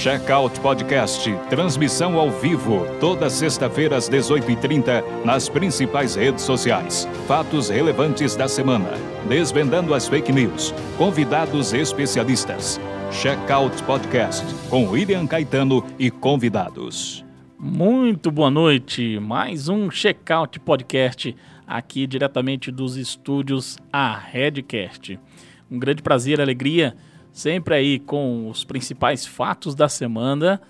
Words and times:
Checkout 0.00 0.58
Podcast, 0.60 1.30
transmissão 1.50 2.18
ao 2.18 2.30
vivo, 2.30 2.86
toda 2.98 3.28
sexta-feira 3.28 3.98
às 3.98 4.08
18h30, 4.08 5.04
nas 5.26 5.46
principais 5.46 6.14
redes 6.14 6.42
sociais. 6.42 7.06
Fatos 7.28 7.68
relevantes 7.68 8.34
da 8.34 8.48
semana, 8.48 8.92
desvendando 9.28 9.92
as 9.92 10.08
fake 10.08 10.32
news, 10.32 10.72
convidados 10.96 11.74
especialistas. 11.74 12.80
Checkout 13.12 13.82
Podcast, 13.82 14.42
com 14.70 14.88
William 14.88 15.26
Caetano 15.26 15.84
e 15.98 16.10
convidados. 16.10 17.22
Muito 17.58 18.30
boa 18.30 18.50
noite, 18.50 19.20
mais 19.20 19.68
um 19.68 19.90
Checkout 19.90 20.60
Podcast 20.60 21.36
aqui 21.66 22.06
diretamente 22.06 22.70
dos 22.70 22.96
estúdios 22.96 23.76
A 23.92 24.16
Redcast. 24.16 25.20
Um 25.70 25.78
grande 25.78 26.02
prazer 26.02 26.40
alegria 26.40 26.96
sempre 27.32 27.74
aí 27.74 27.98
com 27.98 28.48
os 28.48 28.64
principais 28.64 29.26
fatos 29.26 29.74
da 29.74 29.88
semana, 29.88 30.60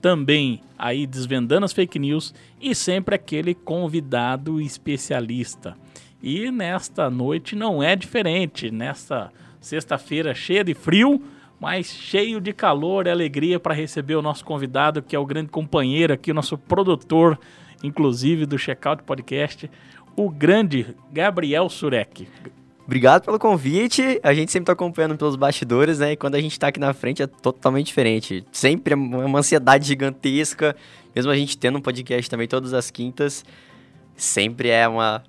também 0.00 0.60
aí 0.78 1.06
desvendando 1.06 1.64
as 1.64 1.72
fake 1.72 1.98
news 1.98 2.34
e 2.60 2.74
sempre 2.74 3.14
aquele 3.14 3.54
convidado 3.54 4.60
especialista. 4.60 5.76
E 6.22 6.50
nesta 6.50 7.10
noite 7.10 7.54
não 7.56 7.82
é 7.82 7.94
diferente, 7.94 8.70
nesta 8.70 9.30
sexta-feira 9.60 10.34
cheia 10.34 10.64
de 10.64 10.74
frio, 10.74 11.22
mas 11.60 11.86
cheio 11.86 12.40
de 12.40 12.52
calor 12.52 13.06
e 13.06 13.10
alegria 13.10 13.58
para 13.58 13.74
receber 13.74 14.16
o 14.16 14.22
nosso 14.22 14.44
convidado, 14.44 15.02
que 15.02 15.16
é 15.16 15.18
o 15.18 15.26
grande 15.26 15.50
companheiro 15.50 16.12
aqui, 16.12 16.30
o 16.30 16.34
nosso 16.34 16.58
produtor, 16.58 17.38
inclusive 17.82 18.44
do 18.44 18.58
Checkout 18.58 19.02
Podcast, 19.02 19.70
o 20.16 20.30
grande 20.30 20.94
Gabriel 21.12 21.68
Surek. 21.68 22.28
Obrigado 22.86 23.24
pelo 23.24 23.38
convite. 23.38 24.20
A 24.22 24.34
gente 24.34 24.52
sempre 24.52 24.66
tá 24.66 24.72
acompanhando 24.72 25.16
pelos 25.16 25.36
bastidores, 25.36 26.00
né? 26.00 26.12
E 26.12 26.16
quando 26.16 26.34
a 26.34 26.40
gente 26.40 26.58
tá 26.58 26.68
aqui 26.68 26.78
na 26.78 26.92
frente 26.92 27.22
é 27.22 27.26
totalmente 27.26 27.86
diferente. 27.86 28.44
Sempre 28.52 28.92
é 28.92 28.96
uma 28.96 29.38
ansiedade 29.38 29.86
gigantesca. 29.86 30.76
Mesmo 31.14 31.30
a 31.30 31.36
gente 31.36 31.56
tendo 31.56 31.78
um 31.78 31.80
podcast 31.80 32.28
também 32.28 32.46
todas 32.46 32.74
as 32.74 32.90
quintas, 32.90 33.44
sempre 34.14 34.68
é 34.68 34.86
uma. 34.86 35.22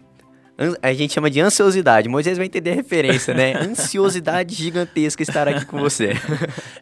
A 0.81 0.93
gente 0.93 1.13
chama 1.13 1.29
de 1.29 1.39
ansiosidade. 1.39 2.09
Moisés 2.09 2.37
vai 2.37 2.47
entender 2.47 2.71
a 2.71 2.75
referência, 2.75 3.33
né? 3.33 3.55
Ansiosidade 3.63 4.55
gigantesca 4.55 5.21
estar 5.21 5.47
aqui 5.47 5.65
com 5.65 5.79
você. 5.79 6.13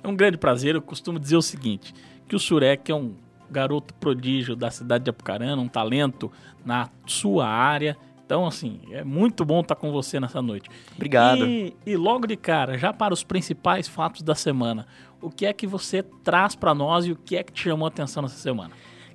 É 0.03 0.07
um 0.07 0.15
grande 0.15 0.37
prazer. 0.37 0.75
Eu 0.75 0.81
costumo 0.81 1.19
dizer 1.19 1.37
o 1.37 1.41
seguinte: 1.41 1.93
que 2.27 2.35
o 2.35 2.39
Surek 2.39 2.91
é 2.91 2.95
um 2.95 3.13
garoto 3.49 3.93
prodígio 3.95 4.55
da 4.55 4.71
cidade 4.71 5.03
de 5.03 5.09
Apucarana, 5.11 5.61
um 5.61 5.67
talento 5.67 6.31
na 6.65 6.89
sua 7.05 7.47
área 7.47 7.95
então, 8.33 8.47
assim, 8.47 8.79
é 8.89 9.03
muito 9.03 9.45
bom 9.45 9.59
estar 9.61 9.75
com 9.75 9.91
você 9.91 10.19
nessa 10.19 10.41
noite. 10.41 10.67
Obrigado. 10.95 11.45
E, 11.45 11.75
e 11.85 11.95
logo 11.95 12.25
de 12.25 12.35
cara, 12.35 12.79
já 12.79 12.91
para 12.91 13.13
os 13.13 13.23
principais 13.23 13.87
fatos 13.87 14.23
da 14.23 14.33
semana, 14.33 14.87
o 15.21 15.29
que 15.29 15.45
é 15.45 15.53
que 15.53 15.67
você 15.67 16.01
traz 16.01 16.55
para 16.55 16.73
nós 16.73 17.05
e 17.05 17.11
o 17.11 17.15
que 17.15 17.37
é 17.37 17.43
que 17.43 17.53
te 17.53 17.61
chamou 17.61 17.85
a 17.85 17.89
atenção 17.89 18.23
nessa 18.23 18.37
semana? 18.37 18.71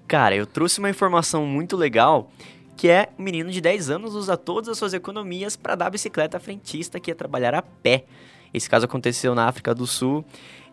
Cara, 0.06 0.36
eu 0.36 0.47
trouxe 0.47 0.78
uma 0.78 0.88
informação 0.88 1.44
muito 1.44 1.77
legal 1.77 2.30
que 2.77 2.88
é 2.88 3.08
um 3.19 3.25
menino 3.25 3.50
de 3.50 3.60
10 3.60 3.91
anos 3.91 4.14
usa 4.14 4.36
todas 4.36 4.69
as 4.69 4.78
suas 4.78 4.94
economias 4.94 5.56
para 5.56 5.75
dar 5.75 5.91
bicicleta 5.91 6.38
frentista 6.38 7.00
que 7.00 7.10
ia 7.10 7.14
trabalhar 7.16 7.56
a 7.56 7.60
pé. 7.62 8.05
Esse 8.52 8.68
caso 8.68 8.84
aconteceu 8.84 9.34
na 9.34 9.46
África 9.46 9.74
do 9.74 9.86
Sul. 9.86 10.24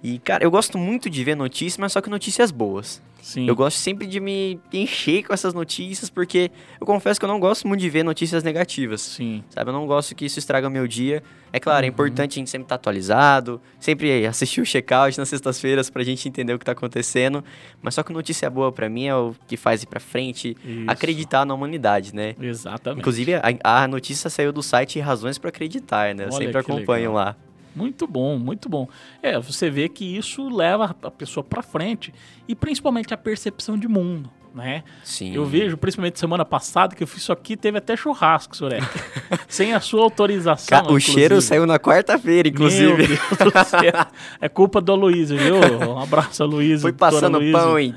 E, 0.03 0.19
cara, 0.19 0.43
eu 0.43 0.51
gosto 0.51 0.77
muito 0.77 1.09
de 1.09 1.23
ver 1.23 1.35
notícias, 1.35 1.77
mas 1.77 1.91
só 1.91 2.01
que 2.01 2.09
notícias 2.09 2.51
boas. 2.51 3.01
Sim. 3.25 3.47
Eu 3.47 3.55
gosto 3.55 3.77
sempre 3.77 4.05
de 4.05 4.19
me 4.19 4.59
encher 4.71 5.23
com 5.23 5.33
essas 5.33 5.51
notícias, 5.51 6.11
porque 6.11 6.51
eu 6.79 6.85
confesso 6.85 7.19
que 7.19 7.25
eu 7.25 7.27
não 7.27 7.39
gosto 7.39 7.67
muito 7.67 7.81
de 7.81 7.89
ver 7.89 8.03
notícias 8.03 8.43
negativas. 8.43 9.01
Sim. 9.01 9.43
Sabe, 9.49 9.71
eu 9.71 9.73
não 9.73 9.87
gosto 9.87 10.13
que 10.13 10.25
isso 10.25 10.37
estraga 10.37 10.67
o 10.67 10.69
meu 10.69 10.87
dia. 10.87 11.23
É 11.51 11.59
claro, 11.59 11.79
é 11.79 11.81
uhum. 11.81 11.85
é 11.85 11.89
importante 11.89 12.33
a 12.33 12.39
gente 12.39 12.51
sempre 12.51 12.65
estar 12.65 12.77
tá 12.77 12.81
atualizado, 12.81 13.59
sempre 13.79 14.27
assistir 14.27 14.61
o 14.61 14.63
check-out 14.63 15.17
nas 15.17 15.27
sextas-feiras 15.27 15.89
pra 15.89 16.03
gente 16.03 16.29
entender 16.29 16.53
o 16.53 16.59
que 16.59 16.65
tá 16.65 16.73
acontecendo. 16.73 17.43
Mas 17.81 17.95
só 17.95 18.03
que 18.03 18.13
notícia 18.13 18.47
boa 18.47 18.71
para 18.71 18.87
mim 18.87 19.07
é 19.07 19.15
o 19.15 19.33
que 19.47 19.57
faz 19.57 19.81
ir 19.81 19.87
pra 19.87 19.99
frente, 19.99 20.55
isso. 20.63 20.83
acreditar 20.85 21.45
na 21.47 21.55
humanidade, 21.55 22.13
né? 22.13 22.35
Exatamente. 22.39 22.99
Inclusive, 22.99 23.33
a, 23.33 23.41
a 23.63 23.87
notícia 23.87 24.29
saiu 24.29 24.53
do 24.53 24.61
site 24.61 24.99
Razões 24.99 25.39
para 25.39 25.49
Acreditar, 25.49 26.13
né? 26.13 26.25
Eu 26.25 26.27
Olha 26.27 26.45
sempre 26.45 26.59
acompanho 26.59 27.09
legal. 27.09 27.13
lá. 27.13 27.35
Muito 27.75 28.07
bom, 28.07 28.37
muito 28.37 28.69
bom. 28.69 28.87
É, 29.21 29.37
você 29.39 29.69
vê 29.69 29.89
que 29.89 30.05
isso 30.17 30.47
leva 30.49 30.95
a 31.03 31.11
pessoa 31.11 31.43
para 31.43 31.61
frente 31.61 32.13
e 32.47 32.55
principalmente 32.55 33.13
a 33.13 33.17
percepção 33.17 33.77
de 33.77 33.87
mundo, 33.87 34.29
né? 34.53 34.83
Sim. 35.03 35.35
Eu 35.35 35.45
vejo, 35.45 35.75
principalmente 35.75 36.17
semana 36.17 36.45
passada, 36.45 36.95
que 36.95 37.03
eu 37.03 37.07
fiz 37.07 37.23
isso 37.23 37.33
aqui, 37.33 37.57
teve 37.57 37.77
até 37.77 37.97
churrasco, 37.97 38.55
Sorek. 38.55 38.85
sem 39.49 39.73
a 39.73 39.79
sua 39.81 40.03
autorização. 40.03 40.87
o 40.87 40.99
cheiro 40.99 41.41
saiu 41.41 41.65
na 41.65 41.77
quarta-feira, 41.77 42.47
inclusive. 42.47 42.95
Meu 42.95 43.07
Deus 43.07 43.19
do 43.19 43.65
céu. 43.65 44.05
É 44.39 44.47
culpa 44.47 44.79
do 44.79 44.93
Aloysio, 44.93 45.37
viu? 45.37 45.55
Um 45.89 45.99
abraço, 45.99 46.41
Aloysio. 46.41 46.81
Foi 46.81 46.93
passando 46.93 47.39
pão 47.51 47.77
em, 47.77 47.93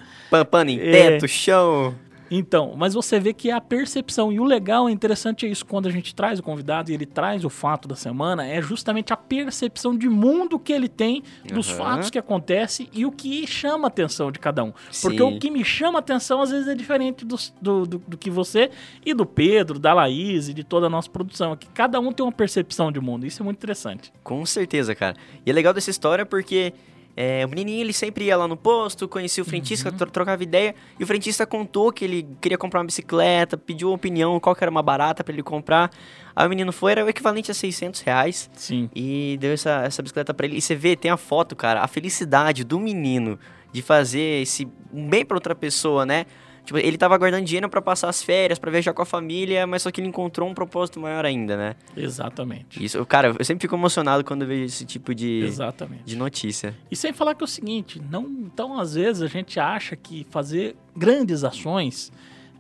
pano 0.50 0.71
em 0.71 0.81
é. 0.81 0.91
teto, 0.91 1.28
chão. 1.28 1.94
Então, 2.31 2.75
mas 2.77 2.94
você 2.94 3.19
vê 3.19 3.33
que 3.33 3.50
é 3.50 3.55
a 3.55 3.61
percepção. 3.61 4.33
E 4.33 4.41
o 4.41 4.44
legal, 4.44 4.89
é 4.89 4.93
interessante 4.93 5.47
é 5.47 5.49
isso, 5.49 5.65
quando 5.65 5.87
a 5.87 5.91
gente 5.91 6.15
traz 6.15 6.39
o 6.39 6.43
convidado 6.43 6.91
e 6.91 6.94
ele 6.94 7.06
traz 7.06 7.44
o 7.44 7.50
fato 7.50 7.89
da 7.89 7.97
semana, 7.97 8.47
é 8.47 8.61
justamente 8.61 9.12
a 9.12 9.16
percepção 9.16 9.97
de 9.97 10.09
mundo 10.09 10.59
que 10.59 10.72
ele 10.72 10.88
tem 10.88 11.22
dos 11.53 11.71
uhum. 11.71 11.77
fatos 11.77 12.11
que 12.11 12.19
acontecem 12.19 12.88
e 12.93 13.06
o 13.06 13.12
que 13.12 13.47
chama 13.47 13.87
a 13.87 13.88
atenção 13.88 14.31
de 14.31 14.38
cada 14.38 14.62
um. 14.62 14.72
Porque 15.00 15.19
Sim. 15.19 15.37
o 15.37 15.38
que 15.38 15.50
me 15.50 15.65
chama 15.65 15.99
a 15.99 16.00
atenção, 16.00 16.43
às 16.43 16.50
vezes, 16.50 16.69
é 16.69 16.75
diferente 16.75 17.25
do, 17.25 17.37
do, 17.61 17.87
do, 17.87 17.99
do, 17.99 18.17
que 18.17 18.31
você 18.31 18.71
e 19.05 19.15
do 19.15 19.25
Pedro, 19.25 19.78
da 19.78 19.94
Laís 19.94 20.49
e 20.49 20.55
de 20.55 20.65
toda 20.65 20.87
a 20.87 20.91
nossa 20.91 21.09
produção 21.09 21.53
aqui. 21.53 21.67
Cada 21.72 21.99
um 22.00 22.12
tem 22.12 22.25
uma 22.25 22.33
percepção 22.33 22.93
de 22.93 23.00
mundo. 23.00 23.27
Isso 23.27 23.43
é 23.43 23.44
muito 23.44 23.59
interessante. 23.59 24.12
Com 24.22 24.44
certeza, 24.44 24.94
cara. 24.94 25.17
E 25.44 25.50
é 25.50 25.53
legal 25.53 25.72
dessa 25.72 25.91
história 25.91 26.27
porque 26.27 26.72
é, 27.21 27.45
o 27.45 27.49
menininho 27.49 27.81
ele 27.81 27.93
sempre 27.93 28.27
ia 28.27 28.37
lá 28.37 28.47
no 28.47 28.56
posto, 28.56 29.09
conhecia 29.09 29.43
o 29.43 29.45
frentista, 29.45 29.91
uhum. 29.91 29.97
trocava 30.06 30.41
ideia, 30.41 30.73
e 31.01 31.03
o 31.03 31.06
frentista 31.06 31.45
contou 31.45 31.93
que 31.93 32.05
ele 32.05 32.29
queria 32.41 32.56
comprar 32.56 32.79
uma 32.79 32.87
bicicleta, 32.87 33.56
pediu 33.56 33.91
opinião, 33.93 34.39
qual 34.39 34.55
que 34.55 34.62
era 34.62 34.71
uma 34.71 34.84
barata 34.84 35.25
para 35.25 35.33
ele 35.33 35.43
comprar. 35.43 35.91
Aí 36.37 36.47
o 36.47 36.49
menino 36.49 36.71
foi, 36.73 36.93
era 36.93 37.05
o 37.05 37.09
equivalente 37.09 37.51
a 37.51 37.55
600 37.55 38.03
reais. 38.03 38.49
Sim. 38.55 38.89
E 38.95 39.37
deu 39.41 39.53
essa, 39.53 39.83
essa 39.84 40.01
bicicleta 40.01 40.33
para 40.33 40.47
ele. 40.47 40.59
E 40.59 40.61
você 40.61 40.77
vê, 40.77 40.95
tem 40.95 41.11
a 41.11 41.17
foto, 41.17 41.56
cara, 41.56 41.83
a 41.83 41.89
felicidade 41.89 42.62
do 42.62 42.79
menino 42.79 43.37
de 43.73 43.83
fazer 43.83 44.41
esse 44.41 44.69
bem 44.93 45.25
para 45.25 45.37
outra 45.37 45.56
pessoa, 45.56 46.06
né? 46.06 46.25
Tipo, 46.69 46.81
ele 46.81 46.99
tava 46.99 47.17
guardando 47.17 47.47
dinheiro 47.47 47.67
para 47.67 47.81
passar 47.81 48.11
as 48.11 48.23
férias, 48.23 48.59
para 48.59 48.71
viajar 48.71 48.93
com 48.93 49.01
a 49.01 49.06
família, 49.06 49.67
mas 49.67 49.81
só 49.81 49.91
que 49.91 50.03
ele 50.03 50.09
encontrou 50.09 50.47
um 50.47 50.53
propósito 50.53 51.01
maior 51.01 51.25
ainda, 51.25 51.56
né? 51.56 51.77
Exatamente. 51.97 52.84
Isso, 52.84 53.03
cara, 53.06 53.34
eu 53.39 53.43
sempre 53.43 53.62
fico 53.62 53.75
emocionado 53.75 54.23
quando 54.23 54.45
vejo 54.45 54.65
esse 54.65 54.84
tipo 54.84 55.15
de, 55.15 55.45
Exatamente. 55.45 56.03
de 56.05 56.15
notícia. 56.15 56.77
E 56.91 56.95
sem 56.95 57.11
falar 57.11 57.34
que 57.34 57.43
é 57.43 57.47
o 57.47 57.49
seguinte, 57.49 58.03
não, 58.11 58.25
então 58.25 58.79
às 58.79 58.93
vezes 58.93 59.23
a 59.23 59.29
gente 59.29 59.59
acha 59.59 59.97
que 59.97 60.27
fazer 60.29 60.77
grandes 60.95 61.43
ações 61.43 62.12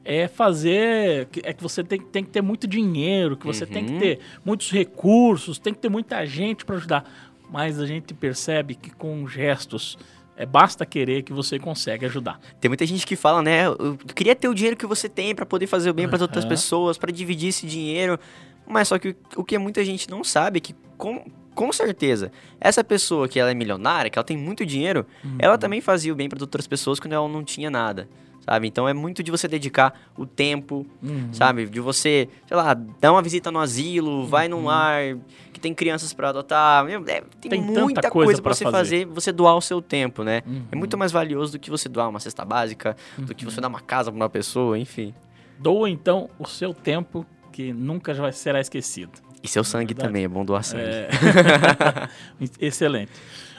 é 0.02 0.26
fazer. 0.26 1.28
É 1.42 1.52
que 1.52 1.62
você 1.62 1.84
tem, 1.84 2.00
tem 2.00 2.24
que 2.24 2.30
ter 2.30 2.40
muito 2.40 2.66
dinheiro, 2.66 3.36
que 3.36 3.44
você 3.44 3.64
uhum. 3.64 3.70
tem 3.70 3.84
que 3.84 3.92
uhum. 3.92 3.98
ter 3.98 4.20
muitos 4.42 4.70
recursos, 4.70 5.58
tem 5.58 5.74
que 5.74 5.80
ter 5.80 5.90
muita 5.90 6.24
gente 6.24 6.64
para 6.64 6.76
ajudar. 6.76 7.04
Mas 7.50 7.78
a 7.78 7.84
gente 7.84 8.14
percebe 8.14 8.74
que 8.74 8.88
com 8.88 9.28
gestos 9.28 9.98
é, 10.38 10.46
basta 10.46 10.86
querer 10.86 11.22
que 11.22 11.32
você 11.32 11.58
consegue 11.58 12.06
ajudar. 12.06 12.40
Tem 12.60 12.68
muita 12.68 12.86
gente 12.86 13.04
que 13.04 13.16
fala, 13.16 13.42
né? 13.42 13.66
Eu 13.66 13.98
queria 14.14 14.36
ter 14.36 14.48
o 14.48 14.54
dinheiro 14.54 14.76
que 14.76 14.86
você 14.86 15.08
tem 15.08 15.34
para 15.34 15.44
poder 15.44 15.66
fazer 15.66 15.90
o 15.90 15.94
bem 15.94 16.04
uhum. 16.04 16.10
para 16.12 16.22
outras 16.22 16.44
pessoas, 16.44 16.96
para 16.96 17.10
dividir 17.10 17.48
esse 17.48 17.66
dinheiro. 17.66 18.16
Mas 18.64 18.86
só 18.86 18.98
que 19.00 19.16
o 19.34 19.42
que 19.42 19.58
muita 19.58 19.84
gente 19.84 20.08
não 20.08 20.22
sabe 20.22 20.58
é 20.58 20.60
que, 20.60 20.76
com, 20.96 21.24
com 21.56 21.72
certeza, 21.72 22.30
essa 22.60 22.84
pessoa 22.84 23.26
que 23.26 23.40
ela 23.40 23.50
é 23.50 23.54
milionária, 23.54 24.08
que 24.08 24.16
ela 24.16 24.24
tem 24.24 24.36
muito 24.36 24.64
dinheiro, 24.64 25.04
uhum. 25.24 25.36
ela 25.40 25.58
também 25.58 25.80
fazia 25.80 26.12
o 26.12 26.16
bem 26.16 26.28
para 26.28 26.40
outras 26.40 26.68
pessoas 26.68 27.00
quando 27.00 27.14
ela 27.14 27.28
não 27.28 27.42
tinha 27.42 27.68
nada. 27.68 28.08
Sabe? 28.48 28.66
Então 28.66 28.88
é 28.88 28.94
muito 28.94 29.22
de 29.22 29.30
você 29.30 29.46
dedicar 29.46 29.92
o 30.16 30.24
tempo, 30.24 30.86
uhum. 31.02 31.28
sabe? 31.34 31.66
De 31.66 31.80
você, 31.80 32.30
sei 32.46 32.56
lá, 32.56 32.72
dar 32.72 33.12
uma 33.12 33.20
visita 33.20 33.50
no 33.50 33.58
asilo, 33.58 34.26
vai 34.26 34.48
num 34.48 34.60
uhum. 34.60 34.64
lar 34.64 35.18
que 35.52 35.60
tem 35.60 35.74
crianças 35.74 36.14
para 36.14 36.30
adotar. 36.30 36.82
Meu, 36.82 37.04
é, 37.06 37.20
tem, 37.42 37.50
tem, 37.50 37.60
muita 37.60 38.08
coisa, 38.08 38.26
coisa 38.26 38.42
para 38.42 38.54
você 38.54 38.64
fazer. 38.64 38.72
fazer. 38.72 39.04
você 39.04 39.32
doar 39.32 39.54
o 39.54 39.60
seu 39.60 39.82
tempo, 39.82 40.24
né? 40.24 40.42
Uhum. 40.46 40.62
É 40.72 40.76
muito 40.76 40.96
mais 40.96 41.12
valioso 41.12 41.52
do 41.52 41.58
que 41.58 41.70
você 41.70 41.90
doar 41.90 42.08
uma 42.08 42.20
cesta 42.20 42.42
básica, 42.42 42.96
uhum. 43.18 43.26
do 43.26 43.34
que 43.34 43.44
você 43.44 43.58
uhum. 43.58 43.62
dar 43.62 43.68
uma 43.68 43.80
casa 43.80 44.10
para 44.10 44.16
uma 44.16 44.30
pessoa, 44.30 44.78
enfim. 44.78 45.14
Doa 45.58 45.90
então 45.90 46.30
o 46.38 46.46
seu 46.46 46.72
tempo 46.72 47.26
que 47.52 47.70
nunca 47.70 48.14
vai 48.14 48.32
será 48.32 48.62
esquecido. 48.62 49.12
E 49.42 49.46
seu 49.46 49.62
sangue 49.62 49.92
também, 49.92 50.24
é 50.24 50.28
bom 50.28 50.42
doar 50.42 50.64
sangue. 50.64 50.84
É... 50.84 51.10
Excelente. 52.58 53.12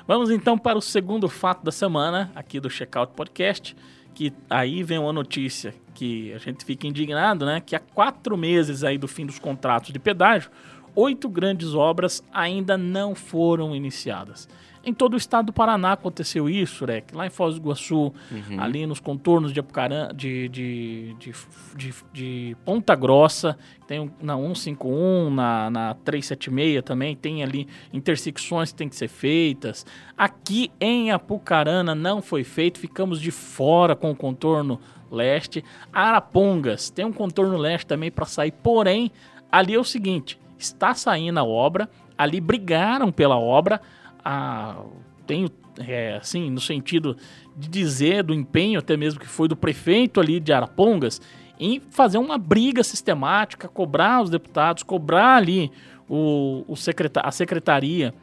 Vamos 0.08 0.32
então 0.32 0.58
para 0.58 0.80
o 0.80 0.82
segundo 0.82 1.30
fato 1.30 1.64
da 1.64 1.72
semana 1.72 2.32
aqui 2.34 2.60
do 2.60 2.72
Checkout 2.72 3.14
Podcast, 3.14 3.76
que 4.14 4.34
aí 4.50 4.84
vem 4.84 4.98
uma 4.98 5.14
notícia 5.14 5.74
que 5.94 6.34
a 6.34 6.38
gente 6.38 6.66
fica 6.66 6.88
indignado, 6.88 7.46
né? 7.46 7.62
Que 7.62 7.76
há 7.76 7.80
quatro 7.80 8.38
meses 8.38 8.84
aí 8.84 8.98
do 8.98 9.08
fim 9.08 9.26
dos 9.26 9.40
contratos 9.40 9.92
de 9.92 10.00
pedágio, 10.00 10.50
oito 10.96 11.30
grandes 11.30 11.74
obras 11.74 12.24
ainda 12.34 12.78
não 12.78 13.16
foram 13.16 13.76
iniciadas. 13.76 14.48
Em 14.84 14.94
todo 14.94 15.14
o 15.14 15.18
estado 15.18 15.48
do 15.48 15.54
Paraná 15.54 15.92
aconteceu 15.92 16.50
isso, 16.50 16.88
né? 16.88 17.04
Lá 17.14 17.28
em 17.28 17.30
Foz 17.30 17.56
do 17.56 17.62
Iguaçu, 17.62 18.14
Uhum. 18.32 18.60
ali 18.60 18.86
nos 18.88 19.00
contornos 19.00 19.52
de 19.52 19.60
Apucarana, 19.60 20.14
de, 20.14 20.48
de, 20.50 21.16
de, 21.20 21.34
de, 21.76 21.94
de 22.14 22.58
Ponta 22.64 22.96
Grossa, 22.96 23.58
tem 23.86 24.10
na 24.22 24.36
151, 24.38 25.30
na, 25.30 25.70
na 25.70 25.94
376 25.96 26.82
também, 26.84 27.16
tem 27.16 27.44
ali 27.44 27.68
intersecções 27.92 28.72
que 28.72 28.78
tem 28.78 28.88
que 28.90 28.96
ser 28.96 29.10
feitas. 29.10 29.86
Aqui 30.18 30.72
em 30.80 31.12
Apucarana 31.12 31.94
não 31.94 32.22
foi 32.22 32.44
feito, 32.44 32.80
ficamos 32.80 33.20
de 33.20 33.32
fora 33.32 33.96
com 33.96 34.12
o 34.12 34.16
contorno 34.16 34.80
leste. 35.12 35.64
Arapongas 35.92 36.90
tem 36.90 37.04
um 37.06 37.12
contorno 37.14 37.58
leste 37.58 37.86
também 37.86 38.10
para 38.12 38.26
sair, 38.26 38.52
porém, 38.52 39.12
ali 39.52 39.74
é 39.74 39.80
o 39.80 39.84
seguinte, 39.84 40.40
está 40.58 40.94
saindo 40.94 41.40
a 41.40 41.44
obra, 41.44 41.90
ali 42.18 42.40
brigaram 42.40 43.12
pela 43.12 43.38
obra, 43.38 43.82
a, 44.24 44.82
tenho, 45.26 45.50
é, 45.80 46.16
assim, 46.18 46.50
no 46.50 46.60
sentido 46.60 47.16
de 47.56 47.68
dizer 47.68 48.24
do 48.24 48.34
empenho 48.34 48.80
até 48.80 48.96
mesmo 48.98 49.20
que 49.20 49.28
foi 49.28 49.48
do 49.48 49.56
prefeito 49.56 50.20
ali 50.20 50.40
de 50.40 50.52
Arapongas 50.54 51.22
em 51.60 51.82
fazer 51.90 52.18
uma 52.18 52.38
briga 52.38 52.84
sistemática, 52.84 53.68
cobrar 53.68 54.22
os 54.22 54.30
deputados, 54.30 54.82
cobrar 54.82 55.36
ali 55.36 55.72
o, 56.08 56.64
o 56.68 56.76
secreta- 56.76 57.22
a 57.22 57.32
secretaria 57.32 58.14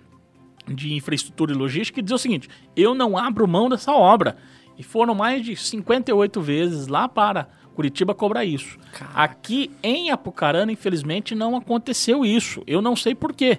de 0.67 0.95
infraestrutura 0.95 1.53
e 1.53 1.57
logística 1.57 2.01
e 2.01 2.03
dizer 2.03 2.15
o 2.15 2.19
seguinte: 2.19 2.49
eu 2.75 2.95
não 2.95 3.17
abro 3.17 3.47
mão 3.47 3.69
dessa 3.69 3.93
obra. 3.93 4.37
E 4.79 4.83
foram 4.83 5.15
mais 5.15 5.43
de 5.45 5.57
58 5.57 6.41
vezes 6.43 6.87
lá 6.87 7.09
para 7.09 7.49
Curitiba 7.75 8.15
cobrar 8.15 8.45
isso. 8.45 8.79
Aqui 9.15 9.71
em 9.83 10.11
Apucarana, 10.11 10.71
infelizmente, 10.71 11.35
não 11.35 11.57
aconteceu 11.57 12.25
isso. 12.25 12.63
Eu 12.67 12.83
não 12.83 12.95
sei 12.95 13.15
por 13.15 13.33
quê. 13.33 13.59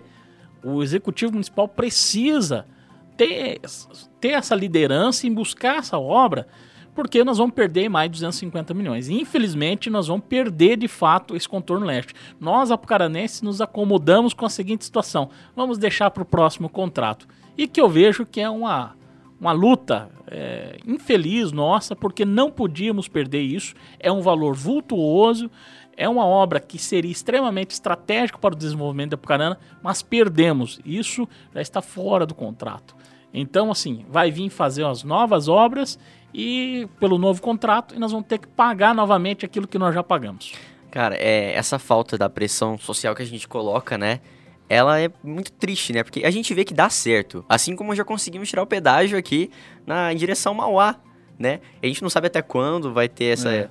O 0.63 0.81
executivo 0.81 1.33
municipal 1.33 1.67
precisa 1.67 2.65
ter, 3.15 3.59
ter 4.21 4.29
essa 4.29 4.55
liderança 4.55 5.27
em 5.27 5.33
buscar 5.33 5.77
essa 5.77 5.97
obra, 5.97 6.47
porque 6.93 7.23
nós 7.23 7.37
vamos 7.37 7.53
perder 7.53 7.89
mais 7.89 8.09
de 8.09 8.13
250 8.13 8.73
milhões. 8.73 9.07
E, 9.07 9.13
infelizmente, 9.13 9.89
nós 9.89 10.07
vamos 10.07 10.25
perder 10.25 10.77
de 10.77 10.87
fato 10.87 11.35
esse 11.35 11.47
contorno 11.47 11.85
leste. 11.85 12.13
Nós, 12.39 12.71
apucaranenses, 12.71 13.41
nos 13.41 13.61
acomodamos 13.61 14.33
com 14.33 14.45
a 14.45 14.49
seguinte 14.49 14.83
situação: 14.83 15.29
vamos 15.55 15.77
deixar 15.77 16.09
para 16.09 16.23
o 16.23 16.25
próximo 16.25 16.69
contrato. 16.69 17.27
E 17.57 17.67
que 17.67 17.79
eu 17.79 17.87
vejo 17.89 18.25
que 18.25 18.41
é 18.41 18.49
uma, 18.49 18.95
uma 19.39 19.51
luta 19.51 20.09
é, 20.27 20.77
infeliz 20.85 21.51
nossa, 21.51 21.95
porque 21.95 22.25
não 22.25 22.51
podíamos 22.51 23.07
perder 23.07 23.41
isso. 23.41 23.75
É 23.99 24.11
um 24.11 24.21
valor 24.21 24.55
vultuoso, 24.55 25.51
é 25.97 26.07
uma 26.07 26.25
obra 26.25 26.59
que 26.59 26.77
seria 26.77 27.11
extremamente 27.11 27.71
estratégica 27.71 28.37
para 28.37 28.53
o 28.53 28.57
desenvolvimento 28.57 29.09
da 29.09 29.15
Apucarana, 29.15 29.57
mas 29.81 30.03
perdemos. 30.03 30.79
Isso 30.85 31.27
já 31.53 31.61
está 31.61 31.81
fora 31.81 32.25
do 32.25 32.35
contrato. 32.35 32.95
Então, 33.33 33.71
assim, 33.71 34.05
vai 34.07 34.31
vir 34.31 34.49
fazer 34.49 34.85
as 34.85 35.03
novas 35.03 35.47
obras 35.47 35.99
e 36.33 36.87
pelo 36.99 37.17
novo 37.17 37.41
contrato 37.41 37.95
e 37.95 37.99
nós 37.99 38.11
vamos 38.11 38.27
ter 38.27 38.37
que 38.37 38.47
pagar 38.47 38.93
novamente 38.93 39.43
aquilo 39.43 39.67
que 39.67 39.79
nós 39.79 39.93
já 39.93 40.03
pagamos. 40.03 40.53
Cara, 40.91 41.15
é, 41.15 41.53
essa 41.53 41.79
falta 41.79 42.17
da 42.17 42.29
pressão 42.29 42.77
social 42.77 43.15
que 43.15 43.23
a 43.23 43.25
gente 43.25 43.47
coloca, 43.47 43.97
né? 43.97 44.21
Ela 44.69 44.99
é 44.99 45.09
muito 45.23 45.51
triste, 45.51 45.93
né? 45.93 46.03
Porque 46.03 46.25
a 46.25 46.31
gente 46.31 46.53
vê 46.53 46.63
que 46.63 46.73
dá 46.73 46.89
certo. 46.89 47.43
Assim 47.49 47.75
como 47.75 47.95
já 47.95 48.03
conseguimos 48.03 48.49
tirar 48.49 48.63
o 48.63 48.67
pedágio 48.67 49.17
aqui 49.17 49.49
na, 49.85 50.13
em 50.13 50.15
direção 50.15 50.51
ao 50.51 50.57
Mauá, 50.57 50.95
né? 51.37 51.59
A 51.81 51.87
gente 51.87 52.01
não 52.01 52.09
sabe 52.09 52.27
até 52.27 52.41
quando 52.41 52.93
vai 52.93 53.07
ter 53.07 53.25
essa. 53.25 53.51
É. 53.51 53.69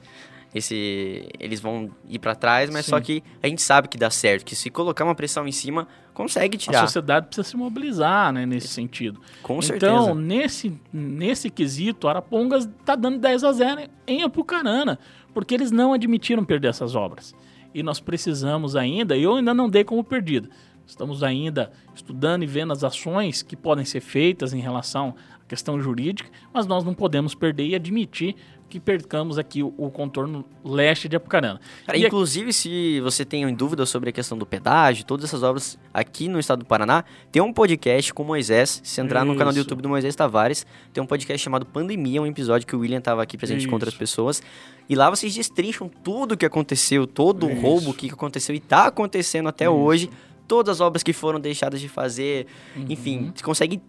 Esse, 0.56 1.28
eles 1.38 1.60
vão 1.60 1.90
ir 2.08 2.18
pra 2.18 2.34
trás, 2.34 2.70
mas 2.70 2.86
só 2.86 2.96
Sim. 2.96 3.02
que 3.02 3.22
a 3.42 3.46
gente 3.46 3.60
sabe 3.60 3.88
que 3.88 3.98
dá 3.98 4.08
certo, 4.08 4.42
que 4.42 4.56
se 4.56 4.70
colocar 4.70 5.04
uma 5.04 5.14
pressão 5.14 5.46
em 5.46 5.52
cima, 5.52 5.86
consegue 6.14 6.56
A 6.56 6.58
tirar. 6.58 6.80
sociedade 6.86 7.26
precisa 7.26 7.46
se 7.46 7.56
mobilizar 7.58 8.32
né, 8.32 8.46
nesse 8.46 8.68
sentido. 8.68 9.20
Com 9.42 9.60
certeza. 9.60 9.92
Então, 9.92 10.14
nesse, 10.14 10.72
nesse 10.90 11.50
quesito, 11.50 12.08
Arapongas 12.08 12.64
está 12.64 12.96
dando 12.96 13.18
10 13.18 13.44
a 13.44 13.52
0 13.52 13.82
em 14.06 14.22
Apucarana, 14.22 14.98
porque 15.34 15.54
eles 15.54 15.70
não 15.70 15.92
admitiram 15.92 16.42
perder 16.42 16.68
essas 16.68 16.94
obras. 16.94 17.34
E 17.74 17.82
nós 17.82 18.00
precisamos 18.00 18.74
ainda, 18.74 19.14
eu 19.14 19.34
ainda 19.34 19.52
não 19.52 19.68
dei 19.68 19.84
como 19.84 20.02
perdida. 20.02 20.48
Estamos 20.86 21.22
ainda 21.22 21.70
estudando 21.94 22.44
e 22.44 22.46
vendo 22.46 22.72
as 22.72 22.82
ações 22.82 23.42
que 23.42 23.56
podem 23.56 23.84
ser 23.84 24.00
feitas 24.00 24.54
em 24.54 24.60
relação 24.60 25.14
à 25.44 25.44
questão 25.46 25.78
jurídica, 25.78 26.30
mas 26.54 26.66
nós 26.66 26.82
não 26.82 26.94
podemos 26.94 27.34
perder 27.34 27.66
e 27.66 27.74
admitir 27.74 28.34
que 28.68 28.80
percamos 28.80 29.38
aqui 29.38 29.62
o, 29.62 29.72
o 29.76 29.90
contorno 29.90 30.44
leste 30.64 31.08
de 31.08 31.14
Apucarana. 31.16 31.60
Cara, 31.86 31.96
E 31.96 32.00
aqui- 32.00 32.06
inclusive, 32.08 32.52
se 32.52 33.00
você 33.00 33.24
tem 33.24 33.54
dúvida 33.54 33.86
sobre 33.86 34.10
a 34.10 34.12
questão 34.12 34.36
do 34.36 34.44
pedágio, 34.44 35.04
todas 35.04 35.24
essas 35.24 35.42
obras 35.42 35.78
aqui 35.94 36.26
no 36.28 36.38
estado 36.40 36.60
do 36.60 36.64
Paraná, 36.64 37.04
tem 37.30 37.40
um 37.40 37.52
podcast 37.52 38.12
com 38.12 38.22
o 38.22 38.26
Moisés. 38.26 38.80
Se 38.82 39.00
entrar 39.00 39.24
no 39.24 39.36
canal 39.36 39.52
do 39.52 39.56
Isso. 39.56 39.60
YouTube 39.66 39.82
do 39.82 39.88
Moisés 39.88 40.16
Tavares, 40.16 40.66
tem 40.92 41.02
um 41.02 41.06
podcast 41.06 41.42
chamado 41.42 41.64
Pandemia, 41.64 42.20
um 42.20 42.26
episódio 42.26 42.66
que 42.66 42.74
o 42.74 42.80
William 42.80 42.98
estava 42.98 43.22
aqui 43.22 43.38
presente 43.38 43.66
com 43.68 43.74
outras 43.74 43.92
Isso. 43.92 43.98
pessoas. 43.98 44.42
E 44.88 44.94
lá 44.94 45.08
vocês 45.10 45.34
destrincham 45.34 45.88
tudo 45.88 46.32
o 46.32 46.36
que 46.36 46.44
aconteceu, 46.46 47.06
todo 47.06 47.46
o 47.46 47.50
Isso. 47.52 47.60
roubo 47.60 47.94
que 47.94 48.10
aconteceu 48.10 48.54
e 48.54 48.60
tá 48.60 48.86
acontecendo 48.86 49.48
até 49.48 49.64
Isso. 49.66 49.74
hoje. 49.74 50.10
Todas 50.48 50.76
as 50.76 50.80
obras 50.80 51.02
que 51.02 51.12
foram 51.12 51.40
deixadas 51.40 51.80
de 51.80 51.88
fazer. 51.88 52.46
Uhum. 52.76 52.84
Enfim, 52.88 53.32
você 53.34 53.42
consegue. 53.42 53.80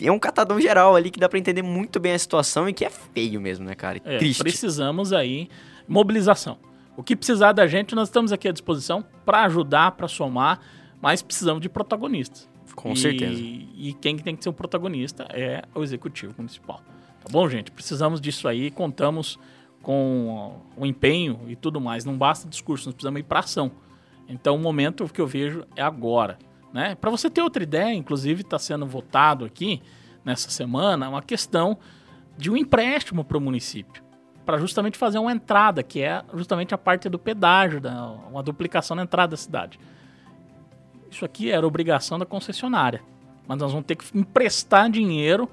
É 0.00 0.10
um 0.10 0.18
catadão 0.18 0.60
geral 0.60 0.96
ali 0.96 1.10
que 1.10 1.18
dá 1.20 1.28
pra 1.28 1.38
entender 1.38 1.62
muito 1.62 2.00
bem 2.00 2.12
a 2.12 2.18
situação 2.18 2.68
e 2.68 2.72
que 2.72 2.84
é 2.84 2.90
feio 2.90 3.40
mesmo, 3.40 3.64
né, 3.64 3.74
cara? 3.74 4.00
É, 4.04 4.18
Triste. 4.18 4.42
precisamos 4.42 5.12
aí 5.12 5.48
mobilização. 5.86 6.58
O 6.96 7.02
que 7.02 7.14
precisar 7.16 7.52
da 7.52 7.66
gente, 7.66 7.94
nós 7.94 8.08
estamos 8.08 8.32
aqui 8.32 8.48
à 8.48 8.52
disposição 8.52 9.04
para 9.24 9.44
ajudar, 9.44 9.92
para 9.92 10.08
somar, 10.08 10.60
mas 11.00 11.22
precisamos 11.22 11.60
de 11.60 11.68
protagonistas. 11.68 12.48
Com 12.74 12.92
E- 12.92 12.96
certeza. 12.96 13.40
E 13.40 13.96
quem 14.00 14.16
tem 14.16 14.34
que 14.34 14.42
ser 14.42 14.48
o 14.50 14.52
protagonista 14.52 15.26
é 15.30 15.62
o 15.74 15.82
executivo 15.82 16.34
municipal. 16.36 16.80
Tá 17.22 17.30
bom, 17.30 17.48
gente? 17.48 17.70
Precisamos 17.70 18.20
disso 18.20 18.48
aí, 18.48 18.70
contamos 18.70 19.38
com 19.82 20.56
o 20.76 20.84
empenho 20.86 21.40
e 21.46 21.54
tudo 21.56 21.80
mais. 21.80 22.04
Não 22.04 22.16
basta 22.16 22.48
discurso, 22.48 22.86
nós 22.88 22.94
precisamos 22.94 23.20
ir 23.20 23.24
para 23.24 23.40
ação. 23.40 23.70
Então, 24.28 24.56
o 24.56 24.58
momento 24.58 25.06
que 25.08 25.20
eu 25.20 25.26
vejo 25.26 25.64
é 25.76 25.82
agora. 25.82 26.38
Né? 26.74 26.96
Para 26.96 27.08
você 27.08 27.30
ter 27.30 27.40
outra 27.40 27.62
ideia, 27.62 27.94
inclusive 27.94 28.40
está 28.42 28.58
sendo 28.58 28.84
votado 28.84 29.44
aqui 29.44 29.80
nessa 30.24 30.50
semana 30.50 31.08
uma 31.08 31.22
questão 31.22 31.78
de 32.36 32.50
um 32.50 32.56
empréstimo 32.56 33.24
para 33.24 33.38
o 33.38 33.40
município, 33.40 34.02
para 34.44 34.58
justamente 34.58 34.98
fazer 34.98 35.20
uma 35.20 35.30
entrada, 35.30 35.84
que 35.84 36.02
é 36.02 36.24
justamente 36.34 36.74
a 36.74 36.78
parte 36.78 37.08
do 37.08 37.16
pedágio, 37.16 37.80
da, 37.80 38.08
uma 38.28 38.42
duplicação 38.42 38.96
na 38.96 39.04
entrada 39.04 39.30
da 39.30 39.36
cidade. 39.36 39.78
Isso 41.08 41.24
aqui 41.24 41.48
era 41.48 41.64
obrigação 41.64 42.18
da 42.18 42.26
concessionária, 42.26 43.00
mas 43.46 43.56
nós 43.56 43.70
vamos 43.70 43.86
ter 43.86 43.94
que 43.94 44.18
emprestar 44.18 44.90
dinheiro 44.90 45.48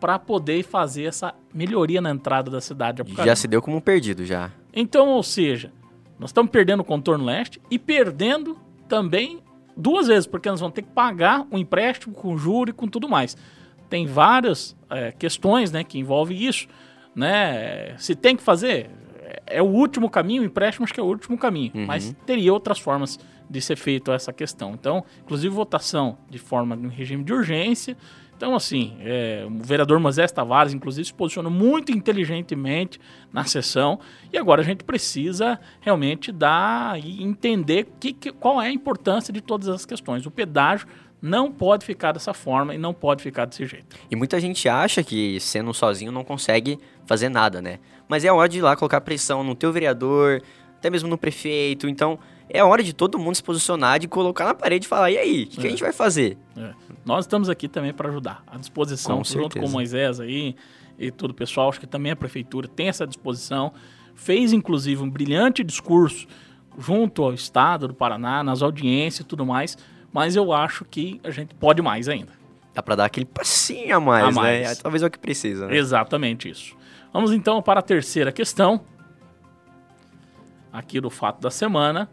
para 0.00 0.18
poder 0.18 0.64
fazer 0.64 1.04
essa 1.04 1.32
melhoria 1.54 2.00
na 2.00 2.10
entrada 2.10 2.50
da 2.50 2.60
cidade. 2.60 3.04
Já 3.24 3.36
se 3.36 3.46
deu 3.46 3.62
como 3.62 3.76
um 3.76 3.80
perdido, 3.80 4.26
já. 4.26 4.50
Então, 4.72 5.10
ou 5.10 5.22
seja, 5.22 5.72
nós 6.18 6.30
estamos 6.30 6.50
perdendo 6.50 6.80
o 6.80 6.84
contorno 6.84 7.24
leste 7.24 7.62
e 7.70 7.78
perdendo 7.78 8.58
também 8.88 9.40
duas 9.80 10.06
vezes, 10.06 10.26
porque 10.26 10.48
nós 10.50 10.60
vamos 10.60 10.74
ter 10.74 10.82
que 10.82 10.90
pagar 10.90 11.46
o 11.50 11.58
empréstimo 11.58 12.14
com 12.14 12.36
juro 12.36 12.70
e 12.70 12.72
com 12.72 12.86
tudo 12.86 13.08
mais. 13.08 13.36
Tem 13.88 14.06
várias 14.06 14.76
é, 14.88 15.10
questões 15.12 15.72
né, 15.72 15.82
que 15.82 15.98
envolvem 15.98 16.38
isso. 16.42 16.68
Né? 17.14 17.94
Se 17.98 18.14
tem 18.14 18.36
que 18.36 18.42
fazer, 18.42 18.88
é- 19.20 19.42
é 19.58 19.62
o 19.62 19.66
último 19.66 20.08
caminho, 20.08 20.42
o 20.42 20.44
empréstimo 20.44 20.84
acho 20.84 20.94
que 20.94 21.00
é 21.00 21.02
o 21.02 21.06
último 21.06 21.36
caminho, 21.36 21.72
Uhum. 21.74 21.86
mas 21.86 22.14
teria 22.24 22.52
outras 22.52 22.78
formas 22.78 23.18
de 23.48 23.60
ser 23.60 23.76
feito 23.76 24.12
essa 24.12 24.32
questão. 24.32 24.72
Então, 24.74 25.04
inclusive 25.24 25.52
votação 25.52 26.18
de 26.28 26.38
forma 26.38 26.76
no 26.76 26.88
regime 26.88 27.24
de 27.24 27.32
urgência. 27.32 27.96
Então, 28.40 28.54
assim, 28.54 28.96
é, 29.00 29.44
o 29.46 29.62
vereador 29.62 30.00
Moisés 30.00 30.32
Tavares, 30.32 30.72
inclusive, 30.72 31.04
se 31.06 31.12
posicionou 31.12 31.52
muito 31.52 31.92
inteligentemente 31.92 32.98
na 33.30 33.44
sessão. 33.44 34.00
E 34.32 34.38
agora 34.38 34.62
a 34.62 34.64
gente 34.64 34.82
precisa 34.82 35.60
realmente 35.78 36.32
dar 36.32 36.98
e 36.98 37.22
entender 37.22 37.86
que, 38.00 38.14
que- 38.14 38.32
qual 38.32 38.58
é 38.62 38.68
a 38.68 38.72
importância 38.72 39.30
de 39.30 39.42
todas 39.42 39.68
as 39.68 39.84
questões. 39.84 40.24
O 40.24 40.30
pedágio 40.30 40.86
não 41.20 41.52
pode 41.52 41.84
ficar 41.84 42.12
dessa 42.12 42.32
forma 42.32 42.74
e 42.74 42.78
não 42.78 42.94
pode 42.94 43.22
ficar 43.22 43.44
desse 43.44 43.66
jeito. 43.66 43.94
E 44.10 44.16
muita 44.16 44.40
gente 44.40 44.66
acha 44.70 45.02
que 45.04 45.38
sendo 45.38 45.74
sozinho 45.74 46.10
não 46.10 46.24
consegue 46.24 46.78
fazer 47.04 47.28
nada, 47.28 47.60
né? 47.60 47.78
Mas 48.08 48.24
é 48.24 48.32
hora 48.32 48.48
de 48.48 48.56
ir 48.56 48.62
lá 48.62 48.74
colocar 48.74 49.02
pressão 49.02 49.44
no 49.44 49.54
teu 49.54 49.70
vereador, 49.70 50.40
até 50.78 50.88
mesmo 50.88 51.10
no 51.10 51.18
prefeito. 51.18 51.86
Então, 51.86 52.18
é 52.52 52.62
hora 52.64 52.82
de 52.82 52.92
todo 52.92 53.18
mundo 53.18 53.34
se 53.34 53.42
posicionar, 53.42 53.98
de 53.98 54.08
colocar 54.08 54.44
na 54.44 54.54
parede 54.54 54.86
e 54.86 54.88
falar: 54.88 55.10
e 55.10 55.18
aí, 55.18 55.42
o 55.44 55.46
que, 55.46 55.56
que 55.56 55.66
a 55.66 55.66
É. 55.66 55.70
gente 55.70 55.82
vai 55.82 55.92
fazer? 55.92 56.36
É. 56.56 56.72
Nós 57.04 57.24
estamos 57.24 57.48
aqui 57.48 57.68
também 57.68 57.92
para 57.92 58.08
ajudar. 58.08 58.42
À 58.46 58.56
disposição, 58.58 59.18
Com 59.18 59.24
junto 59.24 59.58
com 59.58 59.66
o 59.66 59.70
Moisés 59.70 60.20
aí 60.20 60.54
e 60.98 61.10
todo 61.10 61.30
o 61.30 61.34
pessoal. 61.34 61.68
Acho 61.68 61.80
que 61.80 61.86
também 61.86 62.12
a 62.12 62.16
prefeitura 62.16 62.68
tem 62.68 62.88
essa 62.88 63.06
disposição. 63.06 63.72
Fez, 64.14 64.52
inclusive, 64.52 65.02
um 65.02 65.08
brilhante 65.08 65.64
discurso 65.64 66.26
junto 66.78 67.22
ao 67.24 67.32
Estado 67.32 67.88
do 67.88 67.94
Paraná, 67.94 68.42
nas 68.44 68.60
audiências 68.62 69.20
e 69.20 69.24
tudo 69.24 69.46
mais. 69.46 69.78
Mas 70.12 70.36
eu 70.36 70.52
acho 70.52 70.84
que 70.84 71.20
a 71.24 71.30
gente 71.30 71.54
pode 71.54 71.80
mais 71.80 72.08
ainda. 72.08 72.32
Dá 72.74 72.82
pra 72.82 72.94
dar 72.96 73.04
aquele 73.06 73.26
passinho 73.26 73.96
a 73.96 74.00
mais, 74.00 74.24
A 74.24 74.28
né? 74.28 74.34
mais. 74.34 74.78
Talvez 74.78 75.02
é 75.02 75.06
o 75.06 75.10
que 75.10 75.18
precisa, 75.18 75.66
né? 75.66 75.76
Exatamente 75.76 76.48
isso. 76.50 76.76
Vamos 77.12 77.32
então 77.32 77.60
para 77.62 77.80
a 77.80 77.82
terceira 77.82 78.30
questão. 78.30 78.80
Aqui 80.72 81.00
do 81.00 81.10
fato 81.10 81.40
da 81.40 81.50
semana. 81.50 82.08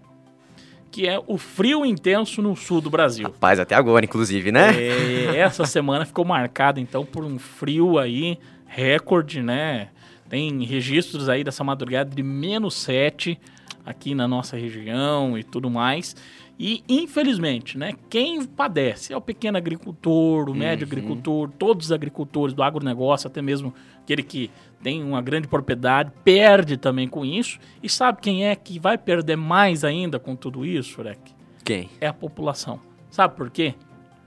Que 0.91 1.08
é 1.08 1.22
o 1.25 1.38
frio 1.38 1.86
intenso 1.86 2.41
no 2.41 2.56
sul 2.56 2.82
do 2.82 2.89
Brasil. 2.89 3.25
Rapaz, 3.25 3.60
até 3.60 3.75
agora, 3.75 4.06
inclusive, 4.06 4.51
né? 4.51 4.72
É, 4.75 5.38
essa 5.38 5.65
semana 5.67 6.06
ficou 6.06 6.25
marcada, 6.25 6.79
então, 6.79 7.06
por 7.06 7.24
um 7.24 7.38
frio 7.38 7.98
aí, 8.00 8.38
recorde, 8.65 9.41
né? 9.41 9.89
Tem 10.29 10.63
registros 10.63 11.29
aí 11.29 11.44
dessa 11.44 11.63
madrugada 11.63 12.13
de 12.13 12.24
menos 12.24 12.74
7 12.75 13.39
aqui 13.86 14.13
na 14.13 14.27
nossa 14.27 14.58
região 14.58 15.38
e 15.38 15.44
tudo 15.44 15.70
mais. 15.70 16.15
E, 16.59 16.83
infelizmente, 16.89 17.77
né, 17.77 17.93
quem 18.09 18.43
padece 18.43 19.13
é 19.13 19.17
o 19.17 19.21
pequeno 19.21 19.57
agricultor, 19.57 20.49
o 20.49 20.55
médio 20.55 20.85
uhum. 20.85 20.91
agricultor, 20.91 21.49
todos 21.51 21.87
os 21.87 21.91
agricultores 21.91 22.53
do 22.53 22.63
agronegócio, 22.63 23.27
até 23.27 23.41
mesmo 23.41 23.73
aquele 24.01 24.23
que 24.23 24.49
tem 24.81 25.03
uma 25.03 25.21
grande 25.21 25.47
propriedade, 25.47 26.11
perde 26.23 26.75
também 26.75 27.07
com 27.07 27.23
isso. 27.23 27.59
E 27.83 27.87
sabe 27.87 28.21
quem 28.21 28.47
é 28.47 28.55
que 28.55 28.79
vai 28.79 28.97
perder 28.97 29.35
mais 29.35 29.83
ainda 29.83 30.17
com 30.17 30.35
tudo 30.35 30.65
isso, 30.65 31.01
Rek? 31.01 31.35
Quem? 31.63 31.89
É 32.01 32.07
a 32.07 32.13
população. 32.13 32.79
Sabe 33.11 33.35
por 33.35 33.51
quê? 33.51 33.75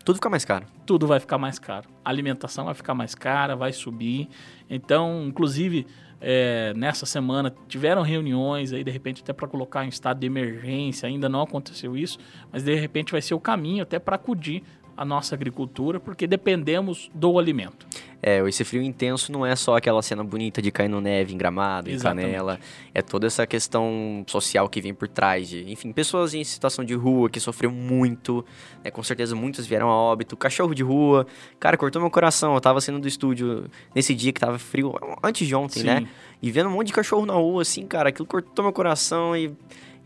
Tudo 0.05 0.17
fica 0.17 0.31
mais 0.31 0.45
caro. 0.45 0.67
Tudo 0.87 1.07
vai 1.07 1.19
ficar 1.19 1.39
mais 1.39 1.59
caro. 1.59 1.89
A 2.05 2.11
alimentação 2.11 2.67
vai 2.67 2.75
ficar 2.75 2.95
mais 2.95 3.15
cara, 3.15 3.57
vai 3.57 3.73
subir. 3.73 4.29
Então, 4.69 5.25
inclusive, 5.27 5.87
é, 6.21 6.75
nessa 6.75 7.07
semana 7.07 7.55
tiveram 7.67 8.03
reuniões 8.03 8.73
aí, 8.73 8.85
de 8.85 8.91
repente, 8.91 9.23
até 9.23 9.33
para 9.33 9.49
colocar 9.49 9.85
em 9.85 9.89
estado 9.89 10.21
de 10.21 10.27
emergência. 10.27 11.09
Ainda 11.09 11.29
não 11.29 11.43
aconteceu 11.43 11.97
isso, 11.97 12.19
mas 12.53 12.63
de 12.63 12.75
repente 12.75 13.13
vai 13.13 13.23
ser 13.23 13.35
o 13.35 13.41
caminho 13.41 13.83
até 13.83 13.99
para 13.99 14.17
acudir 14.17 14.63
a 15.01 15.05
nossa 15.07 15.35
agricultura, 15.35 15.99
porque 15.99 16.27
dependemos 16.27 17.11
do 17.15 17.39
alimento. 17.39 17.87
É, 18.23 18.47
esse 18.47 18.63
frio 18.65 18.83
intenso 18.83 19.33
não 19.33 19.47
é 19.47 19.57
só 19.57 19.75
aquela 19.75 20.03
cena 20.03 20.23
bonita 20.23 20.61
de 20.61 20.71
cair 20.71 20.91
no 20.91 21.01
neve 21.01 21.33
em 21.33 21.39
Gramado, 21.39 21.89
Exatamente. 21.89 22.27
em 22.27 22.33
Canela. 22.33 22.61
É 22.95 23.01
toda 23.01 23.27
essa 23.27 23.47
questão 23.47 24.23
social 24.27 24.69
que 24.69 24.79
vem 24.79 24.93
por 24.93 25.09
trás 25.09 25.49
de, 25.49 25.65
enfim, 25.73 25.91
pessoas 25.91 26.35
em 26.35 26.45
situação 26.45 26.85
de 26.85 26.93
rua 26.93 27.31
que 27.31 27.41
sofreram 27.41 27.75
muito, 27.75 28.45
né, 28.85 28.91
com 28.91 29.03
certeza 29.03 29.35
muitos 29.35 29.65
vieram 29.67 29.89
a 29.89 29.97
óbito, 29.97 30.37
cachorro 30.37 30.75
de 30.75 30.83
rua. 30.83 31.27
Cara, 31.59 31.79
cortou 31.79 32.03
meu 32.03 32.11
coração. 32.11 32.55
Eu 32.55 32.61
tava 32.61 32.79
saindo 32.83 33.01
do 33.01 33.09
estúdio 33.09 33.71
nesse 33.95 34.15
dia 34.15 34.35
que 34.35 34.41
tava 34.41 34.59
frio, 34.59 34.95
antes 35.23 35.49
de 35.49 35.55
ontem, 35.55 35.83
né? 35.83 35.97
Sim. 35.97 36.03
né? 36.03 36.11
E 36.43 36.51
vendo 36.51 36.69
um 36.69 36.73
monte 36.73 36.89
de 36.89 36.93
cachorro 36.93 37.25
na 37.25 37.33
rua, 37.33 37.63
assim, 37.63 37.87
cara, 37.87 38.11
aquilo 38.11 38.27
cortou 38.27 38.63
meu 38.67 38.73
coração 38.73 39.35
e 39.35 39.51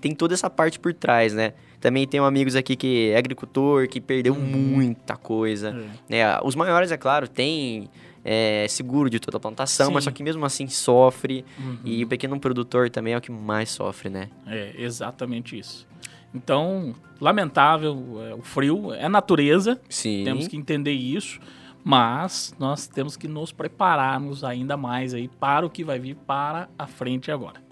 tem 0.00 0.14
toda 0.14 0.34
essa 0.34 0.48
parte 0.48 0.78
por 0.78 0.94
trás, 0.94 1.34
né? 1.34 1.54
Também 1.84 2.06
tenho 2.06 2.24
amigos 2.24 2.56
aqui 2.56 2.76
que 2.76 3.10
é 3.10 3.18
agricultor, 3.18 3.86
que 3.88 4.00
perdeu 4.00 4.32
hum. 4.32 4.38
muita 4.40 5.18
coisa. 5.18 5.76
É. 6.08 6.20
É, 6.20 6.40
os 6.42 6.54
maiores, 6.54 6.90
é 6.90 6.96
claro, 6.96 7.28
tem 7.28 7.90
é, 8.24 8.64
seguro 8.70 9.10
de 9.10 9.20
toda 9.20 9.36
a 9.36 9.40
plantação, 9.40 9.88
Sim. 9.88 9.92
mas 9.92 10.04
só 10.04 10.10
que 10.10 10.22
mesmo 10.22 10.46
assim 10.46 10.66
sofre. 10.66 11.44
Uhum. 11.58 11.76
E 11.84 12.02
o 12.02 12.06
pequeno 12.06 12.40
produtor 12.40 12.88
também 12.88 13.12
é 13.12 13.18
o 13.18 13.20
que 13.20 13.30
mais 13.30 13.68
sofre, 13.68 14.08
né? 14.08 14.30
É, 14.46 14.72
exatamente 14.78 15.58
isso. 15.58 15.86
Então, 16.34 16.94
lamentável, 17.20 18.02
é, 18.30 18.34
o 18.34 18.40
frio 18.40 18.94
é 18.94 19.06
natureza. 19.06 19.78
Sim. 19.86 20.24
Temos 20.24 20.48
que 20.48 20.56
entender 20.56 20.92
isso. 20.92 21.38
Mas 21.84 22.54
nós 22.58 22.86
temos 22.86 23.14
que 23.14 23.28
nos 23.28 23.52
prepararmos 23.52 24.42
ainda 24.42 24.74
mais 24.74 25.12
aí 25.12 25.28
para 25.28 25.66
o 25.66 25.68
que 25.68 25.84
vai 25.84 25.98
vir 25.98 26.16
para 26.16 26.66
a 26.78 26.86
frente 26.86 27.30
agora. 27.30 27.62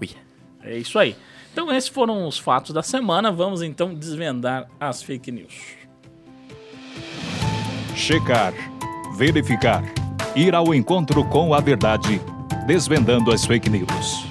Ui. 0.00 0.08
É 0.62 0.78
isso 0.78 0.98
aí. 0.98 1.14
Então, 1.52 1.72
esses 1.72 1.88
foram 1.88 2.26
os 2.26 2.38
fatos 2.38 2.72
da 2.72 2.82
semana. 2.82 3.32
Vamos 3.32 3.62
então 3.62 3.94
desvendar 3.94 4.68
as 4.78 5.02
fake 5.02 5.32
news. 5.32 5.54
Checar, 7.96 8.54
verificar, 9.16 9.82
ir 10.34 10.54
ao 10.54 10.74
encontro 10.74 11.24
com 11.24 11.52
a 11.52 11.60
verdade, 11.60 12.20
desvendando 12.66 13.32
as 13.32 13.44
fake 13.44 13.68
news. 13.68 14.24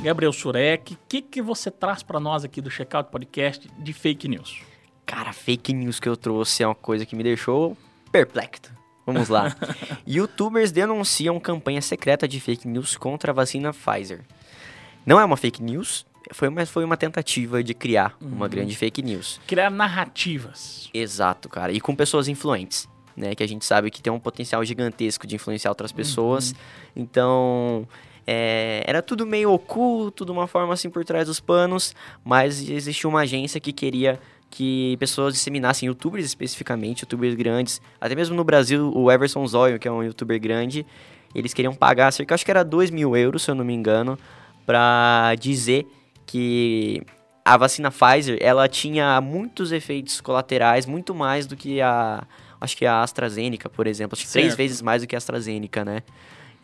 Gabriel 0.00 0.32
Surek, 0.32 0.94
o 0.94 0.98
que, 1.08 1.20
que 1.20 1.42
você 1.42 1.70
traz 1.70 2.02
para 2.02 2.20
nós 2.20 2.44
aqui 2.44 2.60
do 2.60 2.70
Checkout 2.70 3.10
Podcast 3.10 3.68
de 3.78 3.92
fake 3.92 4.28
news? 4.28 4.62
Cara, 5.04 5.32
fake 5.32 5.72
news 5.72 5.98
que 5.98 6.08
eu 6.08 6.16
trouxe 6.16 6.62
é 6.62 6.66
uma 6.66 6.74
coisa 6.74 7.04
que 7.04 7.16
me 7.16 7.22
deixou 7.22 7.76
perplexo. 8.12 8.70
Vamos 9.04 9.28
lá. 9.28 9.56
Youtubers 10.06 10.70
denunciam 10.70 11.40
campanha 11.40 11.80
secreta 11.80 12.28
de 12.28 12.38
fake 12.38 12.68
news 12.68 12.96
contra 12.96 13.32
a 13.32 13.34
vacina 13.34 13.72
Pfizer. 13.72 14.20
Não 15.04 15.18
é 15.18 15.24
uma 15.24 15.36
fake 15.36 15.62
news, 15.62 16.06
foi 16.32 16.48
uma, 16.48 16.66
foi 16.66 16.84
uma 16.84 16.96
tentativa 16.96 17.62
de 17.62 17.74
criar 17.74 18.16
uhum. 18.20 18.28
uma 18.28 18.48
grande 18.48 18.76
fake 18.76 19.02
news. 19.02 19.40
Criar 19.46 19.70
narrativas. 19.70 20.88
Exato, 20.92 21.48
cara. 21.48 21.72
E 21.72 21.80
com 21.80 21.94
pessoas 21.94 22.28
influentes, 22.28 22.88
né? 23.16 23.34
Que 23.34 23.42
a 23.42 23.48
gente 23.48 23.64
sabe 23.64 23.90
que 23.90 24.02
tem 24.02 24.12
um 24.12 24.20
potencial 24.20 24.64
gigantesco 24.64 25.26
de 25.26 25.36
influenciar 25.36 25.70
outras 25.70 25.92
pessoas. 25.92 26.50
Uhum. 26.50 26.56
Então, 26.96 27.88
é, 28.26 28.82
era 28.86 29.00
tudo 29.00 29.26
meio 29.26 29.50
oculto, 29.50 30.24
de 30.24 30.30
uma 30.30 30.46
forma 30.46 30.74
assim 30.74 30.90
por 30.90 31.04
trás 31.04 31.26
dos 31.26 31.40
panos, 31.40 31.94
mas 32.24 32.68
existia 32.68 33.08
uma 33.08 33.20
agência 33.20 33.58
que 33.58 33.72
queria 33.72 34.20
que 34.50 34.96
pessoas 34.98 35.34
disseminassem, 35.34 35.86
youtubers 35.86 36.24
especificamente, 36.24 37.00
youtubers 37.00 37.34
grandes, 37.34 37.80
até 38.00 38.14
mesmo 38.14 38.34
no 38.36 38.44
Brasil, 38.44 38.92
o 38.94 39.10
Everson 39.10 39.46
Zóio, 39.46 39.78
que 39.78 39.86
é 39.86 39.92
um 39.92 40.02
youtuber 40.02 40.40
grande, 40.40 40.86
eles 41.34 41.52
queriam 41.52 41.74
pagar 41.74 42.10
cerca, 42.12 42.34
acho 42.34 42.44
que 42.44 42.50
era 42.50 42.62
2 42.62 42.90
mil 42.90 43.16
euros, 43.16 43.42
se 43.42 43.50
eu 43.50 43.54
não 43.54 43.64
me 43.64 43.74
engano, 43.74 44.18
para 44.66 45.34
dizer 45.38 45.86
que 46.28 47.02
a 47.42 47.56
vacina 47.56 47.90
Pfizer, 47.90 48.38
ela 48.42 48.68
tinha 48.68 49.18
muitos 49.22 49.72
efeitos 49.72 50.20
colaterais, 50.20 50.84
muito 50.84 51.14
mais 51.14 51.46
do 51.46 51.56
que 51.56 51.80
a, 51.80 52.22
acho 52.60 52.76
que 52.76 52.84
a 52.84 53.02
AstraZeneca, 53.02 53.70
por 53.70 53.86
exemplo, 53.86 54.14
acho 54.14 54.26
que 54.26 54.32
três 54.32 54.54
vezes 54.54 54.82
mais 54.82 55.00
do 55.00 55.08
que 55.08 55.16
a 55.16 55.18
AstraZeneca, 55.18 55.84
né? 55.86 56.02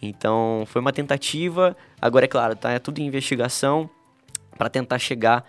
Então, 0.02 0.64
foi 0.66 0.83
uma 0.83 0.92
tentativa, 0.92 1.75
agora 1.99 2.26
é 2.26 2.28
claro, 2.28 2.54
tá 2.54 2.71
é 2.71 2.78
tudo 2.78 2.99
em 2.99 3.06
investigação 3.06 3.88
para 4.59 4.68
tentar 4.68 4.99
chegar 4.99 5.49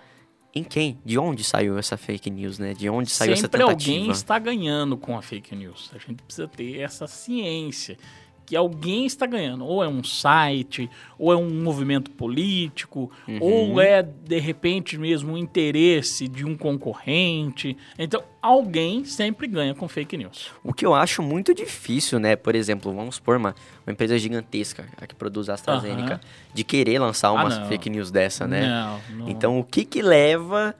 em 0.53 0.63
quem? 0.63 0.97
De 1.03 1.19
onde 1.19 1.43
saiu 1.43 1.77
essa 1.77 1.97
fake 1.97 2.29
news, 2.29 2.57
né? 2.57 2.73
De 2.73 2.89
onde 2.89 3.11
saiu 3.11 3.35
Sempre 3.35 3.39
essa 3.39 3.49
tentativa? 3.49 3.97
alguém 3.97 4.11
está 4.11 4.39
ganhando 4.39 4.95
com 4.95 5.17
a 5.17 5.21
fake 5.21 5.53
news. 5.53 5.91
A 5.93 5.97
gente 5.97 6.23
precisa 6.23 6.47
ter 6.47 6.79
essa 6.79 7.07
ciência 7.07 7.97
que 8.45 8.55
alguém 8.55 9.05
está 9.05 9.25
ganhando. 9.25 9.65
Ou 9.65 9.83
é 9.83 9.87
um 9.87 10.03
site, 10.03 10.89
ou 11.17 11.33
é 11.33 11.35
um 11.35 11.49
movimento 11.49 12.11
político, 12.11 13.11
uhum. 13.27 13.39
ou 13.41 13.81
é, 13.81 14.03
de 14.03 14.39
repente, 14.39 14.97
mesmo 14.97 15.33
um 15.33 15.37
interesse 15.37 16.27
de 16.27 16.45
um 16.45 16.55
concorrente. 16.55 17.75
Então, 17.97 18.23
alguém 18.41 19.03
sempre 19.05 19.47
ganha 19.47 19.73
com 19.73 19.87
fake 19.87 20.15
news. 20.15 20.51
O 20.63 20.73
que 20.73 20.85
eu 20.85 20.93
acho 20.93 21.23
muito 21.23 21.53
difícil, 21.53 22.19
né? 22.19 22.35
Por 22.35 22.55
exemplo, 22.55 22.93
vamos 22.93 23.15
supor 23.15 23.37
uma, 23.37 23.55
uma 23.85 23.93
empresa 23.93 24.17
gigantesca, 24.17 24.87
a 24.97 25.07
que 25.07 25.15
produz 25.15 25.49
AstraZeneca, 25.49 26.13
uhum. 26.13 26.19
de 26.53 26.63
querer 26.63 26.99
lançar 26.99 27.31
uma 27.31 27.47
ah, 27.47 27.65
fake 27.67 27.89
news 27.89 28.11
dessa, 28.11 28.47
né? 28.47 28.67
Não, 28.67 29.17
não. 29.17 29.29
Então, 29.29 29.59
o 29.59 29.63
que 29.63 29.83
que 29.83 30.01
leva 30.01 30.75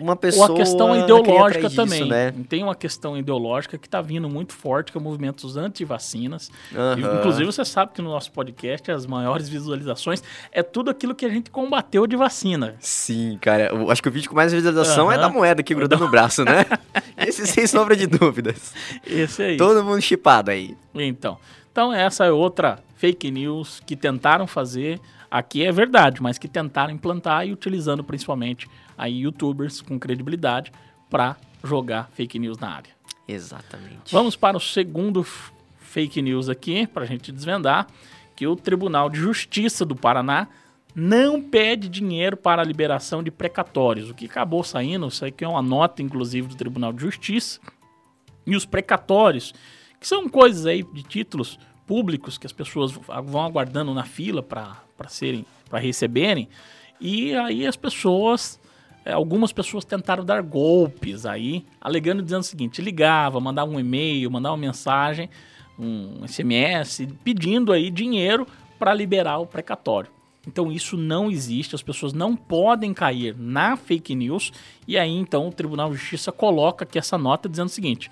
uma 0.00 0.16
pessoa. 0.16 0.48
Ou 0.48 0.54
a 0.54 0.56
questão 0.56 0.96
ideológica 0.96 1.70
também. 1.70 2.06
né? 2.06 2.34
Tem 2.48 2.62
uma 2.62 2.74
questão 2.74 3.16
ideológica 3.16 3.76
que 3.76 3.86
está 3.86 4.00
vindo 4.00 4.28
muito 4.28 4.52
forte, 4.52 4.92
que 4.92 4.98
é 4.98 5.00
movimentos 5.00 5.56
anti-vacinas. 5.56 6.50
Uhum. 6.72 7.18
Inclusive, 7.18 7.46
você 7.46 7.64
sabe 7.64 7.92
que 7.92 8.02
no 8.02 8.10
nosso 8.10 8.30
podcast 8.32 8.90
as 8.90 9.06
maiores 9.06 9.48
visualizações 9.48 10.22
é 10.52 10.62
tudo 10.62 10.90
aquilo 10.90 11.14
que 11.14 11.26
a 11.26 11.28
gente 11.28 11.50
combateu 11.50 12.06
de 12.06 12.16
vacina. 12.16 12.76
Sim, 12.80 13.38
cara. 13.40 13.68
Eu 13.68 13.90
acho 13.90 14.02
que 14.02 14.08
o 14.08 14.12
vídeo 14.12 14.28
com 14.28 14.36
mais 14.36 14.52
visualização 14.52 15.06
uhum. 15.06 15.12
é 15.12 15.18
da 15.18 15.28
moeda 15.28 15.60
aqui 15.60 15.74
grudando 15.74 16.04
no 16.04 16.10
braço, 16.10 16.44
né? 16.44 16.64
Esse 17.18 17.46
sem 17.46 17.66
sombra 17.66 17.96
de 17.96 18.06
dúvidas. 18.06 18.72
Esse 19.06 19.42
aí. 19.42 19.56
Todo 19.56 19.84
mundo 19.84 20.00
chipado 20.00 20.50
aí. 20.50 20.76
Então. 20.94 21.38
Então, 21.70 21.92
essa 21.92 22.24
é 22.24 22.30
outra 22.32 22.80
fake 22.98 23.30
news 23.30 23.80
que 23.86 23.96
tentaram 23.96 24.46
fazer. 24.46 25.00
Aqui 25.30 25.64
é 25.64 25.72
verdade, 25.72 26.20
mas 26.20 26.36
que 26.36 26.48
tentaram 26.48 26.92
implantar 26.92 27.46
e 27.46 27.52
utilizando 27.52 28.02
principalmente 28.02 28.68
aí 28.96 29.20
youtubers 29.20 29.80
com 29.80 29.98
credibilidade 29.98 30.72
para 31.08 31.36
jogar 31.62 32.10
fake 32.12 32.38
news 32.38 32.58
na 32.58 32.70
área. 32.70 32.90
Exatamente. 33.26 34.12
Vamos 34.12 34.36
para 34.36 34.56
o 34.56 34.60
segundo 34.60 35.24
fake 35.78 36.20
news 36.20 36.48
aqui, 36.48 36.86
para 36.86 37.04
a 37.04 37.06
gente 37.06 37.30
desvendar, 37.30 37.86
que 38.34 38.46
o 38.46 38.56
Tribunal 38.56 39.08
de 39.08 39.18
Justiça 39.18 39.84
do 39.84 39.94
Paraná 39.94 40.48
não 40.94 41.40
pede 41.40 41.88
dinheiro 41.88 42.36
para 42.36 42.62
a 42.62 42.64
liberação 42.64 43.22
de 43.22 43.30
precatórios. 43.30 44.10
O 44.10 44.14
que 44.14 44.26
acabou 44.26 44.64
saindo, 44.64 45.06
isso 45.06 45.24
aqui 45.24 45.44
é 45.44 45.48
uma 45.48 45.62
nota, 45.62 46.02
inclusive, 46.02 46.48
do 46.48 46.56
Tribunal 46.56 46.92
de 46.92 47.02
Justiça. 47.02 47.60
E 48.46 48.56
os 48.56 48.64
precatórios, 48.64 49.54
que 50.00 50.08
são 50.08 50.28
coisas 50.28 50.66
aí 50.66 50.82
de 50.82 51.02
títulos 51.02 51.58
públicos 51.88 52.36
que 52.36 52.46
as 52.46 52.52
pessoas 52.52 52.92
vão 52.92 53.42
aguardando 53.42 53.94
na 53.94 54.04
fila 54.04 54.42
para 54.42 54.76
serem, 55.08 55.44
para 55.70 55.78
receberem. 55.78 56.48
E 57.00 57.34
aí 57.34 57.66
as 57.66 57.76
pessoas 57.76 58.60
é, 59.04 59.12
algumas 59.12 59.52
pessoas 59.52 59.86
tentaram 59.86 60.22
dar 60.22 60.42
golpes 60.42 61.24
aí, 61.24 61.64
alegando 61.80 62.22
dizendo 62.22 62.42
o 62.42 62.44
seguinte: 62.44 62.82
ligava, 62.82 63.40
mandava 63.40 63.70
um 63.70 63.80
e-mail, 63.80 64.30
mandava 64.30 64.54
uma 64.54 64.60
mensagem, 64.60 65.30
um 65.78 66.26
SMS, 66.28 67.08
pedindo 67.24 67.72
aí 67.72 67.90
dinheiro 67.90 68.46
para 68.78 68.92
liberar 68.92 69.38
o 69.38 69.46
precatório. 69.46 70.10
Então 70.46 70.70
isso 70.70 70.96
não 70.96 71.30
existe, 71.30 71.74
as 71.74 71.82
pessoas 71.82 72.12
não 72.12 72.36
podem 72.36 72.92
cair 72.92 73.34
na 73.38 73.76
fake 73.76 74.14
news. 74.14 74.52
E 74.86 74.98
aí 74.98 75.14
então 75.14 75.48
o 75.48 75.52
Tribunal 75.52 75.90
de 75.90 75.96
Justiça 75.96 76.30
coloca 76.30 76.84
aqui 76.84 76.98
essa 76.98 77.16
nota 77.16 77.48
dizendo 77.48 77.68
o 77.68 77.70
seguinte: 77.70 78.10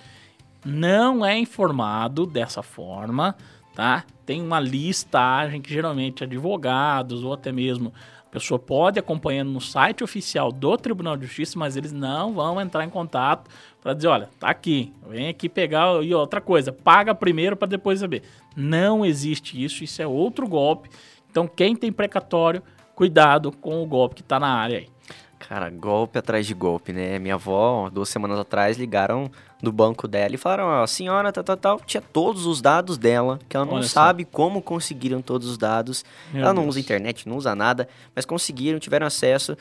não 0.65 1.25
é 1.25 1.39
informado 1.39 2.27
dessa 2.27 2.63
forma, 2.63 3.37
tá? 3.77 4.05
Tem 4.25 4.43
uma 4.43 4.59
listagem 4.59 5.61
que 5.61 5.73
geralmente 5.73 6.25
advogados 6.25 7.23
ou 7.23 7.35
até 7.35 7.53
mesmo 7.53 7.93
pessoa 8.37 8.59
pode 8.59 8.99
acompanhando 8.99 9.51
no 9.51 9.63
site 9.63 10.05
oficial 10.05 10.53
do 10.53 10.77
Tribunal 10.77 11.17
de 11.17 11.25
Justiça, 11.25 11.59
mas 11.59 11.75
eles 11.75 11.91
não 11.91 12.35
vão 12.35 12.61
entrar 12.61 12.85
em 12.85 12.91
contato 12.91 13.51
para 13.81 13.95
dizer, 13.95 14.09
olha, 14.09 14.29
tá 14.39 14.49
aqui, 14.49 14.93
vem 15.09 15.29
aqui 15.29 15.49
pegar 15.49 16.03
e 16.05 16.15
outra 16.15 16.39
coisa, 16.39 16.71
paga 16.71 17.15
primeiro 17.15 17.57
para 17.57 17.67
depois 17.67 18.01
saber. 18.01 18.23
Não 18.55 19.07
existe 19.07 19.63
isso, 19.63 19.83
isso 19.83 20.03
é 20.03 20.07
outro 20.07 20.47
golpe. 20.47 20.91
Então 21.31 21.49
quem 21.49 21.75
tem 21.75 21.91
precatório, 21.91 22.63
cuidado 22.95 23.51
com 23.53 23.83
o 23.83 23.87
golpe 23.87 24.17
que 24.17 24.21
está 24.21 24.39
na 24.39 24.49
área 24.49 24.81
aí. 24.81 24.89
Cara, 25.39 25.69
golpe 25.71 26.19
atrás 26.19 26.47
de 26.47 26.55
golpe, 26.55 26.93
né? 26.93 27.19
Minha 27.19 27.35
avó, 27.35 27.89
duas 27.91 28.09
semanas 28.09 28.39
atrás, 28.39 28.77
ligaram 28.79 29.31
do 29.63 29.71
banco 29.71 30.09
dela 30.09 30.35
e 30.35 30.39
falaram: 30.39 30.65
Ó, 30.65 30.83
a 30.83 30.87
senhora, 30.87 31.31
tal, 31.33 31.45
tal, 31.45 31.57
tal, 31.57 31.81
tinha 31.81 32.01
todos 32.01 32.47
os 32.47 32.61
dados 32.61 32.97
dela, 32.99 33.39
que 33.49 33.57
ela 33.57 33.67
não 33.67 33.75
Olha 33.75 33.83
só. 33.83 33.89
sabe 33.91 34.25
como 34.25 34.61
conseguiram 34.63 35.21
todos 35.23 35.49
os 35.49 35.59
dados. 35.59 36.05
Meu 36.33 36.43
ela 36.43 36.55
não 36.55 36.63
Deus. 36.63 36.75
usa 36.77 36.81
internet, 36.81 37.29
não 37.29 37.37
usa 37.37 37.55
nada, 37.55 37.89
mas 38.15 38.25
conseguiram, 38.25 38.79
tiveram 38.79 39.07
acesso. 39.07 39.57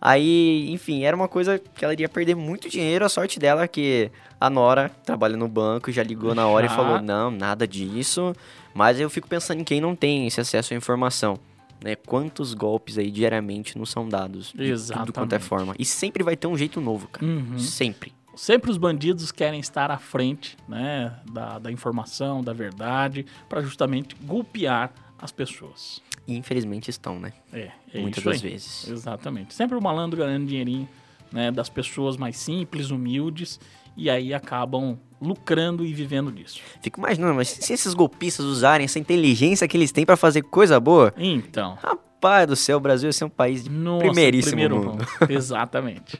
Aí, 0.00 0.70
enfim, 0.70 1.04
era 1.04 1.14
uma 1.14 1.28
coisa 1.28 1.58
que 1.58 1.84
ela 1.84 1.92
iria 1.92 2.08
perder 2.08 2.34
muito 2.34 2.68
dinheiro. 2.70 3.04
A 3.04 3.08
sorte 3.08 3.38
dela 3.38 3.62
é 3.64 3.68
que 3.68 4.10
a 4.40 4.48
Nora 4.48 4.90
trabalha 5.04 5.36
no 5.36 5.46
banco, 5.46 5.92
já 5.92 6.02
ligou 6.02 6.34
na 6.34 6.46
hora 6.46 6.66
Já. 6.66 6.72
e 6.72 6.76
falou: 6.76 7.00
não, 7.02 7.30
nada 7.30 7.68
disso. 7.68 8.34
Mas 8.74 8.98
eu 8.98 9.10
fico 9.10 9.28
pensando 9.28 9.60
em 9.60 9.64
quem 9.64 9.80
não 9.80 9.94
tem 9.94 10.26
esse 10.26 10.40
acesso 10.40 10.72
à 10.74 10.76
informação. 10.76 11.38
Né? 11.82 11.96
Quantos 11.96 12.54
golpes 12.54 12.98
aí 12.98 13.10
diariamente 13.10 13.76
não 13.78 13.86
são 13.86 14.08
dados? 14.08 14.52
De 14.52 14.52
tudo 14.52 15.12
quanto 15.12 15.32
é 15.32 15.36
Exatamente. 15.36 15.42
forma. 15.44 15.74
E 15.78 15.84
sempre 15.84 16.22
vai 16.22 16.36
ter 16.36 16.46
um 16.46 16.56
jeito 16.56 16.80
novo, 16.80 17.08
cara. 17.08 17.26
Uhum. 17.26 17.58
Sempre. 17.58 18.12
Sempre 18.36 18.70
os 18.70 18.76
bandidos 18.76 19.32
querem 19.32 19.60
estar 19.60 19.90
à 19.90 19.98
frente 19.98 20.56
né, 20.68 21.14
da, 21.32 21.58
da 21.58 21.70
informação, 21.70 22.42
da 22.42 22.52
verdade, 22.52 23.26
para 23.48 23.60
justamente 23.60 24.14
golpear 24.22 24.92
as 25.18 25.32
pessoas. 25.32 26.00
E 26.26 26.36
infelizmente 26.36 26.88
estão, 26.88 27.18
né? 27.18 27.32
É, 27.52 27.70
é 27.92 28.00
Muitas 28.00 28.22
das 28.22 28.42
aí. 28.42 28.50
vezes. 28.50 28.88
Exatamente. 28.88 29.52
Sempre 29.52 29.76
o 29.76 29.82
malandro 29.82 30.18
ganhando 30.18 30.46
dinheirinho 30.46 30.88
né, 31.32 31.50
das 31.50 31.68
pessoas 31.68 32.16
mais 32.16 32.36
simples, 32.36 32.90
humildes, 32.90 33.60
e 33.96 34.08
aí 34.10 34.32
acabam 34.32 34.98
lucrando 35.20 35.84
e 35.84 35.92
vivendo 35.92 36.32
disso. 36.32 36.60
Fico 36.82 36.98
imaginando, 36.98 37.34
mas 37.34 37.48
se 37.48 37.72
esses 37.72 37.92
golpistas 37.92 38.46
usarem 38.46 38.84
essa 38.84 38.98
inteligência 38.98 39.68
que 39.68 39.76
eles 39.76 39.92
têm 39.92 40.06
pra 40.06 40.16
fazer 40.16 40.42
coisa 40.42 40.80
boa, 40.80 41.12
Então, 41.16 41.74
rapaz 41.80 42.46
do 42.46 42.56
céu, 42.56 42.78
o 42.78 42.80
Brasil 42.80 43.08
ia 43.08 43.12
ser 43.12 43.24
um 43.24 43.30
país 43.30 43.64
de 43.64 43.70
Nossa, 43.70 44.06
primeiríssimo 44.06 44.50
primeiro 44.52 44.76
mundo. 44.76 44.88
mundo. 44.92 45.06
Exatamente. 45.30 46.18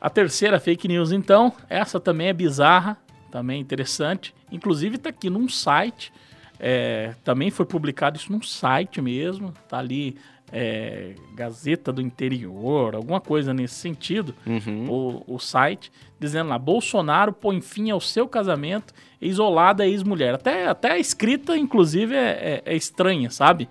A 0.00 0.08
terceira 0.08 0.58
fake 0.60 0.88
news, 0.88 1.12
então, 1.12 1.52
essa 1.68 1.98
também 2.00 2.28
é 2.28 2.32
bizarra, 2.32 2.96
também 3.30 3.58
é 3.58 3.60
interessante. 3.60 4.34
Inclusive 4.50 4.96
está 4.96 5.10
aqui 5.10 5.28
num 5.28 5.48
site, 5.48 6.12
é, 6.58 7.14
também 7.24 7.50
foi 7.50 7.66
publicado 7.66 8.16
isso 8.16 8.32
num 8.32 8.40
site 8.42 9.02
mesmo, 9.02 9.52
tá 9.68 9.78
ali 9.78 10.16
é, 10.52 11.14
Gazeta 11.34 11.92
do 11.92 12.00
Interior, 12.00 12.94
alguma 12.94 13.20
coisa 13.20 13.52
nesse 13.52 13.74
sentido, 13.74 14.34
Uhum. 14.46 14.88
o, 14.88 15.34
o 15.34 15.38
site, 15.38 15.90
dizendo 16.20 16.50
lá, 16.50 16.58
Bolsonaro 16.58 17.32
põe 17.32 17.60
fim 17.60 17.90
ao 17.90 18.00
seu 18.00 18.28
casamento, 18.28 18.94
isolada 19.20 19.82
a 19.82 19.86
ex-mulher. 19.88 20.34
Até, 20.34 20.66
até 20.68 20.92
a 20.92 20.98
escrita, 20.98 21.56
inclusive, 21.56 22.14
é, 22.14 22.62
é- 22.66 22.72
é 22.72 22.76
estranha, 22.76 23.30
sabe? 23.30 23.68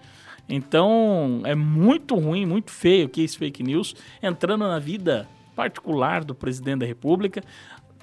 Então, 0.47 1.41
é 1.43 1.55
muito 1.55 2.15
ruim, 2.15 2.45
muito 2.45 2.71
feio 2.71 3.09
que 3.09 3.21
esse 3.23 3.37
fake 3.37 3.63
news, 3.63 3.95
entrando 4.21 4.67
na 4.67 4.77
vida 4.79 5.27
particular 5.55 6.23
do 6.23 6.35
presidente 6.35 6.79
da 6.79 6.85
república. 6.85 7.41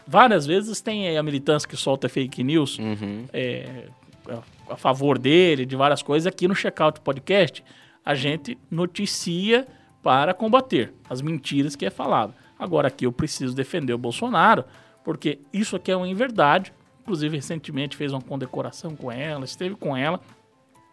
Várias 0.07 0.45
vezes 0.47 0.81
tem 0.81 1.07
aí 1.07 1.17
a 1.17 1.23
militância 1.23 1.69
que 1.69 1.77
solta 1.77 2.09
fake 2.09 2.43
news 2.43 2.79
Uhum. 2.79 3.27
é, 3.33 3.85
a- 4.29 4.73
a 4.73 4.77
favor 4.77 5.19
dele, 5.19 5.65
de 5.65 5.77
várias 5.77 6.03
coisas, 6.03 6.27
aqui 6.27 6.49
no 6.49 6.55
Checkout 6.55 7.01
Podcast, 7.01 7.63
a 8.05 8.15
gente 8.15 8.59
noticia 8.71 9.67
para 10.03 10.35
combater 10.35 10.93
as 11.09 11.23
mentiras 11.23 11.77
que 11.77 11.87
é 11.87 11.91
falado. 11.91 12.35
Agora 12.59 12.89
aqui 12.89 13.07
eu 13.07 13.13
preciso 13.13 13.55
defender 13.55 13.93
o 13.93 13.99
Bolsonaro, 13.99 14.65
porque 15.05 15.39
isso 15.53 15.77
aqui 15.77 15.91
é 15.91 15.97
uma 15.97 16.09
inverdade. 16.09 16.73
Inclusive, 17.03 17.37
recentemente 17.37 17.97
fez 17.97 18.13
uma 18.13 18.23
condecoração 18.23 18.95
com 18.95 19.11
ela, 19.11 19.45
esteve 19.45 19.75
com 19.75 19.97
ela, 19.97 20.21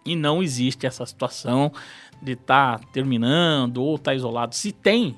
e 0.03 0.15
não 0.15 0.41
existe 0.41 0.87
essa 0.87 1.05
situação 1.05 1.71
de 2.21 2.31
estar 2.31 2.79
terminando 2.85 3.77
ou 3.77 3.95
estar 3.95 4.15
isolado. 4.15 4.55
Se 4.55 4.71
tem, 4.71 5.15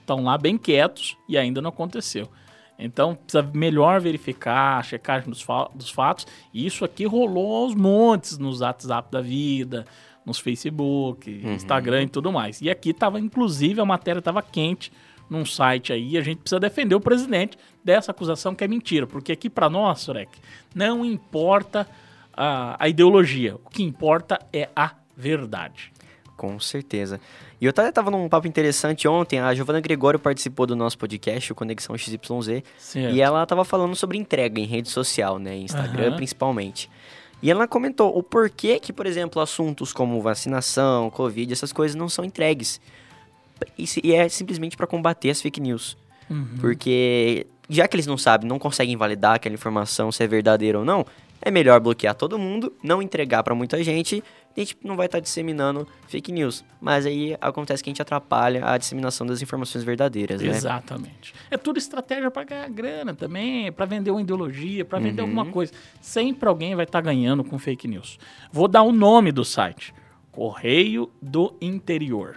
estão 0.00 0.22
lá 0.22 0.38
bem 0.38 0.56
quietos 0.56 1.16
e 1.28 1.36
ainda 1.36 1.60
não 1.60 1.70
aconteceu. 1.70 2.28
Então 2.78 3.16
precisa 3.16 3.42
melhor 3.52 4.00
verificar 4.00 4.78
a 4.78 4.82
checagem 4.84 5.28
dos, 5.28 5.42
fa- 5.42 5.68
dos 5.74 5.90
fatos. 5.90 6.28
E 6.54 6.64
isso 6.64 6.84
aqui 6.84 7.04
rolou 7.04 7.64
aos 7.64 7.74
montes 7.74 8.38
nos 8.38 8.60
WhatsApp 8.60 9.10
da 9.10 9.20
vida, 9.20 9.84
nos 10.24 10.38
Facebook, 10.38 11.30
Instagram 11.44 12.02
e 12.04 12.08
tudo 12.08 12.30
mais. 12.32 12.60
E 12.60 12.70
aqui 12.70 12.92
tava, 12.92 13.18
inclusive, 13.18 13.80
a 13.80 13.84
matéria 13.84 14.18
estava 14.18 14.42
quente 14.42 14.92
num 15.30 15.44
site 15.44 15.92
aí. 15.92 16.10
E 16.10 16.18
a 16.18 16.22
gente 16.22 16.38
precisa 16.38 16.60
defender 16.60 16.94
o 16.94 17.00
presidente 17.00 17.56
dessa 17.84 18.10
acusação 18.10 18.54
que 18.54 18.64
é 18.64 18.68
mentira. 18.68 19.06
Porque 19.06 19.32
aqui 19.32 19.48
para 19.50 19.68
nós, 19.70 20.00
Sorek, 20.00 20.38
não 20.74 21.04
importa 21.04 21.86
a, 22.32 22.76
a 22.82 22.88
ideologia. 22.88 23.56
O 23.56 23.70
que 23.70 23.82
importa 23.82 24.38
é 24.52 24.68
a 24.76 24.92
verdade. 25.16 25.92
Com 26.36 26.60
certeza. 26.60 27.20
E 27.60 27.64
eu 27.64 27.70
até 27.70 27.90
tava 27.90 28.12
num 28.12 28.28
papo 28.28 28.46
interessante 28.46 29.08
ontem, 29.08 29.40
a 29.40 29.52
Giovana 29.52 29.80
Gregório 29.80 30.20
participou 30.20 30.64
do 30.64 30.76
nosso 30.76 30.96
podcast, 30.96 31.50
o 31.50 31.54
Conexão 31.56 31.98
XYZ, 31.98 32.62
Certo. 32.78 33.12
e 33.12 33.20
ela 33.20 33.44
tava 33.44 33.64
falando 33.64 33.96
sobre 33.96 34.16
entrega 34.16 34.60
em 34.60 34.64
rede 34.64 34.88
social, 34.88 35.40
né, 35.40 35.56
Instagram 35.56 36.08
Aham. 36.10 36.16
principalmente. 36.16 36.88
E 37.42 37.50
ela 37.50 37.68
comentou 37.68 38.16
o 38.16 38.22
porquê 38.22 38.80
que, 38.80 38.92
por 38.92 39.06
exemplo, 39.06 39.40
assuntos 39.40 39.92
como 39.92 40.20
vacinação, 40.20 41.10
Covid, 41.10 41.52
essas 41.52 41.72
coisas 41.72 41.94
não 41.94 42.08
são 42.08 42.24
entregues. 42.24 42.80
E 43.76 44.12
é 44.12 44.28
simplesmente 44.28 44.76
para 44.76 44.86
combater 44.86 45.30
as 45.30 45.40
fake 45.40 45.60
news. 45.60 45.96
Uhum. 46.28 46.58
Porque 46.60 47.46
já 47.68 47.86
que 47.86 47.96
eles 47.96 48.06
não 48.06 48.18
sabem, 48.18 48.48
não 48.48 48.58
conseguem 48.58 48.96
validar 48.96 49.34
aquela 49.34 49.54
informação 49.54 50.10
se 50.10 50.22
é 50.22 50.26
verdadeira 50.26 50.78
ou 50.78 50.84
não, 50.84 51.04
é 51.40 51.50
melhor 51.50 51.78
bloquear 51.80 52.14
todo 52.14 52.38
mundo, 52.38 52.72
não 52.82 53.00
entregar 53.00 53.42
para 53.42 53.54
muita 53.54 53.82
gente, 53.84 54.22
e 54.58 54.62
a 54.62 54.64
gente 54.64 54.76
não 54.82 54.96
vai 54.96 55.06
estar 55.06 55.20
disseminando 55.20 55.86
fake 56.08 56.32
news. 56.32 56.64
Mas 56.80 57.06
aí 57.06 57.36
acontece 57.40 57.82
que 57.82 57.88
a 57.88 57.92
gente 57.92 58.02
atrapalha 58.02 58.66
a 58.66 58.76
disseminação 58.76 59.24
das 59.24 59.40
informações 59.40 59.84
verdadeiras, 59.84 60.42
né? 60.42 60.48
Exatamente. 60.48 61.32
É 61.48 61.56
tudo 61.56 61.78
estratégia 61.78 62.28
para 62.30 62.42
ganhar 62.44 62.68
grana 62.68 63.14
também, 63.14 63.70
para 63.70 63.86
vender 63.86 64.10
uma 64.10 64.20
ideologia, 64.20 64.84
para 64.84 64.98
vender 64.98 65.22
Uhum. 65.22 65.28
alguma 65.28 65.46
coisa. 65.46 65.72
Sempre 66.00 66.48
alguém 66.48 66.74
vai 66.74 66.84
estar 66.84 67.00
ganhando 67.00 67.44
com 67.44 67.56
fake 67.58 67.86
news. 67.86 68.18
Vou 68.50 68.66
dar 68.66 68.82
o 68.82 68.90
nome 68.90 69.30
do 69.30 69.44
site: 69.44 69.94
Correio 70.32 71.10
do 71.22 71.54
Interior. 71.60 72.36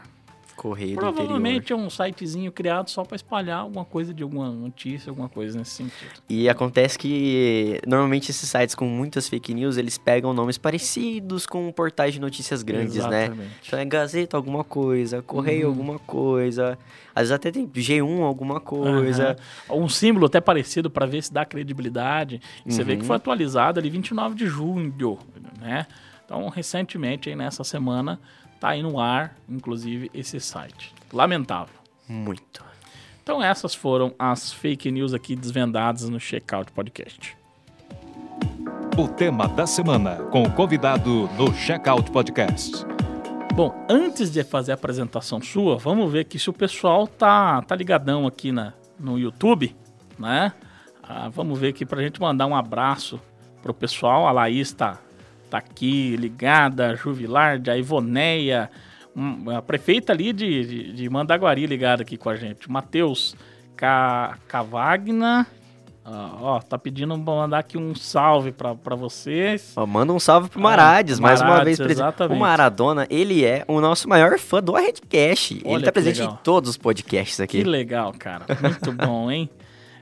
Correio. 0.62 0.96
Provavelmente 0.96 1.74
é 1.74 1.76
um 1.76 1.90
sitezinho 1.90 2.52
criado 2.52 2.88
só 2.88 3.04
para 3.04 3.16
espalhar 3.16 3.62
alguma 3.62 3.84
coisa 3.84 4.14
de 4.14 4.22
alguma 4.22 4.52
notícia, 4.52 5.10
alguma 5.10 5.28
coisa 5.28 5.58
nesse 5.58 5.72
sentido. 5.72 6.12
E 6.30 6.48
acontece 6.48 7.00
que 7.00 7.80
normalmente 7.88 8.30
esses 8.30 8.48
sites 8.48 8.76
com 8.76 8.86
muitas 8.86 9.28
fake 9.28 9.56
news, 9.56 9.78
eles 9.78 9.98
pegam 9.98 10.34
nomes 10.34 10.60
parecidos 10.60 11.48
com 11.48 11.72
portais 11.72 12.14
de 12.14 12.22
notícias 12.22 12.62
grandes, 12.62 12.98
né? 13.08 13.24
Exatamente. 13.24 13.52
Então 13.66 13.80
é 13.80 13.86
Gazeta 13.86 14.38
alguma 14.38 14.64
coisa, 14.64 15.24
Correio 15.24 15.64
Uhum. 15.66 15.72
alguma 15.74 15.98
coisa, 16.00 16.78
às 17.16 17.22
vezes 17.24 17.32
até 17.32 17.50
tem 17.50 17.68
G1 17.68 18.22
alguma 18.22 18.60
coisa. 18.60 19.36
Aham. 19.68 19.82
Um 19.84 19.90
símbolo 19.90 20.28
até 20.28 20.40
parecido 20.40 20.92
para 20.92 21.08
ver 21.08 21.24
se 21.24 21.34
dá 21.34 21.44
credibilidade. 21.44 22.40
E 22.64 22.72
Você 22.72 22.84
vê 22.84 22.96
que 22.98 23.02
Uhum. 23.02 23.08
foi 23.08 23.16
atualizado 23.16 23.80
ali 23.80 23.90
29 23.90 24.36
de 24.36 24.46
junho, 24.46 24.94
né? 25.60 25.88
Então, 26.24 26.48
recentemente, 26.50 27.30
aí 27.30 27.36
nessa 27.36 27.64
semana, 27.64 28.18
tá 28.62 28.70
aí 28.70 28.84
no 28.84 29.00
ar, 29.00 29.36
inclusive, 29.50 30.12
esse 30.14 30.40
site. 30.40 30.94
Lamentável. 31.12 31.74
Muito. 32.08 32.64
Então, 33.24 33.42
essas 33.42 33.74
foram 33.74 34.14
as 34.20 34.54
fake 34.54 34.92
news 34.92 35.16
aqui 35.16 35.36
desvendadas 35.36 36.08
no 36.08 36.20
Checkout 36.20 36.72
Podcast. 36.72 37.36
O 38.96 39.08
tema 39.08 39.48
da 39.48 39.66
semana 39.66 40.18
com 40.32 40.44
o 40.44 40.52
convidado 40.52 41.28
no 41.36 41.52
Checkout 41.56 42.12
Podcast. 42.12 42.86
Bom, 43.56 43.74
antes 43.90 44.32
de 44.32 44.44
fazer 44.44 44.74
a 44.74 44.76
apresentação 44.76 45.42
sua, 45.42 45.78
vamos 45.78 46.12
ver 46.12 46.20
aqui 46.20 46.38
se 46.38 46.50
o 46.50 46.54
pessoal 46.54 47.08
tá, 47.08 47.64
tá 47.64 47.76
ligadão 47.76 48.28
aqui 48.28 48.52
na, 48.52 48.74
no 49.00 49.18
YouTube, 49.18 49.76
né? 50.20 50.54
Ah, 51.02 51.30
vamos 51.30 51.58
ver 51.58 51.70
aqui 51.70 51.84
pra 51.84 52.04
gente 52.04 52.22
mandar 52.22 52.46
um 52.46 52.56
abraço 52.56 53.20
pro 53.64 53.74
pessoal. 53.74 54.28
A 54.28 54.32
Laís 54.32 54.72
tá, 54.72 55.00
tá 55.52 55.58
aqui 55.60 56.16
ligada, 56.16 56.92
a 56.92 56.96
Juvilar, 56.96 57.62
a 57.70 57.78
Ivoneia, 57.78 58.72
hum, 59.16 59.50
a 59.56 59.62
prefeita 59.62 60.14
ali 60.14 60.32
de, 60.34 60.66
de, 60.66 60.94
de 60.94 61.10
Mandaguari 61.10 61.66
ligada 61.68 62.02
aqui 62.04 62.16
com 62.18 62.30
a 62.30 62.36
gente. 62.36 62.68
O 62.68 62.72
Matheus 62.72 63.36
Ca, 63.76 64.38
Cavagna, 64.48 65.46
ah, 66.06 66.32
ó, 66.42 66.60
tá 66.60 66.78
pedindo 66.80 67.14
pra 67.20 67.34
mandar 67.34 67.60
aqui 67.60 67.78
um 67.78 67.94
salve 67.94 68.52
pra, 68.52 68.74
pra 68.74 68.96
vocês. 68.96 69.74
Ó, 69.76 69.86
manda 69.86 70.12
um 70.14 70.20
salve 70.20 70.50
pro 70.50 70.60
Ah, 70.60 70.64
Marades, 70.64 71.20
mais 71.20 71.42
uma 71.42 71.64
vez 71.64 71.78
presente. 71.78 71.98
exatamente. 71.98 72.38
O 72.38 72.40
Maradona, 72.40 73.06
ele 73.10 73.44
é 73.46 73.64
o 73.68 73.80
nosso 73.82 74.08
maior 74.10 74.40
fã 74.40 74.64
do 74.64 74.72
Redcast. 74.74 75.62
Ele 75.64 75.80
tá 75.84 75.88
que 75.88 75.92
presente 75.92 76.20
legal. 76.22 76.34
em 76.34 76.44
todos 76.44 76.70
os 76.72 76.78
podcasts 76.78 77.36
Que 77.38 77.44
aqui. 77.44 77.64
legal, 77.64 78.14
cara. 78.18 78.46
Muito 78.62 78.92
bom, 79.06 79.30
hein? 79.30 79.50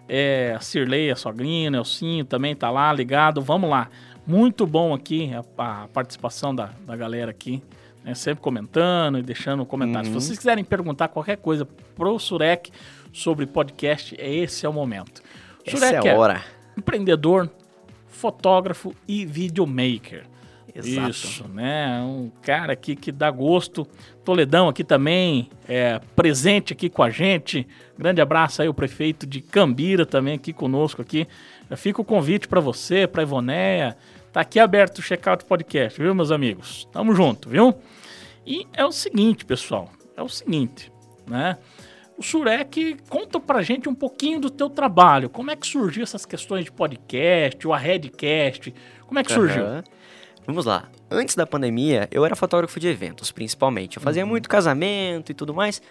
É, 0.08 0.56
a 0.58 0.60
Cirlei, 0.62 1.12
a 1.12 1.16
sogrinha, 1.16 1.70
Nelsinho 1.70 2.24
também 2.26 2.56
tá 2.56 2.72
lá 2.72 2.92
ligado. 2.94 3.42
Vamos 3.42 3.70
lá. 3.70 3.90
Muito 4.30 4.68
bom 4.68 4.94
aqui 4.94 5.32
a, 5.34 5.84
a 5.84 5.88
participação 5.88 6.54
da, 6.54 6.70
da 6.86 6.96
galera 6.96 7.32
aqui 7.32 7.64
né, 8.04 8.14
sempre 8.14 8.44
comentando 8.44 9.18
e 9.18 9.24
deixando 9.24 9.66
comentários. 9.66 10.14
Uhum. 10.14 10.20
Se 10.20 10.28
vocês 10.28 10.38
quiserem 10.38 10.64
perguntar 10.64 11.08
qualquer 11.08 11.38
coisa 11.38 11.68
pro 11.96 12.20
Surek 12.20 12.72
sobre 13.12 13.48
podcast, 13.48 14.16
esse 14.20 14.68
é 14.68 14.70
o 14.70 14.74
momento. 14.74 15.24
Essa 15.66 15.78
Surek 15.78 16.08
é 16.08 16.12
a 16.12 16.16
hora. 16.16 16.44
empreendedor, 16.78 17.50
fotógrafo 18.08 18.94
e 19.08 19.26
videomaker. 19.26 20.26
Exato. 20.76 21.10
Isso, 21.10 21.48
né? 21.48 22.00
Um 22.02 22.32
cara 22.44 22.74
aqui 22.74 22.96
que 22.96 23.12
dá 23.12 23.32
gosto. 23.32 23.88
Toledão 24.24 24.70
aqui 24.70 24.84
também, 24.84 25.50
é, 25.68 26.00
presente 26.16 26.74
aqui 26.74 26.90
com 26.90 27.02
a 27.02 27.10
gente. 27.10 27.68
Grande 27.98 28.22
abraço 28.22 28.62
aí 28.62 28.70
o 28.70 28.74
prefeito 28.74 29.26
de 29.26 29.42
Cambira 29.42 30.06
também 30.06 30.36
aqui 30.36 30.54
conosco 30.54 31.02
aqui. 31.02 31.28
Já 31.70 31.76
fica 31.76 32.02
o 32.02 32.06
convite 32.06 32.48
para 32.48 32.60
você, 32.60 33.08
para 33.08 33.24
Ivoneia. 33.24 33.98
Tá 34.32 34.42
aqui 34.42 34.60
aberto 34.60 35.00
o 35.00 35.02
Checkout 35.02 35.44
Podcast, 35.46 36.00
viu, 36.00 36.14
meus 36.14 36.32
amigos? 36.32 36.88
Tamo 36.92 37.16
junto, 37.16 37.50
viu? 37.50 37.74
E 38.46 38.68
é 38.74 38.86
o 38.86 38.92
seguinte, 38.92 39.44
pessoal, 39.46 39.90
é 40.16 40.22
o 40.22 40.30
seguinte, 40.30 40.92
né? 41.28 41.58
O 42.18 42.22
Surek 42.24 42.98
conta 43.10 43.40
pra 43.40 43.62
gente 43.62 43.88
um 43.88 43.96
pouquinho 43.96 44.40
do 44.42 44.50
teu 44.50 44.70
trabalho. 44.70 45.30
Como 45.30 45.50
é 45.52 45.56
que 45.56 45.66
surgiu 45.66 46.04
essas 46.04 46.26
questões 46.26 46.66
de 46.66 46.72
podcast, 46.72 47.66
o 47.66 47.74
Arredcast? 47.74 48.74
Como 49.08 49.18
é 49.20 49.24
que 49.24 49.32
surgiu? 49.32 49.64
Vamos 50.46 50.66
lá. 50.66 50.90
Antes 51.10 51.36
da 51.36 51.48
pandemia, 51.48 52.08
eu 52.12 52.26
era 52.26 52.36
fotógrafo 52.36 52.80
de 52.80 52.88
eventos, 52.88 53.32
principalmente. 53.32 53.98
Eu 53.98 54.04
fazia 54.04 54.26
muito 54.26 54.50
casamento 54.50 55.32
e 55.32 55.34
tudo 55.36 55.54
mais. 55.54 55.82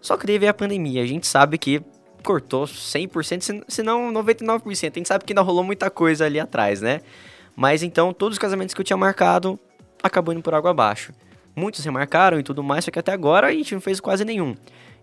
Só 0.00 0.16
que 0.16 0.26
veio 0.38 0.50
a 0.50 0.54
pandemia. 0.54 1.02
A 1.02 1.06
gente 1.06 1.26
sabe 1.26 1.58
que 1.58 1.82
cortou 2.22 2.64
100%, 2.64 3.40
se- 3.42 3.64
se 3.66 3.82
não 3.82 4.12
99%. 4.12 4.92
A 4.96 4.98
gente 5.00 5.08
sabe 5.08 5.24
que 5.24 5.32
ainda 5.32 5.42
rolou 5.42 5.64
muita 5.64 5.90
coisa 5.90 6.24
ali 6.26 6.38
atrás, 6.38 6.80
né? 6.80 7.00
Mas 7.56 7.82
então, 7.82 8.12
todos 8.12 8.36
os 8.36 8.38
casamentos 8.38 8.74
que 8.74 8.80
eu 8.80 8.84
tinha 8.84 8.96
marcado 8.96 9.58
acabou 10.02 10.32
indo 10.32 10.42
por 10.42 10.54
água 10.54 10.70
abaixo. 10.70 11.12
Muitos 11.54 11.84
remarcaram 11.84 12.38
e 12.38 12.42
tudo 12.42 12.62
mais, 12.62 12.84
só 12.84 12.90
que 12.90 12.98
até 12.98 13.12
agora 13.12 13.48
a 13.48 13.52
gente 13.52 13.74
não 13.74 13.80
fez 13.80 14.00
quase 14.00 14.24
nenhum. 14.24 14.54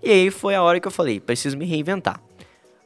E 0.01 0.09
aí 0.09 0.31
foi 0.31 0.55
a 0.55 0.63
hora 0.63 0.79
que 0.79 0.88
eu 0.88 0.91
falei, 0.91 1.19
preciso 1.19 1.57
me 1.57 1.65
reinventar. 1.65 2.19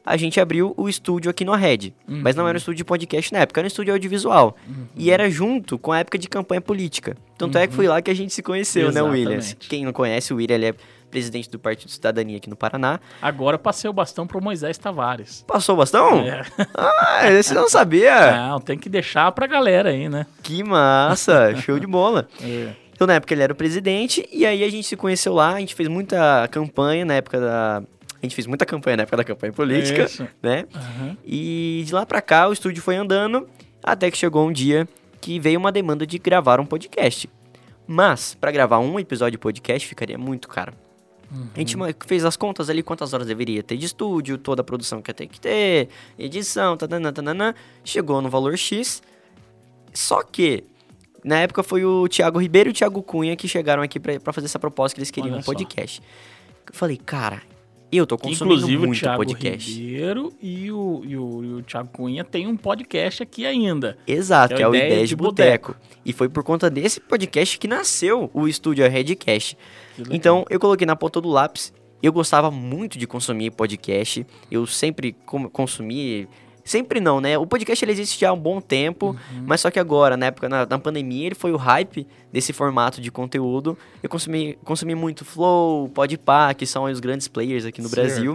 A 0.06 0.18
gente 0.18 0.38
abriu 0.38 0.74
o 0.76 0.86
estúdio 0.86 1.30
aqui 1.30 1.46
no 1.46 1.54
Red, 1.54 1.94
mas 2.06 2.36
não 2.36 2.46
era 2.46 2.56
um 2.56 2.58
estúdio 2.58 2.76
de 2.76 2.84
podcast 2.84 3.32
na 3.32 3.38
época, 3.38 3.60
era 3.60 3.66
um 3.66 3.68
estúdio 3.68 3.94
audiovisual. 3.94 4.54
E 4.94 5.10
era 5.10 5.30
junto 5.30 5.78
com 5.78 5.92
a 5.92 6.00
época 6.00 6.18
de 6.18 6.28
campanha 6.28 6.60
política. 6.60 7.16
Tanto 7.38 7.56
é 7.56 7.66
que 7.66 7.72
foi 7.72 7.88
lá 7.88 8.02
que 8.02 8.10
a 8.10 8.14
gente 8.14 8.34
se 8.34 8.42
conheceu, 8.42 8.92
né, 8.92 9.00
Williams? 9.02 9.46
Exatamente. 9.46 9.68
Quem 9.68 9.84
não 9.84 9.94
conhece, 9.94 10.34
o 10.34 10.36
William 10.36 10.56
ele 10.56 10.66
é 10.66 10.74
presidente 11.14 11.48
do 11.48 11.60
Partido 11.60 11.92
Cidadania 11.92 12.38
aqui 12.38 12.50
no 12.50 12.56
Paraná. 12.56 12.98
Agora 13.22 13.56
passei 13.56 13.88
o 13.88 13.92
bastão 13.92 14.26
pro 14.26 14.42
Moisés 14.42 14.76
Tavares. 14.76 15.44
Passou 15.46 15.76
o 15.76 15.78
bastão? 15.78 16.18
É. 16.18 16.44
Ah, 16.74 17.30
esse 17.30 17.54
não 17.54 17.68
sabia. 17.68 18.32
Não, 18.32 18.58
tem 18.58 18.76
que 18.76 18.88
deixar 18.88 19.30
pra 19.30 19.46
galera 19.46 19.90
aí, 19.90 20.08
né? 20.08 20.26
Que 20.42 20.64
massa, 20.64 21.54
show 21.62 21.78
de 21.78 21.86
bola. 21.86 22.26
É. 22.42 22.70
Então, 22.92 23.06
na 23.06 23.14
época, 23.14 23.32
ele 23.32 23.44
era 23.44 23.52
o 23.52 23.56
presidente, 23.56 24.28
e 24.32 24.44
aí 24.44 24.64
a 24.64 24.68
gente 24.68 24.88
se 24.88 24.96
conheceu 24.96 25.32
lá, 25.32 25.54
a 25.54 25.60
gente 25.60 25.72
fez 25.76 25.88
muita 25.88 26.48
campanha 26.50 27.04
na 27.04 27.14
época 27.14 27.38
da... 27.38 27.76
A 27.78 28.26
gente 28.26 28.34
fez 28.34 28.48
muita 28.48 28.66
campanha 28.66 28.96
na 28.96 29.02
época 29.04 29.16
da 29.18 29.24
campanha 29.24 29.52
política, 29.52 30.02
Isso. 30.02 30.26
né? 30.42 30.64
Aham. 30.74 31.16
E 31.24 31.84
de 31.86 31.94
lá 31.94 32.04
pra 32.04 32.20
cá, 32.20 32.48
o 32.48 32.52
estúdio 32.52 32.82
foi 32.82 32.96
andando, 32.96 33.48
até 33.84 34.10
que 34.10 34.18
chegou 34.18 34.48
um 34.48 34.52
dia 34.52 34.88
que 35.20 35.38
veio 35.38 35.60
uma 35.60 35.70
demanda 35.70 36.04
de 36.04 36.18
gravar 36.18 36.58
um 36.58 36.66
podcast. 36.66 37.30
Mas, 37.86 38.34
pra 38.34 38.50
gravar 38.50 38.80
um 38.80 38.98
episódio 38.98 39.32
de 39.32 39.38
podcast, 39.38 39.86
ficaria 39.86 40.18
muito 40.18 40.48
caro. 40.48 40.72
A 41.54 41.58
gente 41.58 41.76
fez 42.06 42.24
as 42.24 42.36
contas 42.36 42.70
ali, 42.70 42.82
quantas 42.82 43.12
horas 43.12 43.26
deveria 43.26 43.62
ter 43.62 43.76
de 43.76 43.86
estúdio, 43.86 44.38
toda 44.38 44.60
a 44.60 44.64
produção 44.64 45.02
que 45.02 45.10
ia 45.10 45.14
ter 45.14 45.26
que 45.26 45.40
ter, 45.40 45.88
edição, 46.18 46.76
tananã, 46.76 47.12
tananã. 47.12 47.54
Chegou 47.84 48.20
no 48.22 48.28
valor 48.28 48.56
X. 48.56 49.02
Só 49.92 50.22
que, 50.22 50.64
na 51.24 51.38
época 51.40 51.62
foi 51.62 51.84
o 51.84 52.08
Thiago 52.08 52.38
Ribeiro 52.40 52.70
e 52.70 52.72
o 52.72 52.74
Thiago 52.74 53.02
Cunha 53.02 53.36
que 53.36 53.48
chegaram 53.48 53.82
aqui 53.82 53.98
pra, 53.98 54.18
pra 54.20 54.32
fazer 54.32 54.46
essa 54.46 54.58
proposta 54.58 54.94
que 54.94 55.00
eles 55.00 55.10
queriam 55.10 55.32
Olha 55.32 55.40
um 55.40 55.42
só. 55.42 55.52
podcast. 55.52 56.02
Eu 56.66 56.74
falei, 56.74 56.96
cara, 56.96 57.42
eu 57.96 58.06
tô 58.06 58.16
consumindo 58.16 58.54
Inclusive 58.54 58.76
o 58.82 58.86
muito 58.86 59.00
Thiago 59.00 59.16
podcast. 59.18 59.72
Ribeiro 59.72 60.32
e 60.40 60.70
o, 60.70 61.02
e, 61.04 61.16
o, 61.16 61.44
e 61.44 61.52
o 61.54 61.62
Thiago 61.62 61.88
Cunha 61.92 62.24
tem 62.24 62.46
um 62.46 62.56
podcast 62.56 63.22
aqui 63.22 63.46
ainda. 63.46 63.96
Exato, 64.06 64.54
É 64.54 64.56
que 64.56 64.62
é 64.62 64.68
o 64.68 64.70
o 64.70 64.74
Ideia 64.74 64.92
Ideia 64.92 65.06
de 65.06 65.16
Boteco. 65.16 65.76
E 66.04 66.12
foi 66.12 66.28
por 66.28 66.42
conta 66.42 66.68
desse 66.70 67.00
podcast 67.00 67.58
que 67.58 67.68
nasceu 67.68 68.30
o 68.32 68.46
estúdio 68.48 68.88
Redcast. 68.88 69.56
Então, 70.10 70.44
eu 70.50 70.58
coloquei 70.60 70.86
na 70.86 70.96
ponta 70.96 71.20
do 71.20 71.28
lápis. 71.28 71.72
Eu 72.02 72.12
gostava 72.12 72.50
muito 72.50 72.98
de 72.98 73.06
consumir 73.06 73.50
podcast. 73.50 74.26
Eu 74.50 74.66
sempre 74.66 75.16
consumi. 75.52 76.28
Sempre 76.64 76.98
não, 76.98 77.20
né? 77.20 77.36
O 77.36 77.46
podcast 77.46 77.84
ele 77.84 77.92
existe 77.92 78.18
já 78.18 78.30
há 78.30 78.32
um 78.32 78.38
bom 78.38 78.58
tempo, 78.60 79.08
Uhum. 79.08 79.44
mas 79.46 79.60
só 79.60 79.70
que 79.70 79.78
agora, 79.78 80.16
na 80.16 80.26
época 80.26 80.48
na, 80.48 80.64
na 80.64 80.78
pandemia, 80.78 81.26
ele 81.26 81.34
foi 81.34 81.52
o 81.52 81.56
hype 81.56 82.06
desse 82.32 82.52
formato 82.54 83.00
de 83.02 83.10
conteúdo. 83.10 83.76
Eu 84.02 84.08
consumi, 84.08 84.58
consumi 84.64 84.94
muito 84.94 85.24
Flow, 85.24 85.88
Podpah, 85.90 86.54
que 86.54 86.64
são 86.64 86.84
os 86.84 87.00
grandes 87.00 87.28
players 87.28 87.64
aqui 87.66 87.82
no 87.82 87.88
Certo. 87.88 88.00
Brasil. 88.06 88.34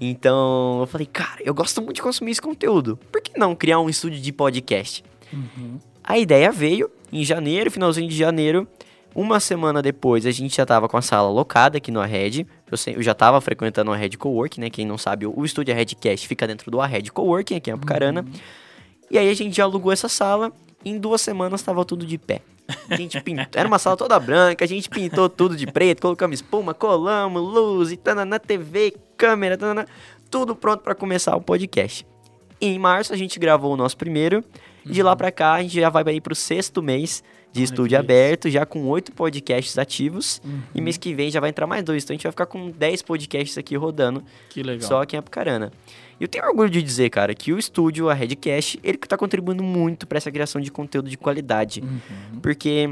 Então, 0.00 0.78
eu 0.80 0.86
falei, 0.86 1.06
cara, 1.06 1.40
eu 1.44 1.52
gosto 1.52 1.82
muito 1.82 1.96
de 1.96 2.02
consumir 2.02 2.30
esse 2.32 2.40
conteúdo. 2.40 2.98
Por 3.12 3.20
que 3.20 3.38
não 3.38 3.54
criar 3.54 3.78
um 3.80 3.88
estúdio 3.90 4.18
de 4.20 4.32
podcast? 4.32 5.04
Uhum. 5.32 5.78
A 6.02 6.18
ideia 6.18 6.50
veio 6.50 6.90
em 7.12 7.22
janeiro, 7.24 7.70
finalzinho 7.70 8.08
de 8.08 8.16
janeiro. 8.16 8.66
Uma 9.14 9.40
semana 9.40 9.82
depois, 9.82 10.24
a 10.24 10.30
gente 10.30 10.56
já 10.56 10.64
tava 10.64 10.88
com 10.88 10.96
a 10.96 11.02
sala 11.02 11.28
locada 11.28 11.76
aqui 11.76 11.90
no 11.90 12.00
Arred. 12.00 12.46
Eu, 12.70 12.94
eu 12.94 13.02
já 13.02 13.14
tava 13.14 13.40
frequentando 13.40 13.90
o 13.90 13.94
Arred 13.94 14.16
Coworking, 14.16 14.60
né? 14.60 14.70
Quem 14.70 14.86
não 14.86 14.98
sabe, 14.98 15.26
o, 15.26 15.32
o 15.36 15.44
estúdio 15.44 15.74
Arredcast 15.74 16.26
fica 16.26 16.46
dentro 16.46 16.70
do 16.70 16.80
Arred 16.80 17.10
Coworking, 17.10 17.56
aqui 17.56 17.70
em 17.70 17.72
Apucarana. 17.72 18.24
E 19.10 19.18
aí 19.18 19.28
a 19.28 19.34
gente 19.34 19.56
já 19.56 19.64
alugou 19.64 19.92
essa 19.92 20.08
sala. 20.08 20.52
Em 20.84 20.98
duas 20.98 21.20
semanas 21.20 21.62
tava 21.62 21.84
tudo 21.84 22.06
de 22.06 22.16
pé. 22.16 22.40
A 22.88 22.96
gente 22.96 23.20
pintou, 23.20 23.46
era 23.54 23.66
uma 23.66 23.78
sala 23.78 23.96
toda 23.96 24.18
branca, 24.18 24.64
a 24.64 24.68
gente 24.68 24.88
pintou 24.88 25.28
tudo 25.28 25.56
de 25.56 25.66
preto, 25.66 26.02
colocamos 26.02 26.38
espuma, 26.38 26.72
colamos, 26.72 27.42
luz, 27.42 27.92
e 27.92 27.96
tanana, 27.96 28.38
TV, 28.38 28.94
câmera, 29.16 29.58
tanana, 29.58 29.86
tudo 30.30 30.54
pronto 30.54 30.82
para 30.82 30.94
começar 30.94 31.36
o 31.36 31.40
podcast. 31.40 32.06
Em 32.60 32.78
março 32.78 33.12
a 33.12 33.16
gente 33.16 33.38
gravou 33.38 33.72
o 33.72 33.76
nosso 33.76 33.96
primeiro, 33.96 34.44
e 34.84 34.92
de 34.92 35.02
lá 35.02 35.16
pra 35.16 35.32
cá 35.32 35.54
a 35.54 35.62
gente 35.62 35.74
já 35.74 35.90
vai 35.90 36.04
ir 36.14 36.20
pro 36.20 36.34
sexto 36.34 36.82
mês 36.82 37.22
de 37.52 37.60
Olha 37.60 37.64
estúdio 37.64 37.98
aberto, 37.98 38.48
já 38.48 38.64
com 38.64 38.86
oito 38.88 39.12
podcasts 39.12 39.76
ativos, 39.78 40.40
Uhum. 40.44 40.60
e 40.74 40.80
mês 40.80 40.96
que 40.96 41.12
vem 41.14 41.30
já 41.30 41.40
vai 41.40 41.50
entrar 41.50 41.66
mais 41.66 41.82
dois, 41.82 42.04
então 42.04 42.14
a 42.14 42.16
gente 42.16 42.22
vai 42.22 42.32
ficar 42.32 42.46
com 42.46 42.70
dez 42.70 43.02
podcasts 43.02 43.58
aqui 43.58 43.76
rodando 43.76 44.22
Que 44.48 44.62
legal. 44.62 44.86
só 44.88 45.02
aqui 45.02 45.16
em 45.16 45.18
Apucarana. 45.18 45.72
E 46.18 46.24
eu 46.24 46.28
tenho 46.28 46.44
orgulho 46.46 46.70
de 46.70 46.82
dizer, 46.82 47.08
cara, 47.10 47.34
que 47.34 47.52
o 47.52 47.58
estúdio, 47.58 48.08
a 48.10 48.14
Redcast, 48.14 48.78
ele 48.84 48.98
que 48.98 49.08
tá 49.08 49.16
contribuindo 49.16 49.62
muito 49.64 50.06
para 50.06 50.18
essa 50.18 50.30
criação 50.30 50.60
de 50.60 50.70
conteúdo 50.70 51.08
de 51.10 51.16
qualidade. 51.16 51.80
Uhum. 51.80 52.40
Porque 52.40 52.90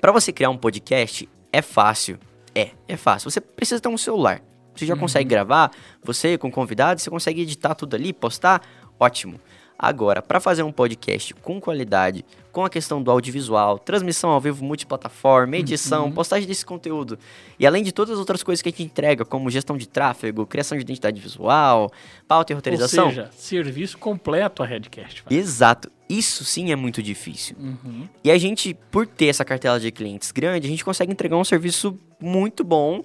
para 0.00 0.12
você 0.12 0.32
criar 0.32 0.50
um 0.50 0.56
podcast 0.56 1.28
é 1.52 1.62
fácil. 1.62 2.18
É, 2.54 2.70
é 2.86 2.96
fácil. 2.96 3.30
Você 3.30 3.40
precisa 3.40 3.80
ter 3.80 3.88
um 3.88 3.96
celular. 3.96 4.42
Você 4.74 4.86
já 4.86 4.94
consegue 4.96 5.28
gravar, 5.28 5.70
você 6.02 6.36
com 6.38 6.50
convidados, 6.50 7.02
você 7.02 7.10
consegue 7.10 7.42
editar 7.42 7.74
tudo 7.74 7.94
ali, 7.94 8.12
postar, 8.12 8.62
ótimo. 8.98 9.38
Agora, 9.78 10.22
para 10.22 10.38
fazer 10.38 10.62
um 10.62 10.70
podcast 10.70 11.34
com 11.34 11.60
qualidade, 11.60 12.24
com 12.52 12.64
a 12.64 12.70
questão 12.70 13.02
do 13.02 13.10
audiovisual, 13.10 13.78
transmissão 13.78 14.30
ao 14.30 14.40
vivo 14.40 14.64
multiplataforma, 14.64 15.56
edição, 15.56 16.12
postagem 16.12 16.46
desse 16.46 16.64
conteúdo, 16.64 17.18
e 17.58 17.66
além 17.66 17.82
de 17.82 17.90
todas 17.90 18.12
as 18.12 18.18
outras 18.18 18.42
coisas 18.42 18.62
que 18.62 18.68
a 18.68 18.72
gente 18.72 18.82
entrega, 18.82 19.24
como 19.24 19.50
gestão 19.50 19.76
de 19.76 19.88
tráfego, 19.88 20.46
criação 20.46 20.76
de 20.76 20.82
identidade 20.82 21.20
visual, 21.20 21.90
pauta 22.28 22.52
e 22.52 22.54
roteirização. 22.54 23.06
Ou 23.06 23.10
seja, 23.10 23.30
serviço 23.32 23.98
completo 23.98 24.62
a 24.62 24.66
Redcast. 24.66 25.24
vai. 25.24 25.36
Exato. 25.36 25.90
Isso 26.08 26.44
sim 26.44 26.70
é 26.70 26.76
muito 26.76 27.02
difícil. 27.02 27.56
Uhum. 27.58 28.06
E 28.22 28.30
a 28.30 28.36
gente, 28.36 28.74
por 28.90 29.06
ter 29.06 29.26
essa 29.26 29.44
cartela 29.44 29.80
de 29.80 29.90
clientes 29.90 30.30
grande, 30.30 30.66
a 30.66 30.70
gente 30.70 30.84
consegue 30.84 31.10
entregar 31.10 31.36
um 31.36 31.44
serviço 31.44 31.98
muito 32.20 32.62
bom, 32.62 33.02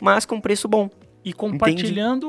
mas 0.00 0.24
com 0.24 0.40
preço 0.40 0.68
bom. 0.68 0.88
E 1.24 1.32
compartilhando 1.32 2.28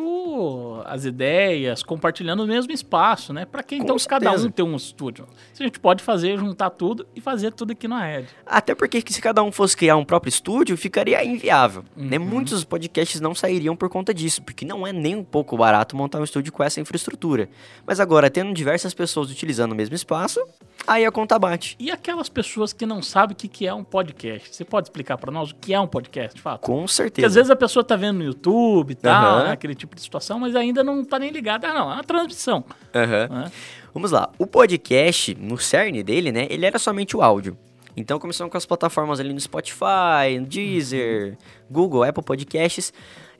as 0.86 1.06
ideias, 1.06 1.84
compartilhando 1.84 2.44
o 2.44 2.48
mesmo 2.48 2.72
espaço, 2.72 3.34
né? 3.34 3.46
Pra 3.46 3.64
que 3.64 3.76
então 3.76 3.96
cada 4.08 4.32
um 4.32 4.50
ter 4.50 4.64
um 4.64 4.76
estúdio? 4.76 5.28
Se 5.54 5.64
a 5.64 5.66
gente 5.66 5.80
pode 5.80 6.04
fazer, 6.04 6.38
juntar 6.38 6.70
tudo 6.72 7.06
e 7.16 7.22
fazer 7.22 7.54
tudo 7.54 7.72
aqui 7.72 7.88
na 7.88 8.06
rede. 8.06 8.30
Até 8.46 8.74
porque 8.74 9.04
se 9.08 9.22
cada 9.22 9.44
um 9.44 9.52
fosse 9.52 9.76
criar 9.76 9.98
um 9.98 10.06
próprio 10.06 10.30
estúdio, 10.30 10.76
ficaria 10.78 11.24
inviável. 11.24 11.84
Né? 11.96 12.18
Uhum. 12.18 12.26
Muitos 12.26 12.64
podcasts 12.64 13.20
não 13.20 13.36
sairiam 13.36 13.76
por 13.76 13.90
conta 13.90 14.14
disso, 14.14 14.42
porque 14.42 14.66
não 14.66 14.86
é 14.86 14.94
nem 14.94 15.16
um 15.16 15.24
pouco 15.24 15.58
barato 15.58 15.96
montar 15.96 16.20
um 16.20 16.24
estúdio 16.24 16.52
com 16.52 16.64
essa 16.64 16.80
infraestrutura. 16.80 17.50
Mas 17.86 18.00
agora, 18.00 18.30
tendo 18.30 18.54
diversas 18.54 18.94
pessoas 18.94 19.30
utilizando 19.32 19.72
o 19.72 19.76
mesmo 19.76 19.96
espaço, 19.96 20.40
aí 20.88 21.06
a 21.06 21.12
conta 21.12 21.38
bate. 21.38 21.76
E 21.80 21.92
aquelas 21.92 22.30
pessoas 22.30 22.74
que 22.74 22.86
não 22.86 23.02
sabem 23.02 23.34
o 23.34 23.36
que 23.36 23.48
que 23.48 23.68
é 23.68 23.74
um 23.74 23.84
podcast? 23.84 24.56
Você 24.56 24.66
pode 24.66 24.88
explicar 24.88 25.18
pra 25.18 25.32
nós 25.32 25.52
o 25.52 25.56
que 25.56 25.74
é 25.74 25.80
um 25.80 25.88
podcast, 25.88 26.36
de 26.36 26.42
fato? 26.42 26.62
Com 26.62 26.78
Porque 26.80 26.94
certeza. 26.94 27.28
às 27.28 27.36
vezes 27.36 27.50
a 27.52 27.56
pessoa 27.56 27.84
tá 27.84 27.96
vendo 27.96 28.18
no 28.20 28.24
YouTube 28.26 28.92
e 28.92 28.96
tal, 28.96 29.36
Aham. 29.38 29.44
né, 29.46 29.52
aquele 29.52 29.76
tipo 29.76 29.96
de 29.96 30.02
situação, 30.02 30.40
mas 30.40 30.56
ainda 30.56 30.84
não 30.84 31.04
tá 31.04 31.20
nem 31.20 31.30
ligada. 31.32 31.68
Ah, 31.70 31.74
não, 31.74 31.92
é 31.92 31.94
uma 31.96 32.04
transmissão. 32.04 32.64
Aham. 32.94 33.28
né? 33.30 33.52
Vamos 33.94 34.12
lá. 34.12 34.30
O 34.38 34.46
podcast, 34.46 35.36
no 35.40 35.58
cerne 35.58 36.04
dele, 36.04 36.32
né? 36.32 36.48
Ele 36.50 36.66
era 36.66 36.78
somente 36.80 37.16
o 37.18 37.22
áudio. 37.22 37.58
Então 37.98 38.18
começamos 38.20 38.52
com 38.52 38.58
as 38.58 38.66
plataformas 38.66 39.20
ali 39.20 39.34
no 39.34 39.40
Spotify, 39.40 40.40
no 40.40 40.46
Deezer, 40.46 41.38
Google, 41.70 42.04
Apple 42.04 42.24
Podcasts. 42.24 42.94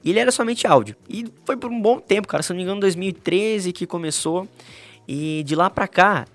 E 0.04 0.10
ele 0.10 0.18
era 0.18 0.32
somente 0.32 0.66
áudio. 0.66 0.96
E 1.08 1.24
foi 1.44 1.56
por 1.56 1.70
um 1.70 1.80
bom 1.80 1.98
tempo, 2.00 2.26
cara. 2.26 2.42
Se 2.42 2.50
não 2.50 2.56
me 2.56 2.62
engano, 2.62 2.80
2013 2.80 3.72
que 3.72 3.86
começou. 3.86 4.48
E 5.06 5.42
de 5.44 5.54
lá 5.54 5.70
pra 5.70 5.86
cá, 5.88 6.26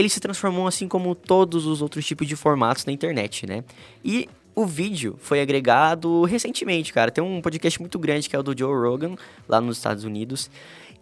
ele 0.00 0.08
se 0.08 0.18
transformou 0.18 0.66
assim 0.66 0.88
como 0.88 1.14
todos 1.14 1.66
os 1.66 1.80
outros 1.80 2.04
tipos 2.04 2.26
de 2.26 2.34
formatos 2.34 2.84
na 2.84 2.92
internet, 2.92 3.46
né? 3.46 3.62
E 4.04 4.28
O 4.54 4.66
vídeo 4.66 5.16
foi 5.18 5.40
agregado 5.40 6.24
recentemente, 6.24 6.92
cara. 6.92 7.10
Tem 7.10 7.22
um 7.22 7.40
podcast 7.40 7.80
muito 7.80 7.98
grande 7.98 8.28
que 8.28 8.34
é 8.34 8.38
o 8.38 8.42
do 8.42 8.56
Joe 8.56 8.74
Rogan, 8.74 9.14
lá 9.48 9.60
nos 9.60 9.76
Estados 9.76 10.04
Unidos. 10.04 10.50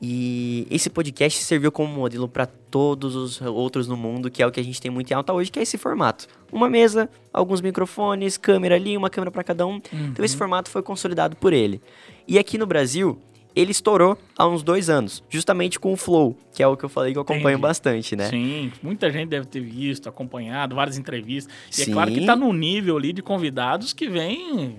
E 0.00 0.66
esse 0.70 0.88
podcast 0.88 1.42
serviu 1.42 1.72
como 1.72 1.92
modelo 1.92 2.28
para 2.28 2.46
todos 2.46 3.16
os 3.16 3.40
outros 3.40 3.88
no 3.88 3.96
mundo, 3.96 4.30
que 4.30 4.42
é 4.42 4.46
o 4.46 4.52
que 4.52 4.60
a 4.60 4.62
gente 4.62 4.80
tem 4.80 4.90
muito 4.90 5.10
em 5.10 5.14
alta 5.14 5.32
hoje, 5.32 5.50
que 5.50 5.58
é 5.58 5.62
esse 5.62 5.76
formato. 5.76 6.28
Uma 6.52 6.70
mesa, 6.70 7.10
alguns 7.32 7.60
microfones, 7.60 8.36
câmera 8.36 8.76
ali, 8.76 8.96
uma 8.96 9.10
câmera 9.10 9.32
para 9.32 9.42
cada 9.42 9.66
um. 9.66 9.80
Uhum. 9.92 10.06
Então 10.12 10.24
esse 10.24 10.36
formato 10.36 10.70
foi 10.70 10.82
consolidado 10.82 11.34
por 11.34 11.52
ele. 11.52 11.80
E 12.28 12.38
aqui 12.38 12.56
no 12.58 12.66
Brasil, 12.66 13.18
ele 13.58 13.72
estourou 13.72 14.16
há 14.36 14.46
uns 14.46 14.62
dois 14.62 14.88
anos, 14.88 15.22
justamente 15.28 15.80
com 15.80 15.92
o 15.92 15.96
Flow, 15.96 16.36
que 16.54 16.62
é 16.62 16.66
o 16.66 16.76
que 16.76 16.84
eu 16.84 16.88
falei 16.88 17.12
que 17.12 17.18
eu 17.18 17.22
acompanho 17.22 17.48
Entendi. 17.48 17.62
bastante, 17.62 18.14
né? 18.14 18.28
Sim, 18.30 18.72
muita 18.80 19.10
gente 19.10 19.30
deve 19.30 19.46
ter 19.46 19.60
visto, 19.60 20.08
acompanhado, 20.08 20.76
várias 20.76 20.96
entrevistas. 20.96 21.52
E 21.70 21.84
Sim. 21.84 21.90
é 21.90 21.94
claro 21.94 22.12
que 22.12 22.24
tá 22.24 22.36
no 22.36 22.52
nível 22.52 22.96
ali 22.96 23.12
de 23.12 23.20
convidados 23.20 23.92
que 23.92 24.08
vem, 24.08 24.76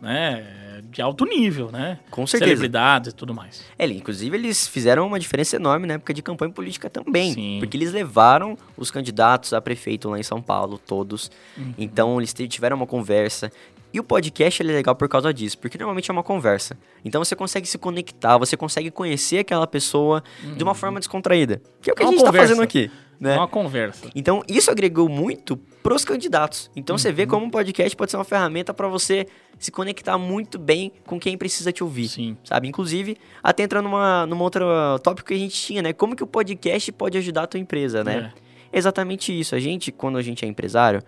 né? 0.00 0.62
de 0.92 1.00
alto 1.00 1.24
nível, 1.24 1.70
né? 1.70 1.98
Com 2.10 2.26
certeza. 2.26 2.50
Celebridades 2.50 3.12
e 3.12 3.14
tudo 3.14 3.34
mais. 3.34 3.64
É, 3.78 3.86
inclusive 3.86 4.36
eles 4.36 4.66
fizeram 4.66 5.06
uma 5.06 5.18
diferença 5.18 5.56
enorme 5.56 5.86
na 5.86 5.94
época 5.94 6.12
de 6.12 6.22
campanha 6.22 6.52
política 6.52 6.90
também. 6.90 7.32
Sim. 7.32 7.56
Porque 7.60 7.76
eles 7.76 7.92
levaram 7.92 8.56
os 8.76 8.90
candidatos 8.90 9.52
a 9.52 9.60
prefeito 9.60 10.10
lá 10.10 10.18
em 10.18 10.22
São 10.22 10.40
Paulo, 10.42 10.78
todos. 10.78 11.30
Uhum. 11.56 11.74
Então 11.78 12.18
eles 12.18 12.34
tiveram 12.48 12.76
uma 12.76 12.86
conversa. 12.86 13.50
E 13.92 14.00
o 14.00 14.04
podcast 14.04 14.62
é 14.62 14.64
legal 14.64 14.94
por 14.94 15.08
causa 15.08 15.32
disso, 15.34 15.58
porque 15.58 15.76
normalmente 15.76 16.10
é 16.10 16.12
uma 16.12 16.22
conversa. 16.22 16.78
Então 17.04 17.22
você 17.22 17.36
consegue 17.36 17.66
se 17.68 17.76
conectar, 17.76 18.38
você 18.38 18.56
consegue 18.56 18.90
conhecer 18.90 19.38
aquela 19.38 19.66
pessoa 19.66 20.22
uhum. 20.42 20.54
de 20.54 20.64
uma 20.64 20.74
forma 20.74 20.98
descontraída. 20.98 21.60
Que 21.80 21.90
é 21.90 21.92
o 21.92 21.96
que 21.96 22.02
é 22.02 22.06
a 22.06 22.08
gente 22.08 22.18
está 22.18 22.32
fazendo 22.32 22.62
aqui. 22.62 22.90
Né? 23.20 23.34
É 23.34 23.38
uma 23.38 23.46
conversa. 23.46 24.08
Então 24.14 24.42
isso 24.48 24.70
agregou 24.70 25.08
muito 25.08 25.56
pros 25.82 26.04
candidatos. 26.04 26.70
Então 26.74 26.94
uhum. 26.94 26.98
você 26.98 27.12
vê 27.12 27.22
uhum. 27.22 27.28
como 27.28 27.46
um 27.46 27.50
podcast 27.50 27.94
pode 27.94 28.10
ser 28.10 28.16
uma 28.16 28.24
ferramenta 28.24 28.72
para 28.72 28.88
você 28.88 29.26
se 29.58 29.70
conectar 29.70 30.16
muito 30.16 30.58
bem 30.58 30.90
com 31.06 31.20
quem 31.20 31.36
precisa 31.36 31.70
te 31.70 31.84
ouvir. 31.84 32.08
Sim. 32.08 32.36
Sabe? 32.42 32.68
Inclusive, 32.68 33.16
até 33.42 33.62
entrando 33.62 33.84
numa, 33.84 34.26
numa 34.26 34.42
outra 34.42 34.98
tópico 35.02 35.28
que 35.28 35.34
a 35.34 35.38
gente 35.38 35.54
tinha, 35.54 35.82
né? 35.82 35.92
Como 35.92 36.16
que 36.16 36.24
o 36.24 36.26
podcast 36.26 36.90
pode 36.92 37.18
ajudar 37.18 37.42
a 37.42 37.46
tua 37.46 37.60
empresa, 37.60 38.02
né? 38.02 38.32
É. 38.38 38.78
Exatamente 38.78 39.38
isso. 39.38 39.54
A 39.54 39.60
gente, 39.60 39.92
quando 39.92 40.16
a 40.16 40.22
gente 40.22 40.44
é 40.44 40.48
empresário, 40.48 41.02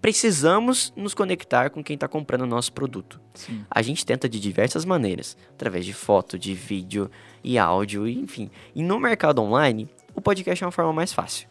precisamos 0.00 0.92
nos 0.96 1.14
conectar 1.14 1.70
com 1.70 1.82
quem 1.82 1.94
está 1.94 2.06
comprando 2.06 2.42
o 2.42 2.46
nosso 2.46 2.72
produto. 2.72 3.20
Sim. 3.34 3.64
A 3.70 3.82
gente 3.82 4.04
tenta 4.04 4.28
de 4.28 4.38
diversas 4.38 4.84
maneiras, 4.84 5.36
através 5.52 5.84
de 5.84 5.92
foto, 5.92 6.38
de 6.38 6.54
vídeo 6.54 7.10
e 7.42 7.58
áudio, 7.58 8.06
enfim. 8.06 8.50
E 8.74 8.82
no 8.82 9.00
mercado 9.00 9.40
online, 9.40 9.88
o 10.14 10.20
podcast 10.20 10.62
é 10.62 10.66
uma 10.66 10.72
forma 10.72 10.92
mais 10.92 11.12
fácil, 11.12 11.48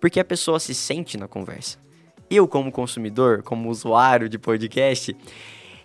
porque 0.00 0.20
a 0.20 0.24
pessoa 0.24 0.60
se 0.60 0.74
sente 0.74 1.16
na 1.16 1.26
conversa. 1.26 1.78
Eu, 2.30 2.46
como 2.46 2.70
consumidor, 2.70 3.42
como 3.42 3.68
usuário 3.68 4.28
de 4.28 4.38
podcast, 4.38 5.16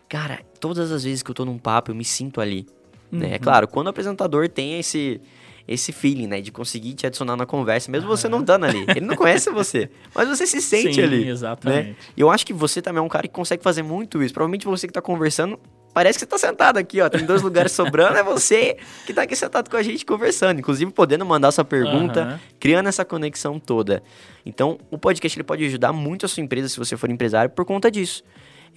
cara, 0.08 0.42
todas 0.60 0.92
as 0.92 1.04
vezes 1.04 1.24
que 1.24 1.32
eu 1.32 1.36
tô 1.36 1.44
num 1.44 1.58
papo, 1.58 1.92
eu 1.92 1.96
me 1.96 2.06
sinto 2.06 2.40
ali. 2.40 2.68
Uhum. 3.12 3.20
Né? 3.20 3.36
É 3.36 3.40
claro, 3.40 3.68
quando 3.68 3.88
o 3.88 3.90
apresentador 3.90 4.48
tem 4.48 4.80
esse 4.80 5.20
esse 5.68 5.92
feeling, 5.92 6.28
né? 6.28 6.42
De 6.42 6.52
conseguir 6.52 6.94
te 6.94 7.08
adicionar 7.08 7.36
na 7.36 7.46
conversa, 7.46 7.92
mesmo 7.92 8.08
você 8.08 8.30
não 8.30 8.42
estando 8.42 8.66
ali. 8.66 8.86
Ele 8.88 9.02
não 9.02 9.16
conhece 9.16 9.50
você, 9.50 9.90
mas 10.14 10.28
você 10.28 10.46
se 10.46 10.62
sente 10.62 10.96
Sim, 10.96 11.02
ali. 11.02 11.28
exatamente. 11.28 11.90
Né? 11.90 11.96
E 12.16 12.22
eu 12.22 12.30
acho 12.30 12.46
que 12.46 12.54
você 12.54 12.82
também 12.82 13.00
é 13.00 13.04
um 13.04 13.10
cara 13.10 13.28
que 13.28 13.34
consegue 13.34 13.64
fazer 13.64 13.84
muito 13.84 14.22
isso. 14.22 14.34
Provavelmente 14.34 14.66
você 14.66 14.88
que 14.88 14.94
tá 14.94 15.02
conversando, 15.02 15.60
parece 15.94 16.20
que 16.20 16.26
você 16.26 16.28
tá 16.28 16.38
sentado 16.38 16.78
aqui, 16.78 17.02
ó. 17.02 17.10
Tem 17.10 17.26
dois 17.26 17.42
lugares 17.42 17.72
sobrando, 17.74 18.18
é 18.18 18.24
você 18.24 18.78
que 19.06 19.14
tá 19.14 19.24
aqui 19.24 19.36
sentado 19.36 19.70
com 19.70 19.78
a 19.78 19.82
gente 19.82 20.06
conversando. 20.06 20.60
Inclusive, 20.60 20.92
podendo 20.92 21.26
mandar 21.26 21.52
sua 21.52 21.66
pergunta, 21.66 22.26
uhum. 22.26 22.40
criando 22.60 22.88
essa 22.88 23.04
conexão 23.04 23.60
toda. 23.60 24.04
Então, 24.46 24.78
o 24.92 24.98
podcast 24.98 25.38
ele 25.38 25.44
pode 25.44 25.66
ajudar 25.66 25.92
muito 25.92 26.26
a 26.26 26.30
sua 26.30 26.44
empresa, 26.44 26.70
se 26.70 26.78
você 26.78 26.96
for 26.96 27.10
empresário, 27.10 27.50
por 27.50 27.66
conta 27.66 27.90
disso. 27.90 28.24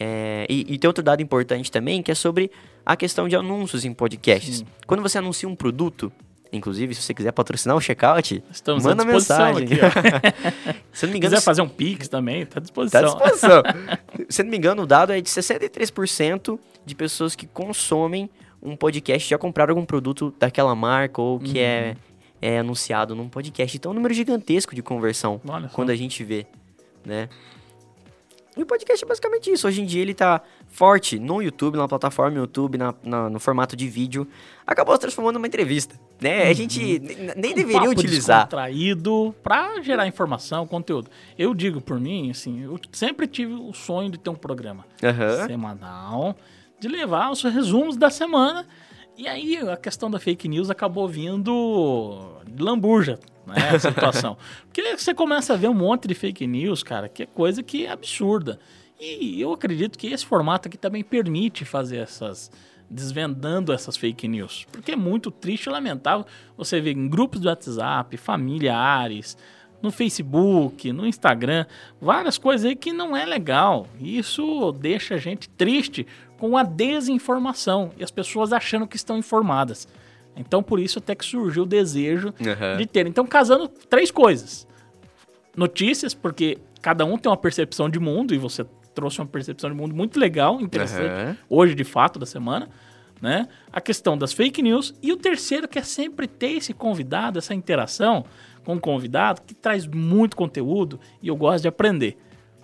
É, 0.01 0.47
e, 0.49 0.75
e, 0.75 0.79
tem 0.79 0.87
outro 0.87 1.03
dado 1.03 1.21
importante 1.21 1.73
também, 1.73 2.03
que 2.03 2.13
é 2.13 2.15
sobre 2.15 2.53
a 2.87 2.97
questão 2.97 3.27
de 3.27 3.35
anúncios 3.35 3.85
em 3.85 3.93
podcasts. 3.93 4.59
Sim. 4.59 4.67
Quando 4.87 5.03
você 5.03 5.19
anuncia 5.19 5.49
um 5.49 5.57
produto, 5.57 6.13
Inclusive, 6.53 6.95
se 6.95 7.03
você 7.03 7.13
quiser 7.13 7.33
patrocinar 7.33 7.77
o 7.77 7.81
checkout, 7.81 8.43
Estamos 8.51 8.83
manda 8.83 9.05
mensagem. 9.05 9.65
Aqui, 9.65 9.77
se 10.93 11.05
não 11.05 11.13
me 11.13 11.19
engano, 11.19 11.35
quiser 11.35 11.45
fazer 11.45 11.61
um 11.61 11.69
Pix 11.69 12.09
também, 12.09 12.47
tá 12.47 12.59
à 12.59 12.63
disposição. 12.63 13.03
Tá 13.03 13.07
à 13.07 13.31
disposição. 13.31 13.63
se 14.29 14.43
não 14.43 14.51
me 14.51 14.57
engano, 14.57 14.83
o 14.83 14.87
dado 14.87 15.13
é 15.13 15.21
de 15.21 15.29
63% 15.29 16.59
de 16.87 16.95
pessoas 16.95 17.37
que 17.37 17.47
consomem 17.47 18.31
um 18.63 18.77
podcast 18.77 19.29
já 19.29 19.39
compraram 19.39 19.73
algum 19.73 19.85
produto 19.85 20.35
daquela 20.39 20.75
marca 20.75 21.21
ou 21.21 21.39
que 21.39 21.59
é, 21.59 21.95
uhum. 21.95 22.17
é, 22.43 22.55
é, 22.55 22.59
anunciado 22.59 23.15
num 23.15 23.29
podcast. 23.29 23.77
Então, 23.77 23.91
é 23.91 23.93
um 23.93 23.95
número 23.95 24.15
gigantesco 24.15 24.75
de 24.75 24.83
conversão 24.83 25.41
quando 25.73 25.91
a 25.91 25.97
gente 25.97 26.25
vê, 26.25 26.47
né? 27.05 27.29
E 28.57 28.63
o 28.63 28.67
podcast 28.67 29.05
é 29.05 29.07
basicamente 29.07 29.53
isso. 29.53 29.69
Hoje 29.69 29.81
em 29.81 29.87
dia 29.87 30.03
ele 30.03 30.15
tá 30.15 30.43
forte 30.67 31.17
no 31.17 31.41
YouTube, 31.41 31.77
na 31.77 31.87
plataforma 31.87 32.37
YouTube, 32.39 32.77
na, 32.77 32.93
na 33.05 33.31
no 33.31 33.39
formato 33.39 33.77
de 33.77 33.87
vídeo. 33.87 34.27
Acabou 34.67 34.97
se 34.97 35.01
transformando 35.01 35.35
numa 35.35 35.47
entrevista, 35.47 35.95
né? 36.21 36.45
Uhum. 36.45 36.51
A 36.51 36.53
gente 36.53 36.99
nem 37.37 37.53
um 37.53 37.55
deveria 37.55 37.91
utilizar. 37.91 38.39
descontraído 38.39 39.35
para 39.43 39.81
gerar 39.83 40.07
informação, 40.07 40.67
conteúdo. 40.67 41.11
Eu 41.39 41.55
digo 41.55 41.81
por 41.81 41.99
mim, 42.01 42.31
assim, 42.31 42.63
eu 42.63 42.79
sempre 42.93 43.27
tive 43.27 43.53
o 43.53 43.73
sonho 43.73 44.11
de 44.11 44.19
ter 44.19 44.31
um 44.31 44.35
programa 44.35 44.85
uhum. 45.03 45.47
semanal, 45.47 46.37
de 46.81 46.89
levar 46.89 47.31
os 47.31 47.43
resumos 47.43 47.97
da 47.97 48.11
semana. 48.11 48.67
E 49.17 49.27
aí 49.27 49.57
a 49.57 49.77
questão 49.77 50.11
da 50.11 50.19
fake 50.21 50.49
news 50.49 50.71
acabou 50.71 51.09
vindo 51.09 52.41
de 52.47 52.63
lambuja, 52.63 53.19
né, 53.47 53.71
a 53.75 53.79
situação. 53.79 54.37
Porque 54.67 54.97
você 54.97 55.13
começa 55.13 55.55
a 55.55 55.57
ver 55.57 55.69
um 55.69 55.75
monte 55.75 56.07
de 56.07 56.15
fake 56.15 56.47
news, 56.47 56.83
cara, 56.83 57.09
que 57.09 57.25
é 57.25 57.27
coisa 57.27 57.63
que 57.63 57.87
é 57.87 57.91
absurda. 57.91 58.59
E 59.01 59.41
eu 59.41 59.53
acredito 59.53 59.97
que 59.97 60.09
esse 60.09 60.27
formato 60.27 60.67
aqui 60.69 60.77
também 60.77 61.05
permite 61.05 61.65
fazer 61.65 61.99
essas 61.99 62.51
desvendando 62.91 63.73
essas 63.73 63.97
fake 63.97 64.27
news, 64.27 64.67
porque 64.73 64.93
é 64.93 64.97
muito 64.97 65.31
triste 65.31 65.67
e 65.67 65.71
lamentável 65.71 66.27
você 66.57 66.81
ver 66.81 66.93
em 66.93 67.09
grupos 67.09 67.41
do 67.41 67.49
WhatsApp, 67.49 68.17
familiares, 68.17 69.37
no 69.83 69.91
Facebook, 69.91 70.93
no 70.93 71.07
Instagram, 71.07 71.67
várias 72.01 72.39
coisas 72.39 72.67
aí 72.67 72.75
que 72.75 72.93
não 72.93 73.17
é 73.17 73.25
legal. 73.25 73.87
Isso 74.01 74.73
deixa 74.73 75.15
a 75.15 75.19
gente 75.19 75.49
triste 75.51 76.07
com 76.39 76.57
a 76.57 76.63
desinformação 76.63 77.93
e 77.97 78.03
as 78.03 78.11
pessoas 78.11 78.53
achando 78.53 78.87
que 78.87 78.97
estão 78.97 79.19
informadas. 79.19 79.87
Então, 80.37 80.63
por 80.63 80.79
isso 80.79 80.99
até 80.99 81.15
que 81.15 81.25
surgiu 81.25 81.65
o 81.65 81.67
desejo 81.67 82.29
uhum. 82.41 82.77
de 82.77 82.87
ter. 82.87 83.07
Então, 83.07 83.27
casando 83.27 83.69
três 83.69 84.11
coisas. 84.11 84.67
Notícias, 85.57 86.15
porque 86.15 86.59
cada 86.81 87.05
um 87.05 87.19
tem 87.19 87.31
uma 87.31 87.37
percepção 87.37 87.91
de 87.91 87.99
mundo 87.99 88.35
e 88.35 88.39
você 88.39 88.65
trouxe 88.99 89.21
uma 89.21 89.29
percepção 89.29 89.71
de 89.71 89.77
mundo 89.77 89.95
muito 89.95 90.19
legal, 90.19 90.61
interessante, 90.61 91.29
uhum. 91.29 91.37
hoje 91.49 91.73
de 91.73 91.85
fato 91.85 92.19
da 92.19 92.27
semana, 92.27 92.69
né? 93.23 93.47
A 93.73 93.81
questão 93.81 94.19
das 94.19 94.33
fake 94.33 94.61
news 94.61 94.93
e 95.01 95.13
o 95.13 95.17
terceiro 95.17 95.69
que 95.69 95.79
é 95.79 95.83
sempre 95.83 96.27
ter 96.27 96.57
esse 96.57 96.75
convidado, 96.75 97.39
essa 97.39 97.55
interação 97.55 98.25
com 98.65 98.75
o 98.75 98.81
convidado 98.81 99.43
que 99.47 99.55
traz 99.55 99.87
muito 99.87 100.37
conteúdo 100.37 100.99
e 101.23 101.29
eu 101.29 101.37
gosto 101.37 101.63
de 101.63 101.69
aprender. 101.69 102.19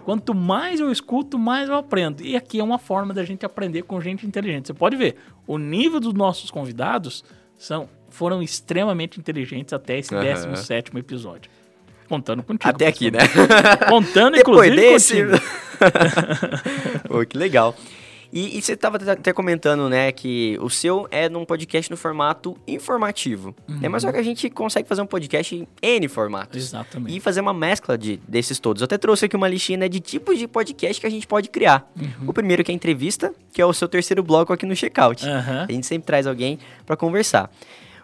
Quanto 0.04 0.34
mais 0.34 0.80
eu 0.80 0.90
escuto, 0.90 1.38
mais 1.38 1.68
eu 1.68 1.76
aprendo. 1.76 2.22
E 2.24 2.34
aqui 2.34 2.58
é 2.58 2.64
uma 2.64 2.78
forma 2.78 3.14
da 3.14 3.24
gente 3.24 3.46
aprender 3.46 3.82
com 3.82 4.00
gente 4.00 4.26
inteligente. 4.26 4.66
Você 4.66 4.74
pode 4.74 4.96
ver, 4.96 5.16
o 5.46 5.56
nível 5.56 6.00
dos 6.00 6.12
nossos 6.12 6.50
convidados 6.50 7.24
são, 7.56 7.88
foram 8.10 8.42
extremamente 8.42 9.20
inteligentes 9.20 9.72
até 9.72 10.00
esse 10.00 10.12
uhum. 10.12 10.20
17 10.20 10.96
episódio. 10.98 11.48
Contando 12.08 12.42
contigo. 12.42 12.68
Até 12.68 12.88
aqui, 12.88 13.10
né? 13.10 13.20
Contando, 13.88 14.36
inclusive, 14.38 14.76
desse... 14.76 15.22
contigo. 15.22 15.63
Pô, 17.08 17.24
que 17.24 17.36
legal. 17.36 17.74
E, 18.34 18.58
e 18.58 18.60
você 18.60 18.72
estava 18.72 18.96
até 19.12 19.32
comentando, 19.32 19.88
né, 19.88 20.10
que 20.10 20.58
o 20.60 20.68
seu 20.68 21.06
é 21.08 21.28
num 21.28 21.44
podcast 21.44 21.88
no 21.88 21.96
formato 21.96 22.56
informativo. 22.66 23.54
Uhum. 23.68 23.78
Né? 23.78 23.88
Mas 23.88 24.02
só 24.02 24.10
que 24.10 24.18
a 24.18 24.22
gente 24.24 24.50
consegue 24.50 24.88
fazer 24.88 25.02
um 25.02 25.06
podcast 25.06 25.54
em 25.54 25.68
N 25.80 26.08
formatos. 26.08 26.60
Exatamente. 26.60 27.16
E 27.16 27.20
fazer 27.20 27.40
uma 27.40 27.54
mescla 27.54 27.96
de, 27.96 28.20
desses 28.26 28.58
todos. 28.58 28.82
Eu 28.82 28.86
até 28.86 28.98
trouxe 28.98 29.26
aqui 29.26 29.36
uma 29.36 29.46
listinha 29.46 29.78
né, 29.78 29.88
de 29.88 30.00
tipos 30.00 30.36
de 30.36 30.48
podcast 30.48 31.00
que 31.00 31.06
a 31.06 31.10
gente 31.10 31.28
pode 31.28 31.48
criar. 31.48 31.88
Uhum. 31.96 32.28
O 32.30 32.32
primeiro 32.32 32.64
que 32.64 32.72
é 32.72 32.74
a 32.74 32.76
entrevista, 32.76 33.32
que 33.52 33.62
é 33.62 33.66
o 33.66 33.72
seu 33.72 33.86
terceiro 33.86 34.20
bloco 34.20 34.52
aqui 34.52 34.66
no 34.66 34.74
Checkout. 34.74 35.24
Uhum. 35.24 35.62
A 35.68 35.72
gente 35.72 35.86
sempre 35.86 36.06
traz 36.06 36.26
alguém 36.26 36.58
para 36.84 36.96
conversar. 36.96 37.48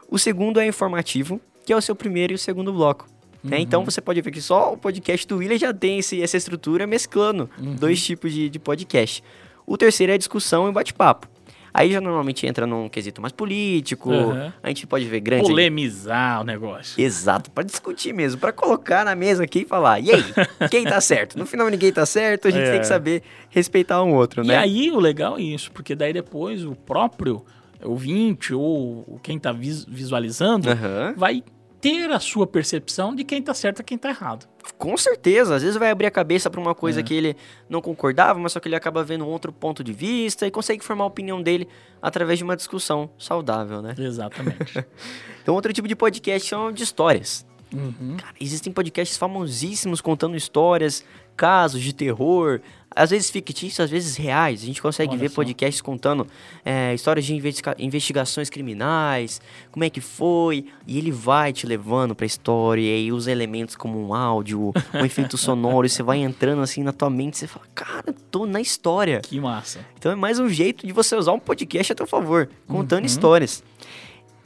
O 0.08 0.16
segundo 0.16 0.60
é 0.60 0.66
informativo, 0.66 1.40
que 1.66 1.72
é 1.72 1.76
o 1.76 1.80
seu 1.80 1.96
primeiro 1.96 2.32
e 2.32 2.36
o 2.36 2.38
segundo 2.38 2.72
bloco. 2.72 3.04
Né? 3.42 3.56
Uhum. 3.56 3.62
Então 3.62 3.84
você 3.84 4.00
pode 4.00 4.20
ver 4.20 4.30
que 4.30 4.40
só 4.40 4.72
o 4.72 4.76
podcast 4.76 5.26
do 5.26 5.38
William 5.38 5.58
já 5.58 5.72
tem 5.72 5.98
esse, 5.98 6.22
essa 6.22 6.36
estrutura 6.36 6.86
mesclando 6.86 7.48
uhum. 7.58 7.74
dois 7.74 8.04
tipos 8.04 8.32
de, 8.32 8.48
de 8.48 8.58
podcast. 8.58 9.22
O 9.66 9.76
terceiro 9.76 10.12
é 10.12 10.14
a 10.14 10.18
discussão 10.18 10.68
e 10.68 10.72
bate-papo. 10.72 11.28
Aí 11.72 11.92
já 11.92 12.00
normalmente 12.00 12.46
entra 12.46 12.66
num 12.66 12.88
quesito 12.88 13.22
mais 13.22 13.32
político. 13.32 14.10
Uhum. 14.10 14.52
A 14.62 14.68
gente 14.68 14.86
pode 14.86 15.04
ver 15.04 15.20
grandes. 15.20 15.48
Polemizar 15.48 16.40
o 16.40 16.44
negócio. 16.44 17.00
Exato, 17.00 17.50
para 17.50 17.62
discutir 17.62 18.12
mesmo, 18.12 18.40
para 18.40 18.52
colocar 18.52 19.04
na 19.04 19.14
mesa 19.14 19.44
aqui 19.44 19.60
e 19.60 19.64
falar. 19.64 20.00
E 20.00 20.10
aí, 20.10 20.24
quem 20.68 20.84
tá 20.84 21.00
certo? 21.00 21.38
No 21.38 21.46
final 21.46 21.68
ninguém 21.68 21.92
tá 21.92 22.04
certo, 22.04 22.48
a 22.48 22.50
gente 22.50 22.66
é. 22.66 22.72
tem 22.72 22.80
que 22.80 22.86
saber 22.86 23.22
respeitar 23.48 24.02
um 24.02 24.12
outro, 24.14 24.44
né? 24.44 24.54
E 24.54 24.56
aí 24.56 24.90
o 24.90 24.98
legal 24.98 25.38
é 25.38 25.42
isso, 25.42 25.70
porque 25.70 25.94
daí 25.94 26.12
depois 26.12 26.64
o 26.64 26.74
próprio 26.74 27.44
ouvinte 27.82 28.52
ou 28.52 29.18
quem 29.22 29.38
tá 29.38 29.52
visualizando 29.52 30.68
uhum. 30.68 31.14
vai 31.16 31.42
ter 31.80 32.10
a 32.10 32.20
sua 32.20 32.46
percepção 32.46 33.14
de 33.14 33.24
quem 33.24 33.40
tá 33.40 33.54
certo 33.54 33.80
e 33.80 33.84
quem 33.84 33.96
tá 33.96 34.10
errado. 34.10 34.46
Com 34.76 34.96
certeza, 34.96 35.54
às 35.54 35.62
vezes 35.62 35.76
vai 35.78 35.90
abrir 35.90 36.06
a 36.06 36.10
cabeça 36.10 36.50
para 36.50 36.60
uma 36.60 36.74
coisa 36.74 37.00
é. 37.00 37.02
que 37.02 37.14
ele 37.14 37.36
não 37.68 37.80
concordava, 37.80 38.38
mas 38.38 38.52
só 38.52 38.60
que 38.60 38.68
ele 38.68 38.76
acaba 38.76 39.02
vendo 39.02 39.24
um 39.24 39.28
outro 39.28 39.52
ponto 39.52 39.82
de 39.82 39.92
vista 39.92 40.46
e 40.46 40.50
consegue 40.50 40.84
formar 40.84 41.04
a 41.04 41.06
opinião 41.06 41.42
dele 41.42 41.66
através 42.02 42.38
de 42.38 42.44
uma 42.44 42.56
discussão 42.56 43.10
saudável, 43.18 43.80
né? 43.80 43.94
Exatamente. 43.98 44.84
então, 45.42 45.54
outro 45.54 45.72
tipo 45.72 45.88
de 45.88 45.96
podcast 45.96 46.48
são 46.48 46.70
de 46.70 46.82
histórias. 46.82 47.46
Uhum. 47.72 48.16
Cara, 48.18 48.34
existem 48.40 48.72
podcasts 48.72 49.16
famosíssimos 49.16 50.00
contando 50.00 50.36
histórias, 50.36 51.04
casos 51.40 51.80
de 51.80 51.94
terror, 51.94 52.60
às 52.94 53.08
vezes 53.08 53.30
fictícios, 53.30 53.80
às 53.80 53.88
vezes 53.88 54.14
reais. 54.14 54.62
A 54.62 54.66
gente 54.66 54.82
consegue 54.82 55.12
Olha 55.12 55.20
ver 55.20 55.30
só. 55.30 55.36
podcasts 55.36 55.80
contando 55.80 56.26
é, 56.62 56.92
histórias 56.92 57.24
de 57.24 57.34
investiga 57.34 57.74
investigações 57.78 58.50
criminais, 58.50 59.40
como 59.72 59.82
é 59.82 59.88
que 59.88 60.02
foi, 60.02 60.66
e 60.86 60.98
ele 60.98 61.10
vai 61.10 61.50
te 61.50 61.66
levando 61.66 62.14
pra 62.14 62.26
história, 62.26 62.98
e 62.98 63.10
os 63.10 63.26
elementos 63.26 63.74
como 63.74 63.98
um 63.98 64.12
áudio, 64.12 64.70
um 64.92 65.04
efeito 65.06 65.38
sonoro, 65.38 65.86
e 65.86 65.88
você 65.88 66.02
vai 66.02 66.18
entrando 66.18 66.60
assim 66.60 66.82
na 66.82 66.92
tua 66.92 67.08
mente, 67.08 67.38
você 67.38 67.46
fala, 67.46 67.64
cara, 67.74 68.14
tô 68.30 68.44
na 68.44 68.60
história. 68.60 69.22
Que 69.22 69.40
massa. 69.40 69.80
Então 69.98 70.12
é 70.12 70.14
mais 70.14 70.38
um 70.38 70.48
jeito 70.50 70.86
de 70.86 70.92
você 70.92 71.16
usar 71.16 71.32
um 71.32 71.40
podcast 71.40 71.90
a 71.90 71.96
teu 71.96 72.06
favor, 72.06 72.50
contando 72.68 73.00
uhum. 73.00 73.06
histórias. 73.06 73.64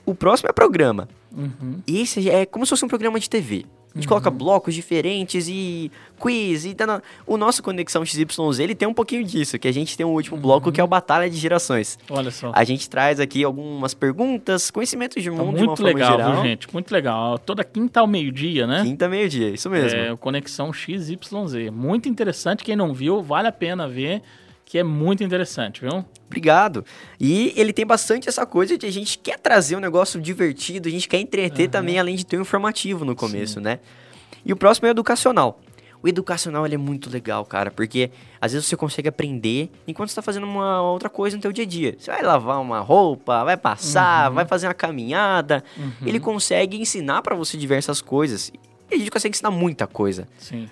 O 0.07 0.15
próximo 0.15 0.49
é 0.49 0.53
programa. 0.53 1.09
Uhum. 1.37 1.83
Esse 1.89 2.31
é 2.31 2.47
como 2.47 2.65
se 2.65 2.71
fosse 2.71 2.85
um 2.85 2.89
programa 2.89 3.19
de 3.19 3.29
TV. 3.29 3.67
A 3.95 3.99
gente 3.99 4.07
uhum. 4.07 4.09
coloca 4.09 4.29
blocos 4.29 4.75
diferentes 4.75 5.47
e 5.49 5.91
quiz. 6.19 6.65
E 6.65 6.75
tá 6.75 7.01
o 7.25 7.37
nosso 7.37 7.63
Conexão 7.63 8.05
XYZ 8.05 8.59
ele 8.59 8.75
tem 8.75 8.89
um 8.89 8.95
pouquinho 8.95 9.23
disso, 9.23 9.57
que 9.57 9.69
a 9.69 9.73
gente 9.73 9.97
tem 9.97 10.05
um 10.05 10.11
último 10.11 10.37
bloco 10.37 10.73
que 10.73 10.81
é 10.81 10.83
o 10.83 10.87
uhum. 10.87 10.91
Batalha 10.91 11.31
de 11.31 11.37
Gerações. 11.37 11.97
Olha 12.11 12.31
só. 12.33 12.51
A 12.53 12.65
gente 12.65 12.91
traz 12.91 13.21
aqui 13.21 13.45
algumas 13.45 13.95
perguntas, 13.95 14.69
conhecimentos 14.71 15.23
de 15.23 15.31
tá 15.31 15.37
mundo 15.37 15.57
tá 15.57 15.65
muito 15.65 15.77
de 15.77 15.83
legal, 15.85 16.11
geral. 16.11 16.33
Viu, 16.33 16.43
gente? 16.43 16.73
Muito 16.73 16.91
legal. 16.91 17.39
Toda 17.39 17.63
quinta 17.63 18.01
ao 18.01 18.07
meio-dia, 18.07 18.67
né? 18.67 18.83
Quinta 18.83 19.05
ao 19.05 19.11
meio-dia, 19.11 19.51
isso 19.51 19.71
mesmo. 19.71 19.97
É 19.97 20.13
o 20.13 20.19
Conexão 20.19 20.73
XYZ. 20.73 21.17
Muito 21.73 22.09
interessante. 22.09 22.65
Quem 22.65 22.75
não 22.75 22.93
viu, 22.93 23.23
vale 23.23 23.47
a 23.47 23.53
pena 23.53 23.87
ver 23.87 24.23
que 24.75 24.79
é 24.79 24.83
muito 24.83 25.23
interessante, 25.23 25.83
viu? 25.83 26.05
Obrigado. 26.27 26.85
E 27.21 27.53
ele 27.55 27.73
tem 27.73 27.87
bastante 27.87 28.29
essa 28.29 28.45
coisa 28.45 28.77
de 28.77 28.85
a 28.85 28.91
gente 28.91 29.17
quer 29.17 29.39
trazer 29.39 29.77
um 29.77 29.79
negócio 29.79 30.21
divertido, 30.21 30.89
a 30.89 30.91
gente 30.91 31.09
quer 31.09 31.21
entreter 31.21 31.67
uhum. 31.67 31.71
também, 31.71 31.97
além 31.97 32.17
de 32.17 32.27
ter 32.27 32.39
um 32.39 32.41
informativo 32.41 33.05
no 33.05 33.15
começo, 33.15 33.55
Sim. 33.55 33.61
né? 33.61 33.79
E 34.45 34.53
o 34.53 34.57
próximo 34.57 34.89
é 34.89 34.91
o 34.91 34.91
educacional. 34.91 35.61
O 36.03 36.09
educacional 36.09 36.67
é 36.67 36.77
muito 36.77 37.09
legal, 37.09 37.45
cara, 37.45 37.71
porque 37.71 38.11
às 38.41 38.51
vezes 38.51 38.67
você 38.67 38.77
consegue 38.77 39.09
aprender 39.09 39.71
enquanto 39.87 40.09
você 40.09 40.17
tá 40.17 40.23
fazendo 40.23 40.43
uma 40.43 40.83
outra 40.83 41.09
coisa 41.09 41.37
no 41.37 41.43
teu 41.43 41.53
dia 41.53 41.63
a 41.63 41.69
dia. 41.69 41.95
Você 41.97 42.11
vai 42.11 42.23
lavar 42.23 42.61
uma 42.61 42.81
roupa, 42.81 43.45
vai 43.45 43.57
passar, 43.57 44.29
uhum. 44.29 44.35
vai 44.35 44.45
fazer 44.45 44.67
uma 44.67 44.75
caminhada. 44.75 45.63
Uhum. 45.77 45.93
Ele 46.05 46.19
consegue 46.19 46.77
ensinar 46.77 47.23
para 47.23 47.37
você 47.37 47.57
diversas 47.57 48.01
coisas. 48.01 48.51
E 48.91 48.97
a 48.97 48.99
gente 48.99 49.13
consegue 49.13 49.37
ensinar 49.37 49.53
muita 49.53 49.87
coisa. 49.87 50.27
Sim 50.37 50.69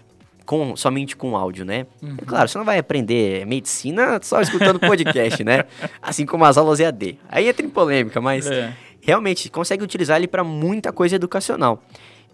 com, 0.53 0.77
somente 0.77 1.17
com 1.17 1.35
áudio, 1.35 1.65
né? 1.65 1.87
Uhum. 2.03 2.15
É 2.21 2.25
claro, 2.27 2.47
você 2.47 2.59
não 2.59 2.65
vai 2.67 2.77
aprender 2.77 3.47
medicina 3.47 4.21
só 4.21 4.39
escutando 4.43 4.79
podcast, 4.79 5.43
né? 5.43 5.65
Assim 6.03 6.27
como 6.27 6.45
as 6.45 6.59
aulas 6.59 6.79
EAD. 6.79 7.19
Aí 7.27 7.49
entra 7.49 7.65
em 7.65 7.71
polêmica, 7.71 8.21
mas 8.21 8.47
é. 8.47 8.71
realmente 9.01 9.49
consegue 9.49 9.83
utilizar 9.83 10.19
ele 10.19 10.29
para 10.29 10.45
muita 10.45 10.93
coisa 10.93 11.17
educacional. 11.17 11.83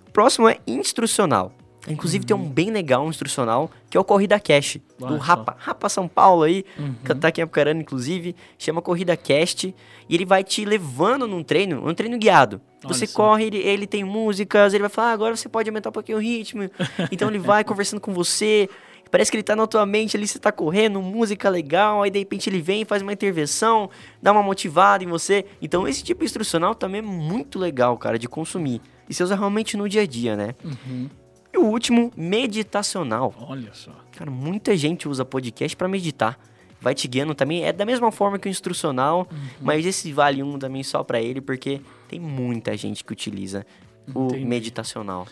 O 0.09 0.11
próximo 0.11 0.49
é 0.49 0.59
instrucional. 0.67 1.53
Inclusive 1.93 2.23
uhum. 2.23 2.27
tem 2.27 2.37
um 2.37 2.41
uhum. 2.41 2.51
bem 2.51 2.71
legal 2.71 3.05
um 3.05 3.11
instrucional, 3.11 3.71
que 3.89 3.97
é 3.97 4.01
o 4.01 4.05
Corrida 4.05 4.39
Cast, 4.39 4.83
do 4.99 5.17
Rapa. 5.17 5.57
Rapa 5.59 5.89
São 5.89 6.09
Paulo 6.09 6.43
aí, 6.43 6.65
uhum. 6.79 6.95
que 7.05 7.15
tá 7.15 7.29
aqui 7.29 7.41
em 7.41 7.45
Apucarana, 7.45 7.81
inclusive, 7.81 8.35
chama 8.59 8.83
Corrida 8.83 9.17
Cast, 9.17 9.75
e 10.09 10.15
ele 10.15 10.25
vai 10.25 10.43
te 10.45 10.65
levando 10.65 11.27
num 11.27 11.43
treino, 11.43 11.87
um 11.87 11.95
treino 11.95 12.19
guiado. 12.19 12.61
Olha 12.85 12.95
você 12.95 13.07
só. 13.07 13.17
corre, 13.17 13.47
ele, 13.47 13.59
ele, 13.59 13.87
tem 13.87 14.05
músicas, 14.05 14.73
ele 14.73 14.83
vai 14.83 14.91
falar, 14.91 15.11
ah, 15.11 15.13
agora 15.13 15.37
você 15.37 15.49
pode 15.49 15.69
aumentar 15.69 15.89
um 15.91 15.93
pouquinho 15.93 16.19
o 16.19 16.21
ritmo. 16.21 16.71
então 17.11 17.29
ele 17.29 17.39
vai 17.39 17.65
conversando 17.65 18.01
com 18.01 18.13
você, 18.13 18.69
parece 19.11 19.31
que 19.31 19.37
ele 19.37 19.43
tá 19.43 19.57
na 19.57 19.67
tua 19.67 19.85
mente 19.85 20.17
ali, 20.17 20.27
você 20.27 20.39
tá 20.39 20.53
correndo, 20.53 21.01
música 21.03 21.49
legal, 21.49 22.03
aí 22.03 22.11
de 22.11 22.19
repente 22.19 22.49
ele 22.49 22.61
vem, 22.61 22.85
faz 22.85 23.03
uma 23.03 23.13
intervenção, 23.13 23.91
dá 24.23 24.33
uma 24.33 24.43
motivada 24.43 25.03
em 25.03 25.07
você. 25.07 25.45
Então 25.61 25.89
esse 25.89 26.03
tipo 26.03 26.21
de 26.21 26.27
instrucional 26.27 26.75
também 26.75 27.01
é 27.01 27.03
muito 27.03 27.59
legal, 27.59 27.97
cara, 27.97 28.19
de 28.19 28.29
consumir. 28.29 28.81
E 29.09 29.15
você 29.15 29.23
usa 29.23 29.35
realmente 29.35 29.77
no 29.77 29.89
dia 29.89 30.03
a 30.03 30.07
dia, 30.07 30.37
né? 30.37 30.55
Uhum. 30.63 31.09
E 31.53 31.59
o 31.59 31.65
último, 31.65 32.13
meditacional. 32.17 33.35
Olha 33.41 33.73
só. 33.73 33.93
Cara, 34.13 34.31
muita 34.31 34.77
gente 34.77 35.09
usa 35.09 35.25
podcast 35.25 35.77
para 35.77 35.89
meditar. 35.89 36.39
Vai 36.81 36.95
te 36.95 37.09
guiando 37.09 37.35
também. 37.35 37.65
É 37.65 37.73
da 37.73 37.85
mesma 37.85 38.13
forma 38.13 38.39
que 38.39 38.49
o 38.49 38.51
instrucional, 38.51 39.27
uhum. 39.31 39.49
mas 39.61 39.85
esse 39.85 40.13
vale 40.13 40.43
um 40.43 40.59
também 40.59 40.83
só 40.83 41.03
para 41.03 41.21
ele, 41.21 41.41
porque 41.41 41.81
tem 42.09 42.21
muita 42.21 42.77
gente 42.77 43.03
que 43.05 43.13
utiliza 43.13 43.67
Entendi. 44.07 44.45
o 44.45 44.47
meditacional. 44.47 45.27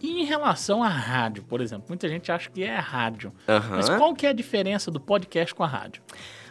E 0.00 0.22
em 0.22 0.24
relação 0.24 0.82
à 0.82 0.88
rádio, 0.88 1.44
por 1.44 1.60
exemplo, 1.60 1.84
muita 1.88 2.08
gente 2.08 2.30
acha 2.32 2.50
que 2.50 2.62
é 2.62 2.76
rádio. 2.76 3.32
Uhum. 3.46 3.70
Mas 3.70 3.88
qual 3.88 4.14
que 4.14 4.26
é 4.26 4.30
a 4.30 4.32
diferença 4.32 4.90
do 4.90 5.00
podcast 5.00 5.54
com 5.54 5.62
a 5.62 5.66
rádio? 5.66 6.02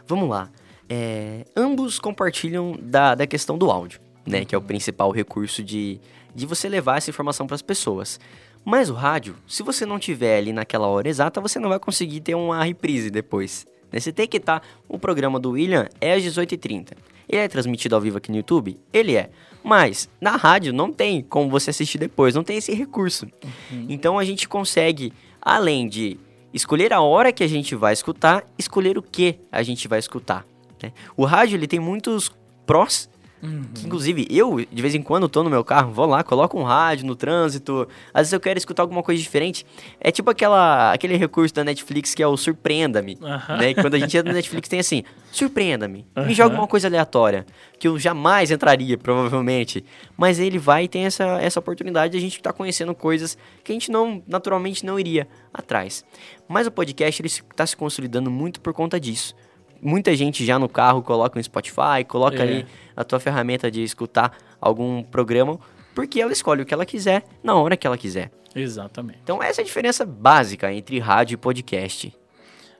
Vamos 0.07 0.29
lá. 0.29 0.49
É, 0.89 1.45
ambos 1.55 1.99
compartilham 1.99 2.77
da, 2.81 3.13
da 3.13 3.27
questão 3.27 3.57
do 3.57 3.69
áudio, 3.69 3.99
né? 4.25 4.39
Uhum. 4.39 4.45
Que 4.45 4.55
é 4.55 4.57
o 4.57 4.61
principal 4.61 5.11
recurso 5.11 5.63
de, 5.63 5.99
de 6.33 6.45
você 6.45 6.69
levar 6.69 6.97
essa 6.97 7.09
informação 7.09 7.45
para 7.45 7.55
as 7.55 7.61
pessoas. 7.61 8.19
Mas 8.63 8.89
o 8.89 8.93
rádio, 8.93 9.35
se 9.47 9.63
você 9.63 9.85
não 9.85 9.97
tiver 9.97 10.37
ali 10.37 10.53
naquela 10.53 10.87
hora 10.87 11.09
exata, 11.09 11.41
você 11.41 11.59
não 11.59 11.69
vai 11.69 11.79
conseguir 11.79 12.21
ter 12.21 12.35
uma 12.35 12.63
reprise 12.63 13.09
depois. 13.09 13.65
Né? 13.91 13.99
Você 13.99 14.11
tem 14.11 14.27
que 14.27 14.37
estar. 14.37 14.59
Tá, 14.59 14.67
o 14.87 14.99
programa 14.99 15.39
do 15.39 15.51
William 15.51 15.87
é 15.99 16.13
às 16.13 16.23
18h30. 16.23 16.93
Ele 17.27 17.41
é 17.41 17.47
transmitido 17.47 17.95
ao 17.95 18.01
vivo 18.01 18.17
aqui 18.17 18.29
no 18.29 18.37
YouTube? 18.37 18.77
Ele 18.91 19.15
é. 19.15 19.29
Mas 19.63 20.09
na 20.19 20.35
rádio 20.35 20.73
não 20.73 20.91
tem 20.91 21.21
como 21.21 21.49
você 21.49 21.69
assistir 21.69 21.97
depois, 21.97 22.35
não 22.35 22.43
tem 22.43 22.57
esse 22.57 22.73
recurso. 22.73 23.27
Uhum. 23.71 23.85
Então 23.89 24.19
a 24.19 24.23
gente 24.23 24.47
consegue, 24.47 25.13
além 25.41 25.87
de 25.87 26.19
escolher 26.53 26.91
a 26.93 27.01
hora 27.01 27.31
que 27.31 27.43
a 27.43 27.47
gente 27.47 27.75
vai 27.75 27.93
escutar, 27.93 28.43
escolher 28.57 28.97
o 28.97 29.01
que 29.01 29.39
a 29.51 29.63
gente 29.63 29.87
vai 29.87 29.99
escutar. 29.99 30.45
Né? 30.81 30.91
O 31.15 31.25
rádio 31.25 31.57
ele 31.57 31.67
tem 31.67 31.79
muitos 31.79 32.31
prós 32.65 33.09
Uhum. 33.43 33.63
inclusive, 33.85 34.27
eu, 34.29 34.63
de 34.71 34.81
vez 34.81 34.93
em 34.93 35.01
quando, 35.01 35.27
tô 35.27 35.43
no 35.43 35.49
meu 35.49 35.63
carro, 35.63 35.91
vou 35.91 36.05
lá, 36.05 36.23
coloco 36.23 36.59
um 36.59 36.63
rádio 36.63 37.05
no 37.05 37.15
trânsito. 37.15 37.87
Às 38.13 38.21
vezes 38.21 38.33
eu 38.33 38.39
quero 38.39 38.57
escutar 38.57 38.83
alguma 38.83 39.01
coisa 39.01 39.21
diferente. 39.21 39.65
É 39.99 40.11
tipo 40.11 40.29
aquela, 40.29 40.93
aquele 40.93 41.15
recurso 41.17 41.53
da 41.53 41.63
Netflix 41.63 42.13
que 42.13 42.21
é 42.21 42.27
o 42.27 42.37
surpreenda-me. 42.37 43.17
Uhum. 43.19 43.57
Né? 43.57 43.73
Quando 43.73 43.95
a 43.95 43.99
gente 43.99 44.15
entra 44.15 44.31
no 44.31 44.35
Netflix 44.35 44.69
tem 44.69 44.79
assim, 44.79 45.03
surpreenda-me. 45.31 46.05
Uhum. 46.15 46.27
Me 46.27 46.33
joga 46.33 46.55
uma 46.55 46.67
coisa 46.67 46.87
aleatória. 46.87 47.45
Que 47.79 47.87
eu 47.87 47.97
jamais 47.97 48.51
entraria, 48.51 48.97
provavelmente. 48.97 49.83
Mas 50.15 50.37
ele 50.37 50.59
vai 50.59 50.83
e 50.83 50.87
tem 50.87 51.05
essa, 51.05 51.23
essa 51.41 51.59
oportunidade 51.59 52.11
de 52.11 52.17
a 52.17 52.21
gente 52.21 52.37
estar 52.37 52.51
tá 52.51 52.57
conhecendo 52.57 52.93
coisas 52.93 53.37
que 53.63 53.71
a 53.71 53.73
gente 53.73 53.89
não, 53.89 54.21
naturalmente, 54.27 54.85
não 54.85 54.99
iria 54.99 55.27
atrás. 55.51 56.05
Mas 56.47 56.67
o 56.67 56.71
podcast, 56.71 57.21
ele 57.21 57.27
está 57.27 57.65
se 57.65 57.75
consolidando 57.75 58.29
muito 58.29 58.61
por 58.61 58.73
conta 58.73 58.99
disso 58.99 59.35
muita 59.81 60.15
gente 60.15 60.45
já 60.45 60.59
no 60.59 60.69
carro 60.69 61.01
coloca 61.01 61.39
um 61.39 61.43
Spotify, 61.43 62.03
coloca 62.07 62.37
é. 62.37 62.41
ali 62.41 62.65
a 62.95 63.03
tua 63.03 63.19
ferramenta 63.19 63.71
de 63.71 63.83
escutar 63.83 64.37
algum 64.59 65.03
programa, 65.03 65.59
porque 65.95 66.21
ela 66.21 66.31
escolhe 66.31 66.61
o 66.61 66.65
que 66.65 66.73
ela 66.73 66.85
quiser 66.85 67.23
na 67.43 67.55
hora 67.55 67.75
que 67.75 67.87
ela 67.87 67.97
quiser. 67.97 68.31
Exatamente. 68.55 69.19
Então 69.23 69.41
essa 69.41 69.61
é 69.61 69.63
a 69.63 69.65
diferença 69.65 70.05
básica 70.05 70.71
entre 70.71 70.99
rádio 70.99 71.35
e 71.35 71.37
podcast. 71.37 72.13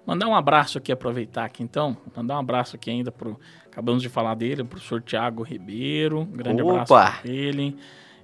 Mandar 0.05 0.27
um 0.27 0.35
abraço 0.35 0.77
aqui, 0.77 0.91
aproveitar 0.91 1.45
aqui 1.45 1.63
então, 1.63 1.95
mandar 2.15 2.35
um 2.35 2.39
abraço 2.39 2.75
aqui 2.75 2.89
ainda 2.89 3.11
pro, 3.11 3.39
acabamos 3.65 4.01
de 4.01 4.09
falar 4.09 4.35
dele, 4.35 4.63
o 4.63 4.65
professor 4.65 5.01
Tiago 5.01 5.43
Ribeiro, 5.43 6.21
um 6.21 6.25
grande 6.25 6.61
Opa. 6.61 6.71
abraço 6.71 7.21
para 7.21 7.31
ele, 7.31 7.77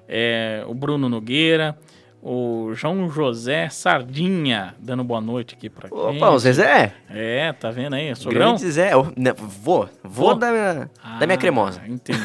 é, 0.07 0.63
o 0.67 0.73
Bruno 0.73 1.07
Nogueira, 1.07 1.77
o 2.21 2.73
João 2.73 3.09
José 3.09 3.69
Sardinha 3.69 4.75
dando 4.79 5.03
boa 5.03 5.21
noite 5.21 5.55
aqui 5.55 5.69
pra 5.69 5.87
Opa, 5.91 6.11
gente. 6.11 6.23
o 6.23 6.39
Zezé? 6.39 6.93
É, 7.09 7.53
tá 7.53 7.69
vendo 7.71 7.93
aí? 7.93 8.15
Sogrão? 8.15 8.47
Grande 8.47 8.61
Zezé. 8.61 8.91
Né, 9.15 9.33
vou, 9.33 9.87
vou 10.03 10.35
da 10.35 10.51
minha, 10.51 10.91
ah, 11.03 11.19
da 11.19 11.25
minha 11.25 11.37
cremosa. 11.37 11.81
Entendi. 11.87 12.19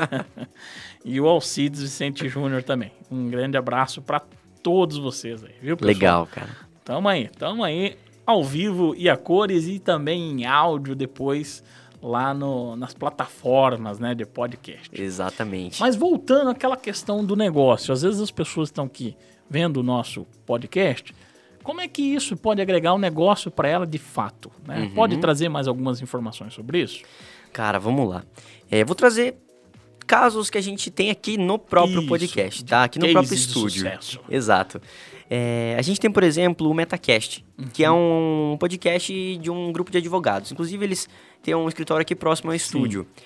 e 1.04 1.20
o 1.20 1.26
Alcides 1.26 1.82
Vicente 1.82 2.28
Júnior 2.28 2.62
também. 2.62 2.92
Um 3.10 3.28
grande 3.28 3.56
abraço 3.56 4.00
para 4.00 4.22
todos 4.62 4.98
vocês 4.98 5.44
aí, 5.44 5.54
viu, 5.60 5.76
pessoal? 5.76 5.94
Legal, 5.94 6.26
cara. 6.26 6.50
Tamo 6.84 7.08
aí, 7.08 7.28
tamo 7.28 7.64
aí 7.64 7.96
ao 8.24 8.44
vivo 8.44 8.94
e 8.96 9.08
a 9.08 9.16
cores 9.16 9.66
e 9.66 9.78
também 9.78 10.30
em 10.30 10.46
áudio 10.46 10.94
depois 10.94 11.62
lá 12.02 12.32
no, 12.32 12.76
nas 12.76 12.94
plataformas 12.94 13.98
né, 13.98 14.14
de 14.14 14.24
podcast. 14.24 14.90
Exatamente. 14.92 15.80
Mas 15.80 15.96
voltando 15.96 16.50
àquela 16.50 16.76
questão 16.76 17.24
do 17.24 17.34
negócio, 17.34 17.92
às 17.92 18.02
vezes 18.02 18.20
as 18.20 18.30
pessoas 18.30 18.68
estão 18.68 18.84
aqui 18.84 19.16
vendo 19.50 19.78
o 19.78 19.82
nosso 19.82 20.26
podcast, 20.46 21.14
como 21.62 21.80
é 21.80 21.88
que 21.88 22.02
isso 22.02 22.36
pode 22.36 22.62
agregar 22.62 22.94
um 22.94 22.98
negócio 22.98 23.50
para 23.50 23.68
ela 23.68 23.86
de 23.86 23.98
fato? 23.98 24.50
Né? 24.66 24.80
Uhum. 24.80 24.94
Pode 24.94 25.18
trazer 25.18 25.48
mais 25.48 25.68
algumas 25.68 26.00
informações 26.00 26.54
sobre 26.54 26.82
isso? 26.82 27.02
Cara, 27.52 27.78
vamos 27.78 28.08
lá. 28.08 28.24
É, 28.70 28.84
vou 28.84 28.94
trazer 28.94 29.36
casos 30.06 30.48
que 30.48 30.56
a 30.56 30.62
gente 30.62 30.90
tem 30.90 31.10
aqui 31.10 31.36
no 31.36 31.58
próprio 31.58 32.00
isso, 32.00 32.08
podcast, 32.08 32.64
tá? 32.64 32.84
Aqui 32.84 32.98
no 32.98 33.10
próprio 33.10 33.34
estúdio. 33.34 33.86
Exato. 34.30 34.80
É, 35.30 35.76
a 35.78 35.82
gente 35.82 36.00
tem, 36.00 36.10
por 36.10 36.22
exemplo, 36.22 36.68
o 36.68 36.74
Metacast, 36.74 37.44
uhum. 37.58 37.66
que 37.72 37.84
é 37.84 37.90
um 37.90 38.56
podcast 38.58 39.36
de 39.36 39.50
um 39.50 39.72
grupo 39.72 39.90
de 39.90 39.98
advogados. 39.98 40.50
Inclusive, 40.52 40.84
eles 40.84 41.08
têm 41.42 41.54
um 41.54 41.68
escritório 41.68 42.02
aqui 42.02 42.14
próximo 42.14 42.50
ao 42.50 42.54
estúdio. 42.54 43.06
Sim. 43.14 43.24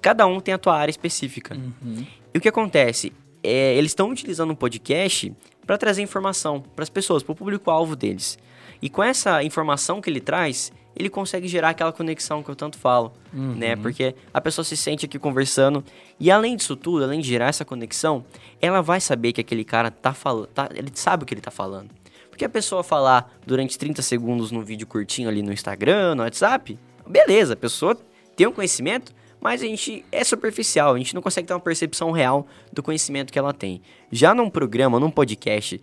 Cada 0.00 0.26
um 0.26 0.38
tem 0.38 0.54
a 0.54 0.58
tua 0.58 0.76
área 0.76 0.90
específica. 0.90 1.56
Uhum. 1.56 2.06
E 2.32 2.38
o 2.38 2.40
que 2.40 2.48
acontece? 2.48 3.12
é, 3.44 3.74
eles 3.76 3.90
estão 3.90 4.10
utilizando 4.10 4.52
o 4.52 4.56
podcast 4.56 5.30
para 5.66 5.76
trazer 5.76 6.00
informação 6.00 6.62
para 6.74 6.82
as 6.82 6.88
pessoas, 6.88 7.22
para 7.22 7.32
o 7.32 7.36
público-alvo 7.36 7.94
deles. 7.94 8.38
E 8.84 8.90
com 8.90 9.02
essa 9.02 9.42
informação 9.42 9.98
que 10.02 10.10
ele 10.10 10.20
traz, 10.20 10.70
ele 10.94 11.08
consegue 11.08 11.48
gerar 11.48 11.70
aquela 11.70 11.90
conexão 11.90 12.42
que 12.42 12.50
eu 12.50 12.54
tanto 12.54 12.76
falo, 12.76 13.14
Uhum. 13.32 13.54
né? 13.54 13.76
Porque 13.76 14.14
a 14.32 14.42
pessoa 14.42 14.62
se 14.62 14.76
sente 14.76 15.06
aqui 15.06 15.18
conversando 15.18 15.82
e 16.20 16.30
além 16.30 16.54
disso 16.54 16.76
tudo, 16.76 17.02
além 17.02 17.18
de 17.20 17.26
gerar 17.26 17.46
essa 17.46 17.64
conexão, 17.64 18.26
ela 18.60 18.82
vai 18.82 19.00
saber 19.00 19.32
que 19.32 19.40
aquele 19.40 19.64
cara 19.64 19.90
tá 19.90 20.12
falando, 20.12 20.48
tá, 20.48 20.68
ele 20.74 20.90
sabe 20.92 21.22
o 21.22 21.26
que 21.26 21.32
ele 21.32 21.40
tá 21.40 21.50
falando. 21.50 21.88
Porque 22.28 22.44
a 22.44 22.48
pessoa 22.48 22.84
falar 22.84 23.34
durante 23.46 23.78
30 23.78 24.02
segundos 24.02 24.50
num 24.50 24.60
vídeo 24.62 24.86
curtinho 24.86 25.30
ali 25.30 25.42
no 25.42 25.50
Instagram, 25.52 26.16
no 26.16 26.22
WhatsApp, 26.22 26.78
beleza, 27.08 27.54
a 27.54 27.56
pessoa 27.56 27.96
tem 28.36 28.46
um 28.46 28.52
conhecimento, 28.52 29.14
mas 29.40 29.62
a 29.62 29.66
gente 29.66 30.04
é 30.12 30.22
superficial, 30.24 30.94
a 30.94 30.98
gente 30.98 31.14
não 31.14 31.22
consegue 31.22 31.48
ter 31.48 31.54
uma 31.54 31.60
percepção 31.60 32.10
real 32.10 32.46
do 32.70 32.82
conhecimento 32.82 33.32
que 33.32 33.38
ela 33.38 33.54
tem. 33.54 33.80
Já 34.12 34.34
num 34.34 34.50
programa, 34.50 35.00
num 35.00 35.10
podcast, 35.10 35.80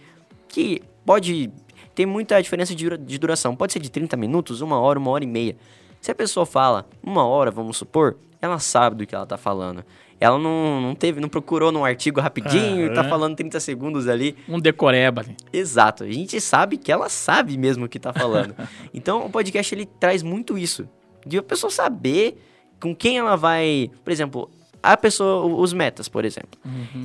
que 0.48 0.84
pode 1.06 1.50
ter 1.96 2.06
muita 2.06 2.42
diferença 2.42 2.74
de 2.76 2.98
de 2.98 3.18
duração, 3.18 3.56
pode 3.56 3.74
ser 3.74 3.80
de 3.80 3.90
30 3.90 4.16
minutos, 4.18 4.62
uma 4.62 4.80
hora, 4.80 5.00
uma 5.00 5.12
hora 5.12 5.24
e 5.24 5.28
meia. 5.28 5.56
Se 6.00 6.12
a 6.12 6.16
pessoa 6.16 6.46
fala 6.46 6.88
uma 7.04 7.26
hora, 7.26 7.52
vamos 7.52 7.78
supor, 7.78 8.18
ela 8.42 8.58
sabe 8.60 8.96
do 8.98 9.06
que 9.06 9.14
ela 9.14 9.26
tá 9.26 9.38
falando. 9.38 9.84
Ela 10.20 10.38
não, 10.38 10.80
não 10.80 10.94
teve, 10.96 11.20
não 11.20 11.28
procurou 11.28 11.72
num 11.72 11.84
artigo 11.84 12.22
rapidinho 12.22 12.86
e 12.86 12.94
tá 12.94 13.02
Aham. 13.02 13.10
falando 13.10 13.36
30 13.36 13.60
segundos 13.60 14.08
ali. 14.08 14.36
Um 14.48 14.60
decoreba. 14.60 15.26
Exato. 15.52 16.04
A 16.04 16.12
gente 16.12 16.40
sabe 16.40 16.78
que 16.78 16.92
ela 16.92 17.10
sabe 17.10 17.58
mesmo 17.58 17.86
o 17.86 17.90
que 17.90 18.00
tá 18.00 18.14
falando. 18.14 18.56
então, 18.94 19.26
o 19.26 19.32
podcast 19.32 19.74
ele 19.74 19.88
traz 20.00 20.22
muito 20.22 20.60
isso. 20.60 20.88
De 21.26 21.40
a 21.40 21.44
pessoa 21.44 21.72
saber 21.72 22.38
com 22.80 22.96
quem 22.96 23.18
ela 23.18 23.36
vai. 23.36 23.90
Por 24.04 24.12
exemplo, 24.12 24.50
a 24.82 24.96
pessoa, 24.96 25.44
os 25.46 25.74
metas, 25.74 26.08
por 26.08 26.24
exemplo. 26.24 26.60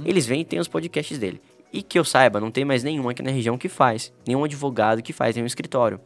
Eles 0.05 0.27
vêm 0.27 0.43
e 0.43 0.45
tem 0.45 0.59
os 0.59 0.69
podcasts 0.69 1.19
dele. 1.19 1.41
E 1.73 1.83
que 1.83 1.99
eu 1.99 2.05
saiba, 2.05 2.41
não 2.41 2.51
tem 2.51 2.65
mais 2.65 2.83
nenhum 2.83 3.09
aqui 3.09 3.23
na 3.23 3.31
região 3.31 3.59
que 3.59 3.69
faz. 3.69 4.13
Nenhum 4.27 4.45
advogado 4.45 5.03
que 5.03 5.13
faz, 5.13 5.35
nenhum 5.35 5.47
escritório. 5.47 6.01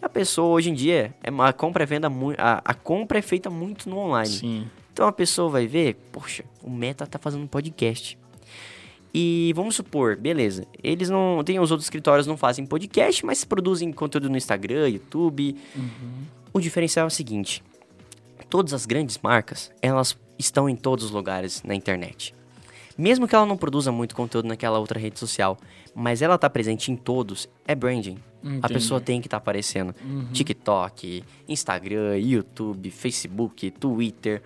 A 0.00 0.08
pessoa 0.08 0.48
hoje 0.48 0.70
em 0.70 0.74
dia, 0.74 1.14
é 1.22 1.30
uma 1.30 1.52
compra 1.52 1.84
e 1.84 1.86
venda. 1.86 2.08
A, 2.38 2.62
a 2.64 2.74
compra 2.74 3.18
é 3.18 3.22
feita 3.22 3.48
muito 3.50 3.88
no 3.88 3.98
online. 3.98 4.28
Sim. 4.28 4.70
Então 4.92 5.06
a 5.06 5.12
pessoa 5.12 5.48
vai 5.48 5.66
ver, 5.66 5.94
poxa, 6.10 6.44
o 6.62 6.70
Meta 6.70 7.06
tá 7.06 7.18
fazendo 7.18 7.44
um 7.44 7.46
podcast. 7.46 8.18
E 9.14 9.52
vamos 9.54 9.76
supor, 9.76 10.16
beleza, 10.16 10.66
eles 10.82 11.10
não. 11.10 11.42
Tem 11.44 11.60
os 11.60 11.70
outros 11.70 11.86
escritórios 11.86 12.26
não 12.26 12.36
fazem 12.36 12.64
podcast, 12.64 13.24
mas 13.24 13.44
produzem 13.44 13.92
conteúdo 13.92 14.30
no 14.30 14.36
Instagram, 14.36 14.88
YouTube. 14.88 15.56
O 16.52 16.60
diferencial 16.60 17.04
é 17.04 17.08
o 17.08 17.10
seguinte: 17.10 17.62
todas 18.48 18.72
as 18.72 18.86
grandes 18.86 19.18
marcas, 19.22 19.70
elas 19.82 20.18
estão 20.38 20.68
em 20.68 20.74
todos 20.74 21.04
os 21.04 21.10
lugares 21.10 21.62
na 21.62 21.74
internet. 21.74 22.34
Mesmo 22.96 23.26
que 23.26 23.34
ela 23.34 23.46
não 23.46 23.56
produza 23.56 23.90
muito 23.90 24.14
conteúdo 24.14 24.48
naquela 24.48 24.78
outra 24.78 24.98
rede 24.98 25.18
social, 25.18 25.58
mas 25.94 26.22
ela 26.22 26.38
tá 26.38 26.48
presente 26.48 26.90
em 26.90 26.96
todos, 26.96 27.48
é 27.66 27.74
branding. 27.74 28.18
A 28.42 28.48
Entendi. 28.48 28.74
pessoa 28.74 29.00
tem 29.00 29.20
que 29.20 29.26
estar 29.26 29.36
aparecendo. 29.36 29.94
TikTok, 30.32 31.22
Instagram, 31.48 32.18
YouTube, 32.18 32.90
Facebook, 32.90 33.70
Twitter, 33.70 34.42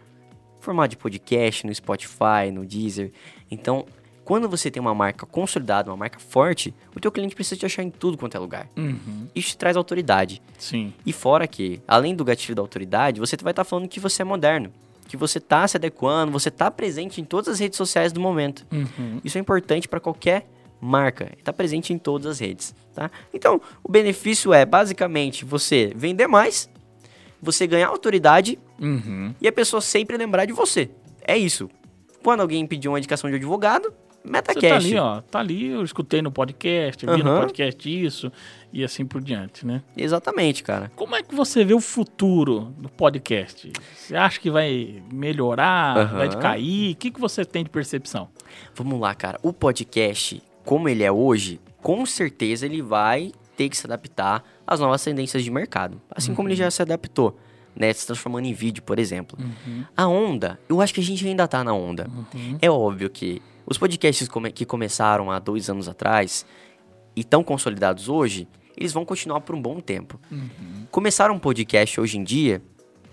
formato 0.61 0.90
de 0.90 0.97
podcast 0.97 1.66
no 1.66 1.74
Spotify, 1.74 2.51
no 2.53 2.66
Deezer. 2.66 3.12
Então, 3.51 3.86
quando 4.24 4.49
você 4.49 4.70
tem 4.70 4.80
uma 4.80 4.94
marca 4.94 5.24
consolidada, 5.24 5.88
uma 5.88 5.97
marca 5.97 6.18
forte, 6.18 6.74
o 6.94 6.99
teu 6.99 7.12
cliente 7.12 7.34
precisa 7.34 7.59
te 7.61 7.64
achar 7.64 7.84
em 7.84 7.90
tudo 7.90 8.18
quanto 8.18 8.36
é 8.36 8.40
lugar. 8.40 8.68
Uhum. 8.76 9.28
Isso 9.34 9.51
te 9.51 9.57
traz 9.57 9.76
autoridade. 9.76 10.42
Sim. 10.59 10.92
E 11.07 11.12
fora 11.12 11.47
que, 11.47 11.80
além 11.86 12.14
do 12.14 12.24
gatilho 12.24 12.57
da 12.57 12.61
autoridade, 12.61 13.20
você 13.20 13.36
vai 13.40 13.53
estar 13.53 13.62
falando 13.62 13.88
que 13.88 14.01
você 14.01 14.22
é 14.22 14.24
moderno, 14.24 14.72
que 15.07 15.16
você 15.16 15.38
está 15.38 15.66
se 15.68 15.76
adequando, 15.76 16.32
você 16.32 16.48
está 16.48 16.70
presente 16.70 17.20
em 17.20 17.24
todas 17.24 17.48
as 17.48 17.59
redes 17.61 17.76
sociais 17.76 18.12
do 18.12 18.20
momento. 18.20 18.66
Uhum. 18.72 19.20
Isso 19.24 19.38
é 19.38 19.40
importante 19.40 19.88
para 19.88 20.00
qualquer 20.00 20.48
marca, 20.80 21.32
está 21.38 21.52
presente 21.52 21.92
em 21.92 21.98
todas 21.98 22.26
as 22.26 22.38
redes, 22.38 22.74
tá? 22.94 23.11
Então, 23.32 23.61
o 23.82 23.90
benefício 23.90 24.52
é 24.52 24.64
basicamente 24.66 25.44
você 25.44 25.92
vender 25.96 26.26
mais, 26.26 26.68
você 27.40 27.66
ganhar 27.66 27.88
autoridade 27.88 28.59
Uhum. 28.80 29.34
e 29.40 29.48
a 29.48 29.52
pessoa 29.52 29.80
sempre 29.80 30.16
lembrar 30.16 30.44
de 30.44 30.52
você. 30.52 30.90
É 31.22 31.36
isso. 31.36 31.68
Quando 32.22 32.40
alguém 32.40 32.66
pedir 32.66 32.88
uma 32.88 32.98
indicação 32.98 33.30
de 33.30 33.36
advogado, 33.36 33.92
Você 34.22 34.30
MetaCash. 34.32 34.68
tá 34.68 34.74
ali, 34.76 34.96
ó. 34.98 35.20
Tá 35.22 35.38
ali, 35.38 35.66
eu 35.68 35.82
escutei 35.84 36.20
no 36.20 36.30
podcast, 36.32 37.07
vi 37.07 37.22
no 37.22 37.30
Aham. 37.30 37.40
podcast 37.42 38.04
isso 38.04 38.32
e 38.76 38.84
assim 38.84 39.06
por 39.06 39.22
diante, 39.22 39.66
né? 39.66 39.82
Exatamente, 39.96 40.62
cara. 40.62 40.92
Como 40.94 41.16
é 41.16 41.22
que 41.22 41.34
você 41.34 41.64
vê 41.64 41.72
o 41.72 41.80
futuro 41.80 42.74
do 42.76 42.90
podcast? 42.90 43.72
Você 43.96 44.14
acha 44.14 44.38
que 44.38 44.50
vai 44.50 45.02
melhorar, 45.10 45.96
Aham. 45.96 46.18
vai 46.18 46.28
cair? 46.36 46.92
O 46.92 46.96
que, 46.96 47.10
que 47.10 47.18
você 47.18 47.42
tem 47.42 47.64
de 47.64 47.70
percepção? 47.70 48.28
Vamos 48.74 49.00
lá, 49.00 49.14
cara. 49.14 49.40
O 49.42 49.50
podcast, 49.50 50.42
como 50.62 50.90
ele 50.90 51.02
é 51.02 51.10
hoje, 51.10 51.58
com 51.80 52.04
certeza 52.04 52.66
ele 52.66 52.82
vai 52.82 53.32
ter 53.56 53.70
que 53.70 53.76
se 53.78 53.86
adaptar 53.86 54.44
às 54.66 54.78
novas 54.78 55.02
tendências 55.02 55.42
de 55.42 55.50
mercado. 55.50 55.98
Assim 56.10 56.34
como 56.34 56.46
ele 56.46 56.56
já 56.56 56.70
se 56.70 56.82
adaptou, 56.82 57.38
né? 57.74 57.90
Se 57.94 58.04
transformando 58.04 58.44
em 58.44 58.52
vídeo, 58.52 58.82
por 58.82 58.98
exemplo. 58.98 59.38
A 59.96 60.06
onda, 60.06 60.60
eu 60.68 60.82
acho 60.82 60.92
que 60.92 61.00
a 61.00 61.02
gente 61.02 61.26
ainda 61.26 61.48
tá 61.48 61.64
na 61.64 61.72
onda. 61.72 62.10
É 62.60 62.70
óbvio 62.70 63.08
que 63.08 63.40
os 63.66 63.78
podcasts 63.78 64.28
que 64.54 64.66
começaram 64.66 65.30
há 65.30 65.38
dois 65.38 65.70
anos 65.70 65.88
atrás 65.88 66.44
e 67.16 67.20
estão 67.20 67.42
consolidados 67.42 68.10
hoje, 68.10 68.46
eles 68.76 68.92
vão 68.92 69.04
continuar 69.04 69.40
por 69.40 69.54
um 69.54 69.62
bom 69.62 69.80
tempo. 69.80 70.20
Começar 70.90 71.30
um 71.30 71.38
podcast 71.38 72.00
hoje 72.00 72.18
em 72.18 72.24
dia, 72.24 72.62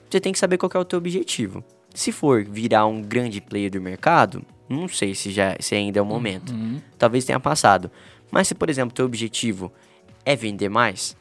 você 0.09 0.20
tem 0.20 0.32
que 0.34 0.39
saber 0.39 0.57
qual 0.57 0.70
é 0.74 0.78
o 0.80 0.86
teu 0.86 0.97
objetivo. 0.99 1.64
Se 1.93 2.11
for 2.11 2.43
virar 2.43 2.86
um 2.86 3.01
grande 3.01 3.39
player 3.39 3.70
do 3.72 3.80
mercado, 3.82 4.43
não 4.68 4.88
sei 4.88 5.14
se 5.14 5.32
já 5.32 5.55
se 5.59 5.76
ainda 5.76 5.99
é 5.99 6.01
o 6.01 6.05
momento. 6.05 6.53
Talvez 6.97 7.24
tenha 7.26 7.39
passado. 7.39 7.89
Mas 8.32 8.47
se, 8.47 8.55
por 8.55 8.70
exemplo, 8.70 8.93
teu 8.93 9.05
objetivo 9.05 9.72
é 10.26 10.36
vender 10.36 10.70
mais, 10.70 11.16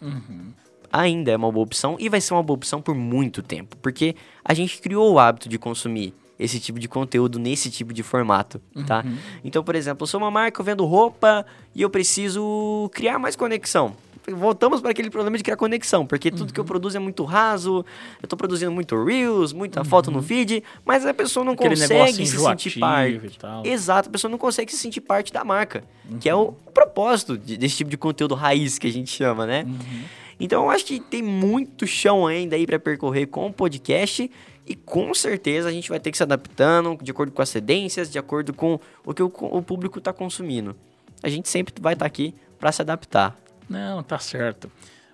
ainda 0.90 1.30
é 1.30 1.36
uma 1.36 1.50
boa 1.50 1.64
opção 1.64 1.96
e 1.98 2.08
vai 2.08 2.20
ser 2.20 2.32
uma 2.34 2.42
boa 2.42 2.56
opção 2.56 2.80
por 2.80 2.94
muito 2.94 3.42
tempo, 3.42 3.76
porque 3.78 4.14
a 4.44 4.54
gente 4.54 4.80
criou 4.80 5.12
o 5.12 5.18
hábito 5.18 5.48
de 5.48 5.58
consumir 5.58 6.14
esse 6.38 6.58
tipo 6.58 6.78
de 6.78 6.88
conteúdo 6.88 7.38
nesse 7.38 7.70
tipo 7.70 7.92
de 7.92 8.02
formato, 8.02 8.60
tá? 8.86 9.04
Então, 9.44 9.62
por 9.62 9.74
exemplo, 9.74 10.04
eu 10.04 10.06
sou 10.06 10.18
uma 10.20 10.30
marca, 10.30 10.60
eu 10.60 10.64
vendo 10.64 10.84
roupa 10.84 11.44
e 11.74 11.82
eu 11.82 11.90
preciso 11.90 12.90
criar 12.94 13.18
mais 13.18 13.36
conexão. 13.36 13.94
Voltamos 14.30 14.80
para 14.80 14.92
aquele 14.92 15.10
problema 15.10 15.36
de 15.36 15.42
criar 15.42 15.56
conexão, 15.56 16.06
porque 16.06 16.30
tudo 16.30 16.52
que 16.52 16.60
eu 16.60 16.64
produzo 16.64 16.96
é 16.96 17.00
muito 17.00 17.24
raso, 17.24 17.84
eu 18.22 18.28
tô 18.28 18.36
produzindo 18.36 18.70
muito 18.70 19.02
reels, 19.04 19.52
muita 19.52 19.84
foto 19.84 20.10
no 20.12 20.22
feed, 20.22 20.62
mas 20.84 21.04
a 21.04 21.12
pessoa 21.12 21.44
não 21.44 21.54
Aquele 21.54 21.70
consegue 21.70 22.26
se 22.26 22.38
sentir 22.38 22.78
parte. 22.80 23.26
e 23.26 23.30
tal. 23.38 23.66
Exato, 23.66 24.08
a 24.08 24.12
pessoa 24.12 24.30
não 24.30 24.38
consegue 24.38 24.70
se 24.70 24.78
sentir 24.78 25.00
parte 25.00 25.32
da 25.32 25.42
marca, 25.44 25.82
que 26.20 26.28
é 26.28 26.34
o, 26.34 26.54
o 26.66 26.70
propósito 26.72 27.36
de- 27.36 27.56
desse 27.56 27.76
tipo 27.78 27.90
de 27.90 27.96
conteúdo 27.96 28.34
raiz 28.36 28.78
que 28.78 28.86
a 28.86 28.92
gente 28.92 29.10
chama, 29.10 29.44
né? 29.44 29.66
Então 30.38 30.64
eu 30.64 30.70
acho 30.70 30.84
que 30.84 31.00
tem 31.00 31.22
muito 31.22 31.86
chão 31.86 32.26
ainda 32.26 32.54
aí 32.56 32.66
para 32.66 32.78
percorrer 32.78 33.26
com 33.26 33.46
o 33.48 33.52
podcast 33.52 34.30
e 34.66 34.74
com 34.76 35.12
certeza 35.14 35.68
a 35.68 35.72
gente 35.72 35.88
vai 35.88 35.98
ter 35.98 36.10
que 36.12 36.16
se 36.16 36.22
adaptando 36.22 36.96
de 37.02 37.10
acordo 37.10 37.32
com 37.32 37.42
as 37.42 37.48
cedências, 37.48 38.10
de 38.10 38.18
acordo 38.18 38.52
com 38.52 38.78
o 39.04 39.12
que 39.12 39.22
o, 39.22 39.26
o 39.26 39.62
público 39.62 39.98
está 39.98 40.12
consumindo. 40.12 40.76
A 41.22 41.28
gente 41.28 41.48
sempre 41.48 41.74
vai 41.80 41.92
estar 41.94 42.06
aqui 42.06 42.34
para 42.58 42.70
se 42.72 42.80
adaptar. 42.82 43.36
Não, 43.72 44.02
tá 44.02 44.18
certo. 44.18 44.70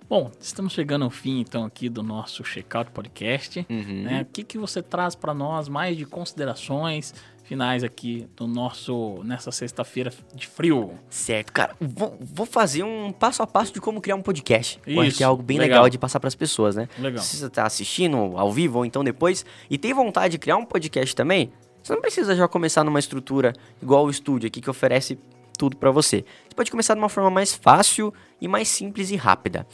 Bom, 0.09 0.31
estamos 0.39 0.73
chegando 0.73 1.05
ao 1.05 1.09
fim, 1.09 1.39
então, 1.39 1.63
aqui 1.63 1.87
do 1.87 2.03
nosso 2.03 2.43
Checkout 2.43 2.91
Podcast. 2.91 3.65
Uhum. 3.69 4.03
né? 4.03 4.23
O 4.23 4.25
que, 4.25 4.43
que 4.43 4.57
você 4.57 4.81
traz 4.81 5.15
para 5.15 5.33
nós 5.33 5.69
mais 5.69 5.95
de 5.95 6.05
considerações 6.05 7.13
finais 7.43 7.83
aqui 7.83 8.27
do 8.35 8.47
nosso 8.47 9.21
nessa 9.23 9.51
sexta-feira 9.51 10.11
de 10.35 10.45
frio? 10.45 10.91
Certo, 11.09 11.53
cara. 11.53 11.75
Vou, 11.79 12.17
vou 12.19 12.45
fazer 12.45 12.83
um 12.83 13.11
passo 13.11 13.41
a 13.41 13.47
passo 13.47 13.71
de 13.71 13.79
como 13.79 14.01
criar 14.01 14.15
um 14.15 14.21
podcast. 14.21 14.81
Eu 14.85 14.99
acho 14.99 15.09
Isso, 15.09 15.17
que 15.19 15.23
é 15.23 15.27
algo 15.27 15.41
bem 15.41 15.57
legal. 15.57 15.77
legal, 15.77 15.89
de 15.89 15.97
passar 15.97 16.19
para 16.19 16.27
as 16.27 16.35
pessoas, 16.35 16.75
né? 16.75 16.89
Legal. 16.97 17.23
Se 17.23 17.37
você 17.37 17.45
está 17.45 17.65
assistindo 17.65 18.17
ao 18.35 18.51
vivo 18.51 18.79
ou 18.79 18.85
então 18.85 19.03
depois 19.03 19.45
e 19.69 19.77
tem 19.77 19.93
vontade 19.93 20.33
de 20.33 20.37
criar 20.37 20.57
um 20.57 20.65
podcast 20.65 21.15
também, 21.15 21.51
você 21.81 21.93
não 21.93 22.01
precisa 22.01 22.35
já 22.35 22.47
começar 22.47 22.83
numa 22.83 22.99
estrutura 22.99 23.53
igual 23.81 24.05
o 24.05 24.09
estúdio 24.09 24.47
aqui 24.47 24.59
que 24.59 24.69
oferece 24.69 25.17
tudo 25.59 25.75
para 25.75 25.91
você. 25.91 26.23
Você 26.47 26.55
pode 26.55 26.71
começar 26.71 26.93
de 26.93 27.01
uma 27.01 27.09
forma 27.09 27.29
mais 27.29 27.53
fácil 27.53 28.13
e 28.39 28.47
mais 28.47 28.69
simples 28.69 29.11
e 29.11 29.17
rápida. 29.17 29.67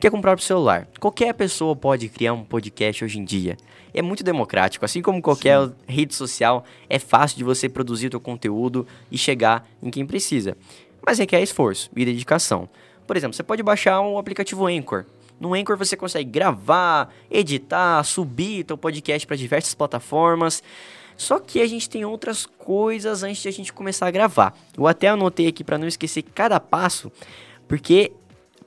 Quer 0.00 0.10
comprar 0.10 0.36
o 0.36 0.40
celular? 0.40 0.88
Qualquer 0.98 1.32
pessoa 1.32 1.76
pode 1.76 2.08
criar 2.08 2.32
um 2.32 2.44
podcast 2.44 3.04
hoje 3.04 3.20
em 3.20 3.24
dia. 3.24 3.56
É 3.94 4.02
muito 4.02 4.24
democrático, 4.24 4.84
assim 4.84 5.00
como 5.00 5.22
qualquer 5.22 5.70
rede 5.86 6.14
social, 6.14 6.64
é 6.90 6.98
fácil 6.98 7.38
de 7.38 7.44
você 7.44 7.68
produzir 7.68 8.08
o 8.08 8.10
teu 8.10 8.20
conteúdo 8.20 8.86
e 9.10 9.16
chegar 9.16 9.66
em 9.80 9.90
quem 9.90 10.04
precisa. 10.04 10.56
Mas 11.04 11.18
requer 11.18 11.40
esforço 11.40 11.88
e 11.96 12.04
dedicação. 12.04 12.68
Por 13.06 13.16
exemplo, 13.16 13.34
você 13.34 13.42
pode 13.42 13.62
baixar 13.62 14.00
o 14.00 14.18
aplicativo 14.18 14.66
Anchor. 14.66 15.04
No 15.40 15.54
Anchor 15.54 15.76
você 15.76 15.96
consegue 15.96 16.28
gravar, 16.30 17.14
editar, 17.30 18.02
subir 18.02 18.64
teu 18.64 18.76
podcast 18.76 19.26
para 19.26 19.36
diversas 19.36 19.72
plataformas. 19.72 20.62
Só 21.18 21.40
que 21.40 21.60
a 21.60 21.66
gente 21.66 21.90
tem 21.90 22.04
outras 22.04 22.46
coisas 22.46 23.24
antes 23.24 23.42
de 23.42 23.48
a 23.48 23.52
gente 23.52 23.72
começar 23.72 24.06
a 24.06 24.10
gravar. 24.10 24.56
Eu 24.76 24.86
até 24.86 25.08
anotei 25.08 25.48
aqui 25.48 25.64
para 25.64 25.76
não 25.76 25.88
esquecer 25.88 26.22
cada 26.22 26.58
passo, 26.60 27.12
porque 27.66 28.12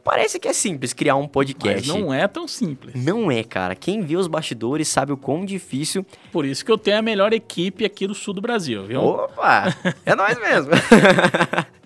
Parece 0.03 0.39
que 0.39 0.47
é 0.47 0.53
simples 0.53 0.93
criar 0.93 1.15
um 1.15 1.27
podcast. 1.27 1.87
Mas 1.87 1.99
não 1.99 2.13
é 2.13 2.27
tão 2.27 2.47
simples. 2.47 2.95
Não 2.95 3.31
é, 3.31 3.43
cara. 3.43 3.75
Quem 3.75 4.01
vê 4.01 4.15
os 4.17 4.27
bastidores 4.27 4.87
sabe 4.87 5.11
o 5.11 5.17
quão 5.17 5.45
difícil. 5.45 6.05
Por 6.31 6.43
isso 6.43 6.65
que 6.65 6.71
eu 6.71 6.77
tenho 6.77 6.97
a 6.97 7.01
melhor 7.01 7.33
equipe 7.33 7.85
aqui 7.85 8.07
do 8.07 8.15
sul 8.15 8.33
do 8.33 8.41
Brasil, 8.41 8.83
viu? 8.85 8.99
Opa! 8.99 9.65
É 10.03 10.15
nós 10.15 10.39
mesmo. 10.39 10.71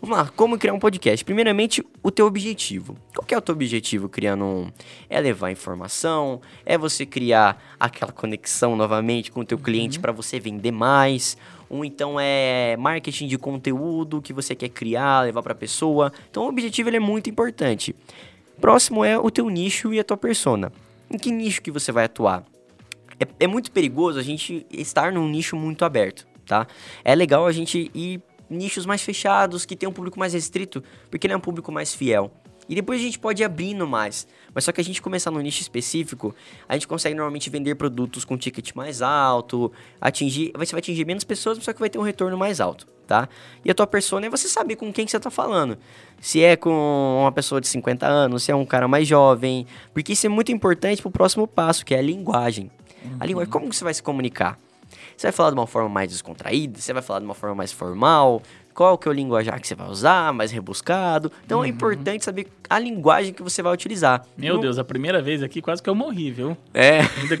Vamos 0.00 0.16
lá, 0.16 0.28
como 0.36 0.56
criar 0.56 0.74
um 0.74 0.78
podcast? 0.78 1.24
Primeiramente, 1.24 1.84
o 2.04 2.10
teu 2.12 2.26
objetivo. 2.26 2.96
Qual 3.12 3.26
que 3.26 3.34
é 3.34 3.38
o 3.38 3.40
teu 3.40 3.52
objetivo 3.52 4.08
criando 4.08 4.44
um? 4.44 4.70
É 5.10 5.20
levar 5.20 5.50
informação? 5.50 6.40
É 6.64 6.78
você 6.78 7.04
criar 7.04 7.60
aquela 7.80 8.12
conexão 8.12 8.76
novamente 8.76 9.32
com 9.32 9.40
o 9.40 9.44
teu 9.44 9.58
cliente 9.58 9.98
para 9.98 10.12
você 10.12 10.38
vender 10.38 10.70
mais? 10.70 11.36
Ou 11.68 11.84
então 11.84 12.16
é 12.16 12.76
marketing 12.76 13.26
de 13.26 13.36
conteúdo 13.36 14.22
que 14.22 14.32
você 14.32 14.54
quer 14.54 14.68
criar, 14.68 15.22
levar 15.22 15.42
para 15.42 15.52
a 15.52 15.56
pessoa? 15.56 16.12
Então, 16.30 16.44
o 16.44 16.48
objetivo 16.48 16.88
ele 16.88 16.98
é 16.98 17.00
muito 17.00 17.28
importante. 17.28 17.92
Próximo 18.60 19.04
é 19.04 19.18
o 19.18 19.30
teu 19.32 19.50
nicho 19.50 19.92
e 19.92 19.98
a 19.98 20.04
tua 20.04 20.16
persona. 20.16 20.72
Em 21.10 21.18
que 21.18 21.32
nicho 21.32 21.60
que 21.60 21.72
você 21.72 21.90
vai 21.90 22.04
atuar? 22.04 22.44
É, 23.18 23.26
é 23.40 23.46
muito 23.48 23.72
perigoso 23.72 24.16
a 24.16 24.22
gente 24.22 24.64
estar 24.70 25.10
num 25.12 25.28
nicho 25.28 25.56
muito 25.56 25.84
aberto, 25.84 26.24
tá? 26.46 26.68
É 27.04 27.16
legal 27.16 27.46
a 27.46 27.52
gente 27.52 27.90
ir 27.92 28.22
nichos 28.50 28.86
mais 28.86 29.02
fechados, 29.02 29.64
que 29.64 29.76
tem 29.76 29.88
um 29.88 29.92
público 29.92 30.18
mais 30.18 30.32
restrito, 30.32 30.82
porque 31.10 31.26
ele 31.26 31.34
é 31.34 31.36
um 31.36 31.40
público 31.40 31.70
mais 31.70 31.94
fiel. 31.94 32.30
E 32.68 32.74
depois 32.74 33.00
a 33.00 33.02
gente 33.02 33.18
pode 33.18 33.42
ir 33.42 33.44
abrindo 33.44 33.86
mais. 33.86 34.26
Mas 34.54 34.64
só 34.64 34.72
que 34.72 34.80
a 34.80 34.84
gente 34.84 35.00
começar 35.00 35.30
num 35.30 35.40
nicho 35.40 35.62
específico, 35.62 36.34
a 36.68 36.74
gente 36.74 36.86
consegue 36.86 37.14
normalmente 37.14 37.48
vender 37.48 37.74
produtos 37.76 38.24
com 38.24 38.36
ticket 38.36 38.74
mais 38.74 39.00
alto, 39.00 39.72
atingir, 40.00 40.52
você 40.54 40.72
vai 40.72 40.80
atingir 40.80 41.06
menos 41.06 41.24
pessoas, 41.24 41.58
só 41.62 41.72
que 41.72 41.80
vai 41.80 41.88
ter 41.88 41.98
um 41.98 42.02
retorno 42.02 42.36
mais 42.36 42.60
alto, 42.60 42.86
tá? 43.06 43.28
E 43.64 43.70
a 43.70 43.74
tua 43.74 43.86
persona 43.86 44.26
é 44.26 44.30
você 44.30 44.48
saber 44.48 44.76
com 44.76 44.92
quem 44.92 45.06
que 45.06 45.10
você 45.10 45.18
tá 45.18 45.30
falando. 45.30 45.78
Se 46.20 46.42
é 46.42 46.56
com 46.56 47.18
uma 47.22 47.32
pessoa 47.32 47.60
de 47.60 47.68
50 47.68 48.06
anos, 48.06 48.42
se 48.42 48.52
é 48.52 48.54
um 48.54 48.66
cara 48.66 48.86
mais 48.86 49.08
jovem, 49.08 49.66
porque 49.94 50.12
isso 50.12 50.26
é 50.26 50.28
muito 50.28 50.52
importante 50.52 51.00
pro 51.00 51.10
próximo 51.10 51.46
passo, 51.46 51.86
que 51.86 51.94
é 51.94 51.98
a 51.98 52.02
linguagem. 52.02 52.70
Uhum. 53.02 53.16
A 53.18 53.24
linguagem, 53.24 53.50
como 53.50 53.72
você 53.72 53.82
vai 53.82 53.94
se 53.94 54.02
comunicar? 54.02 54.58
Você 55.18 55.26
vai 55.26 55.32
falar 55.32 55.50
de 55.50 55.56
uma 55.56 55.66
forma 55.66 55.88
mais 55.88 56.12
descontraída? 56.12 56.78
Você 56.78 56.92
vai 56.92 57.02
falar 57.02 57.18
de 57.18 57.24
uma 57.24 57.34
forma 57.34 57.56
mais 57.56 57.72
formal? 57.72 58.40
Qual 58.72 58.96
que 58.96 59.08
é 59.08 59.10
o 59.10 59.12
linguajar 59.12 59.60
que 59.60 59.66
você 59.66 59.74
vai 59.74 59.88
usar? 59.88 60.32
Mais 60.32 60.52
rebuscado? 60.52 61.32
Então 61.44 61.58
é 61.58 61.60
uhum. 61.62 61.64
é 61.64 61.68
importante 61.68 62.24
saber 62.24 62.46
a 62.70 62.78
linguagem 62.78 63.32
que 63.34 63.42
você 63.42 63.60
vai 63.60 63.74
utilizar. 63.74 64.24
Meu. 64.36 64.60
Deus, 64.60 64.78
a 64.78 64.84
primeira 64.84 65.20
vez 65.20 65.42
aqui 65.42 65.60
quase 65.60 65.82
que 65.82 65.90
eu 65.90 65.94
morri, 65.96 66.30
viu? 66.30 66.56
É. 66.72 67.00
Ainda 67.00 67.36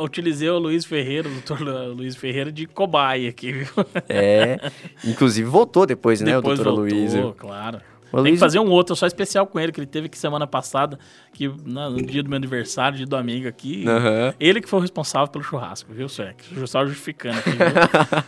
utilizei 0.00 0.48
o 0.48 0.58
Luiz 0.58 0.86
Ferreira, 0.86 1.28
o 1.28 1.32
doutor 1.32 1.60
Luiz 1.94 2.16
Ferreira, 2.16 2.50
de 2.50 2.66
cobaia 2.66 3.28
aqui, 3.28 3.52
viu? 3.52 3.68
É. 4.08 4.58
Inclusive 5.04 5.46
voltou 5.50 5.84
depois, 5.84 6.22
né, 6.22 6.34
depois 6.34 6.58
o 6.58 6.64
doutor 6.64 6.88
voltou, 6.88 6.98
Luiz? 6.98 7.36
claro. 7.36 7.82
Tem 8.22 8.32
que 8.32 8.38
fazer 8.38 8.58
um 8.58 8.70
outro 8.70 8.96
só 8.96 9.06
especial 9.06 9.46
com 9.46 9.60
ele, 9.60 9.72
que 9.72 9.80
ele 9.80 9.86
teve 9.86 10.06
aqui 10.06 10.18
semana 10.18 10.46
passada, 10.46 10.98
que 11.32 11.48
no 11.48 11.96
dia 12.02 12.22
do 12.22 12.28
meu 12.28 12.36
aniversário, 12.36 12.96
dia 12.96 13.06
do 13.06 13.16
amigo 13.16 13.48
aqui. 13.48 13.84
Uhum. 13.86 14.32
Ele 14.40 14.60
que 14.60 14.68
foi 14.68 14.78
o 14.78 14.82
responsável 14.82 15.28
pelo 15.28 15.44
churrasco, 15.44 15.92
viu, 15.92 16.08
Suec? 16.08 16.42
Só 16.66 16.86
justificando 16.86 17.38
aqui, 17.38 17.50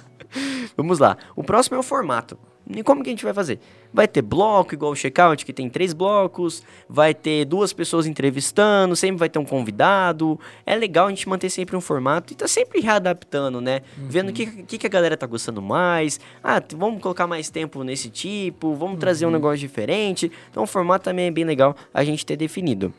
Vamos 0.76 0.98
lá. 0.98 1.16
O 1.34 1.42
próximo 1.42 1.76
é 1.76 1.80
o 1.80 1.82
formato. 1.82 2.38
E 2.76 2.82
como 2.82 3.02
que 3.02 3.10
a 3.10 3.12
gente 3.12 3.24
vai 3.24 3.34
fazer? 3.34 3.58
Vai 3.92 4.06
ter 4.06 4.22
bloco, 4.22 4.74
igual 4.74 4.92
o 4.92 4.96
checkout, 4.96 5.44
que 5.44 5.52
tem 5.52 5.68
três 5.68 5.92
blocos, 5.92 6.62
vai 6.88 7.12
ter 7.12 7.44
duas 7.44 7.72
pessoas 7.72 8.06
entrevistando, 8.06 8.94
sempre 8.94 9.18
vai 9.18 9.28
ter 9.28 9.38
um 9.38 9.44
convidado. 9.44 10.38
É 10.64 10.76
legal 10.76 11.06
a 11.06 11.10
gente 11.10 11.28
manter 11.28 11.50
sempre 11.50 11.76
um 11.76 11.80
formato 11.80 12.32
e 12.32 12.36
tá 12.36 12.46
sempre 12.46 12.80
readaptando, 12.80 13.60
né? 13.60 13.82
Uhum. 13.98 14.06
Vendo 14.08 14.28
o 14.30 14.32
que, 14.32 14.46
que, 14.62 14.78
que, 14.78 14.86
a 14.86 14.90
galera 14.90 15.16
tá 15.16 15.26
gostando 15.26 15.60
mais. 15.60 16.20
Ah, 16.42 16.62
vamos 16.76 17.02
colocar 17.02 17.26
mais 17.26 17.50
tempo 17.50 17.82
nesse 17.82 18.08
tipo, 18.08 18.74
vamos 18.74 18.94
uhum. 18.94 19.00
trazer 19.00 19.26
um 19.26 19.30
negócio 19.30 19.58
diferente. 19.58 20.30
Então 20.50 20.62
o 20.62 20.66
formato 20.66 21.04
também 21.04 21.26
é 21.26 21.30
bem 21.30 21.44
legal 21.44 21.74
a 21.92 22.04
gente 22.04 22.24
ter 22.24 22.36
definido. 22.36 22.94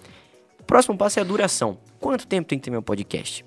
O 0.60 0.64
próximo 0.64 0.98
passo 0.98 1.20
é 1.20 1.22
a 1.22 1.26
duração. 1.26 1.78
Quanto 2.00 2.28
tempo 2.28 2.48
tem 2.48 2.60
que 2.60 2.66
ter 2.66 2.72
meu 2.72 2.82
podcast? 2.82 3.46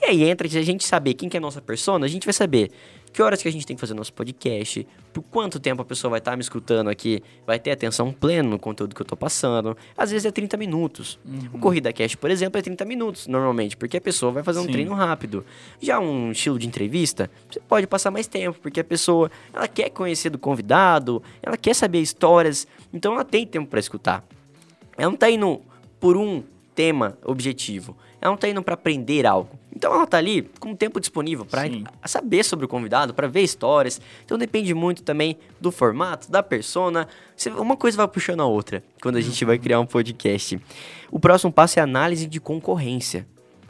E 0.00 0.04
aí 0.04 0.24
entra, 0.24 0.48
se 0.48 0.58
a 0.58 0.62
gente 0.62 0.84
saber 0.84 1.14
quem 1.14 1.28
que 1.28 1.36
é 1.36 1.38
a 1.38 1.40
nossa 1.40 1.60
persona, 1.60 2.04
a 2.04 2.08
gente 2.08 2.24
vai 2.24 2.32
saber 2.32 2.70
que 3.16 3.22
horas 3.22 3.40
que 3.40 3.48
a 3.48 3.50
gente 3.50 3.66
tem 3.66 3.74
que 3.74 3.80
fazer 3.80 3.94
nosso 3.94 4.12
podcast, 4.12 4.86
por 5.10 5.22
quanto 5.22 5.58
tempo 5.58 5.80
a 5.80 5.84
pessoa 5.86 6.10
vai 6.10 6.18
estar 6.18 6.32
tá 6.32 6.36
me 6.36 6.42
escutando 6.42 6.90
aqui, 6.90 7.22
vai 7.46 7.58
ter 7.58 7.70
atenção 7.70 8.12
plena 8.12 8.46
no 8.46 8.58
conteúdo 8.58 8.94
que 8.94 9.00
eu 9.00 9.04
estou 9.04 9.16
passando. 9.16 9.74
Às 9.96 10.10
vezes 10.10 10.26
é 10.26 10.30
30 10.30 10.54
minutos. 10.58 11.18
Uhum. 11.24 11.48
O 11.54 11.58
Corrida 11.58 11.90
Cast, 11.94 12.14
por 12.18 12.30
exemplo, 12.30 12.58
é 12.58 12.62
30 12.62 12.84
minutos 12.84 13.26
normalmente, 13.26 13.74
porque 13.74 13.96
a 13.96 14.00
pessoa 14.02 14.32
vai 14.32 14.42
fazer 14.42 14.58
um 14.58 14.64
Sim. 14.64 14.72
treino 14.72 14.92
rápido. 14.92 15.46
Já 15.80 15.98
um 15.98 16.30
estilo 16.30 16.58
de 16.58 16.66
entrevista, 16.66 17.30
você 17.50 17.58
pode 17.58 17.86
passar 17.86 18.10
mais 18.10 18.26
tempo, 18.26 18.58
porque 18.60 18.80
a 18.80 18.84
pessoa, 18.84 19.30
ela 19.50 19.66
quer 19.66 19.88
conhecer 19.88 20.28
do 20.28 20.38
convidado, 20.38 21.22
ela 21.42 21.56
quer 21.56 21.74
saber 21.74 22.02
histórias, 22.02 22.68
então 22.92 23.14
ela 23.14 23.24
tem 23.24 23.46
tempo 23.46 23.66
para 23.66 23.80
escutar. 23.80 24.22
Ela 24.94 25.08
não 25.08 25.14
está 25.14 25.30
indo 25.30 25.62
por 25.98 26.18
um 26.18 26.42
tema 26.74 27.16
objetivo. 27.24 27.96
Ela 28.20 28.32
não 28.32 28.34
está 28.34 28.46
indo 28.46 28.62
para 28.62 28.74
aprender 28.74 29.24
algo. 29.24 29.58
Então 29.76 29.92
ela 29.92 30.04
está 30.04 30.16
ali 30.16 30.50
com 30.58 30.72
o 30.72 30.76
tempo 30.76 30.98
disponível 30.98 31.44
para 31.44 31.68
saber 32.06 32.42
sobre 32.42 32.64
o 32.64 32.68
convidado, 32.68 33.12
para 33.12 33.28
ver 33.28 33.42
histórias. 33.42 34.00
Então 34.24 34.38
depende 34.38 34.72
muito 34.72 35.02
também 35.02 35.36
do 35.60 35.70
formato, 35.70 36.30
da 36.30 36.42
persona. 36.42 37.06
Uma 37.58 37.76
coisa 37.76 37.94
vai 37.94 38.08
puxando 38.08 38.40
a 38.40 38.46
outra 38.46 38.82
quando 39.02 39.16
a 39.16 39.20
gente 39.20 39.44
vai 39.44 39.58
criar 39.58 39.78
um 39.78 39.84
podcast. 39.84 40.58
O 41.10 41.20
próximo 41.20 41.52
passo 41.52 41.78
é 41.78 41.82
análise 41.82 42.26
de 42.26 42.40
concorrência. 42.40 43.26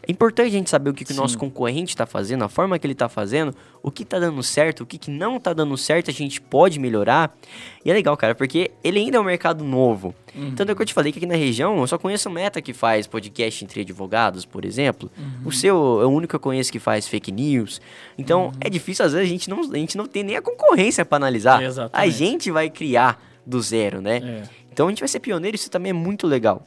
É 0.08 0.12
importante 0.12 0.46
a 0.46 0.50
gente 0.50 0.70
saber 0.70 0.90
o 0.90 0.94
que, 0.94 1.04
que 1.04 1.12
o 1.12 1.16
nosso 1.16 1.36
concorrente 1.36 1.90
está 1.90 2.06
fazendo, 2.06 2.44
a 2.44 2.48
forma 2.48 2.78
que 2.78 2.86
ele 2.86 2.92
está 2.92 3.08
fazendo, 3.08 3.52
o 3.82 3.90
que 3.90 4.04
está 4.04 4.20
dando 4.20 4.40
certo, 4.40 4.82
o 4.82 4.86
que, 4.86 4.98
que 4.98 5.10
não 5.10 5.36
está 5.36 5.52
dando 5.52 5.76
certo, 5.76 6.10
a 6.10 6.14
gente 6.14 6.40
pode 6.40 6.78
melhorar. 6.78 7.36
E 7.84 7.90
é 7.90 7.94
legal, 7.94 8.16
cara, 8.16 8.32
porque 8.32 8.70
ele 8.84 9.00
ainda 9.00 9.16
é 9.16 9.20
um 9.20 9.24
mercado 9.24 9.64
novo. 9.64 10.14
Uhum. 10.32 10.54
Tanto 10.54 10.70
é 10.70 10.74
que 10.76 10.82
eu 10.82 10.86
te 10.86 10.94
falei 10.94 11.10
que 11.10 11.18
aqui 11.18 11.26
na 11.26 11.34
região 11.34 11.76
eu 11.78 11.86
só 11.88 11.98
conheço 11.98 12.28
o 12.28 12.32
Meta 12.32 12.62
que 12.62 12.72
faz 12.72 13.08
podcast 13.08 13.64
entre 13.64 13.80
advogados, 13.80 14.44
por 14.44 14.64
exemplo. 14.64 15.10
Uhum. 15.18 15.48
O 15.48 15.52
seu 15.52 15.74
é 16.00 16.06
o 16.06 16.10
único 16.10 16.30
que 16.30 16.36
eu 16.36 16.40
conheço 16.40 16.70
que 16.70 16.78
faz 16.78 17.08
fake 17.08 17.32
news. 17.32 17.80
Então 18.16 18.46
uhum. 18.46 18.52
é 18.60 18.70
difícil, 18.70 19.04
às 19.04 19.12
vezes, 19.12 19.26
a 19.26 19.30
gente 19.30 19.50
não, 19.50 19.60
a 19.60 19.76
gente 19.76 19.96
não 19.96 20.06
tem 20.06 20.22
nem 20.22 20.36
a 20.36 20.42
concorrência 20.42 21.04
para 21.04 21.16
analisar. 21.16 21.60
Exatamente. 21.64 22.08
A 22.08 22.08
gente 22.08 22.50
vai 22.52 22.70
criar 22.70 23.20
do 23.44 23.60
zero, 23.60 24.00
né? 24.00 24.18
É. 24.18 24.42
Então 24.72 24.86
a 24.86 24.90
gente 24.90 25.00
vai 25.00 25.08
ser 25.08 25.18
pioneiro, 25.18 25.56
isso 25.56 25.68
também 25.68 25.90
é 25.90 25.92
muito 25.92 26.28
legal. 26.28 26.64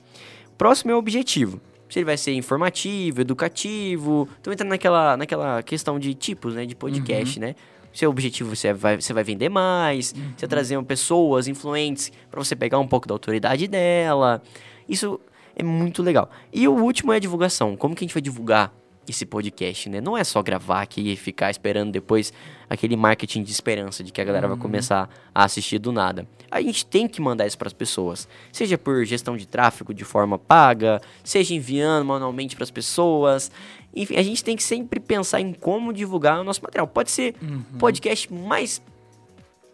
Próximo 0.58 0.92
é 0.92 0.96
o 0.96 0.98
objetivo 0.98 1.62
se 1.90 2.00
ele 2.00 2.06
vai 2.06 2.18
ser 2.18 2.34
informativo, 2.34 3.22
educativo. 3.22 4.30
Então 4.40 4.54
entra 4.54 4.68
naquela, 4.68 5.18
naquela 5.18 5.64
questão 5.64 6.00
de 6.00 6.14
tipos, 6.14 6.54
né? 6.54 6.66
De 6.66 6.76
podcast, 6.76 7.40
uhum. 7.40 7.46
né? 7.48 7.56
Seu 7.92 8.10
objetivo 8.12 8.56
você 8.56 8.72
vai, 8.72 9.02
você 9.02 9.12
vai 9.12 9.24
vender 9.24 9.50
mais, 9.50 10.14
uhum. 10.14 10.34
você 10.38 10.48
trazer 10.48 10.82
pessoas 10.84 11.48
influentes 11.48 12.12
para 12.30 12.42
você 12.42 12.56
pegar 12.56 12.78
um 12.78 12.88
pouco 12.88 13.08
da 13.08 13.16
autoridade 13.16 13.68
dela. 13.68 14.42
Isso 14.88 15.20
é 15.56 15.64
muito 15.64 16.04
legal. 16.04 16.30
E 16.54 16.68
o 16.68 16.74
último 16.74 17.12
é 17.12 17.16
a 17.16 17.20
divulgação. 17.20 17.76
Como 17.76 17.96
que 17.96 18.04
a 18.04 18.06
gente 18.06 18.14
vai 18.14 18.22
divulgar 18.22 18.72
esse 19.12 19.26
podcast, 19.26 19.90
né? 19.90 20.02
Não 20.02 20.18
é 20.18 20.24
só 20.24 20.42
gravar 20.42 20.82
aqui 20.82 21.12
e 21.12 21.16
ficar 21.16 21.50
esperando 21.52 21.92
depois 21.92 22.34
aquele 22.70 22.96
marketing 22.96 23.44
de 23.44 23.52
esperança 23.52 24.04
de 24.04 24.12
que 24.12 24.22
a 24.22 24.24
galera 24.24 24.48
uhum. 24.48 24.54
vai 24.54 24.62
começar 24.62 25.10
a 25.34 25.44
assistir 25.44 25.80
do 25.80 25.92
nada. 25.92 26.28
A 26.52 26.62
gente 26.62 26.86
tem 26.86 27.08
que 27.08 27.22
mandar 27.22 27.48
isso 27.48 27.58
para 27.58 27.68
as 27.68 27.74
pessoas, 27.74 28.28
seja 28.52 28.78
por 28.78 29.04
gestão 29.06 29.38
de 29.38 29.48
tráfego 29.48 29.94
de 29.94 30.04
forma 30.04 30.38
paga, 30.38 31.02
seja 31.24 31.54
enviando 31.54 32.06
manualmente 32.06 32.56
para 32.56 32.64
as 32.64 32.72
pessoas. 32.72 33.52
Enfim, 33.96 34.16
a 34.16 34.24
gente 34.24 34.44
tem 34.44 34.56
que 34.56 34.64
sempre 34.64 35.00
pensar 35.00 35.42
em 35.42 35.54
como 35.54 35.92
divulgar 35.92 36.40
o 36.40 36.44
nosso 36.44 36.62
material. 36.62 36.88
Pode 36.88 37.12
ser 37.12 37.36
uhum. 37.42 37.64
podcast 37.78 38.32
mais 38.32 38.82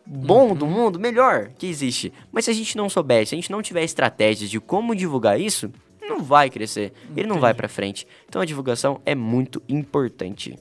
bom 0.05 0.49
uhum. 0.49 0.55
do 0.55 0.67
mundo, 0.67 0.99
melhor 0.99 1.49
que 1.57 1.67
existe. 1.67 2.13
Mas 2.31 2.45
se 2.45 2.51
a 2.51 2.53
gente 2.53 2.77
não 2.77 2.89
souber, 2.89 3.25
se 3.25 3.33
a 3.33 3.38
gente 3.38 3.51
não 3.51 3.61
tiver 3.61 3.83
estratégias 3.83 4.49
de 4.49 4.59
como 4.59 4.95
divulgar 4.95 5.39
isso, 5.39 5.71
não 6.08 6.24
vai 6.24 6.49
crescer, 6.49 6.93
Entendi. 7.03 7.22
ele 7.22 7.28
não 7.28 7.39
vai 7.39 7.53
para 7.53 7.68
frente. 7.68 8.08
Então 8.28 8.41
a 8.41 8.45
divulgação 8.45 9.01
é 9.06 9.16
muito 9.16 9.62
importante. 9.68 10.58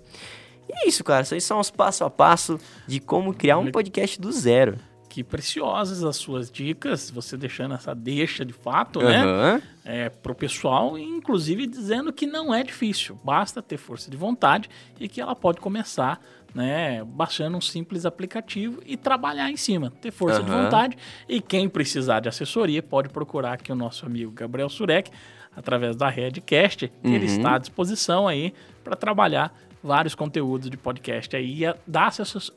E 0.69 0.73
é 0.85 0.89
isso, 0.89 1.05
cara. 1.05 1.23
Esses 1.23 1.45
são 1.45 1.61
os 1.61 1.71
passo 1.71 2.05
a 2.05 2.11
passo 2.11 2.59
de 2.87 3.01
como 3.01 3.35
criar 3.35 3.59
um 3.59 3.71
podcast 3.71 4.21
do 4.21 4.33
zero. 4.33 4.79
Que 5.15 5.23
preciosas 5.23 6.03
as 6.03 6.17
suas 6.17 6.51
dicas, 6.51 7.09
você 7.09 7.37
deixando 7.37 7.73
essa 7.73 7.95
deixa 7.95 8.45
de 8.45 8.53
fato, 8.53 8.99
uhum. 8.99 9.05
né? 9.05 9.63
É, 9.85 10.09
pro 10.09 10.35
pessoal, 10.35 10.99
inclusive 10.99 11.69
dizendo 11.69 12.13
que 12.13 12.27
não 12.27 12.53
é 12.53 12.65
difícil, 12.65 13.17
basta 13.23 13.63
ter 13.63 13.77
força 13.77 14.11
de 14.11 14.17
vontade 14.17 14.69
e 14.99 15.09
que 15.09 15.21
ela 15.21 15.37
pode 15.37 15.61
começar 15.61 16.21
né, 16.53 17.05
baixando 17.05 17.57
um 17.57 17.61
simples 17.61 18.05
aplicativo 18.05 18.83
e 18.85 18.97
trabalhar 18.97 19.49
em 19.49 19.57
cima, 19.57 19.93
ter 20.01 20.11
força 20.11 20.41
uhum. 20.41 20.47
de 20.47 20.51
vontade. 20.51 20.99
E 21.29 21.41
quem 21.41 21.69
precisar 21.69 22.19
de 22.19 22.29
assessoria 22.29 22.83
pode 22.83 23.09
procurar 23.09 23.53
aqui 23.53 23.71
o 23.71 23.77
nosso 23.77 24.05
amigo 24.05 24.33
Gabriel 24.33 24.69
Surek 24.69 25.13
através 25.55 25.95
da 25.95 26.09
Redcast, 26.09 26.89
que 26.89 27.07
uhum. 27.07 27.15
ele 27.15 27.27
está 27.27 27.55
à 27.55 27.59
disposição 27.59 28.27
aí 28.27 28.53
para 28.83 28.97
trabalhar 28.97 29.57
vários 29.85 30.15
conteúdos 30.15 30.71
de 30.71 30.79
podcast 30.79 31.37
aí 31.37 31.61
dar 31.87 32.11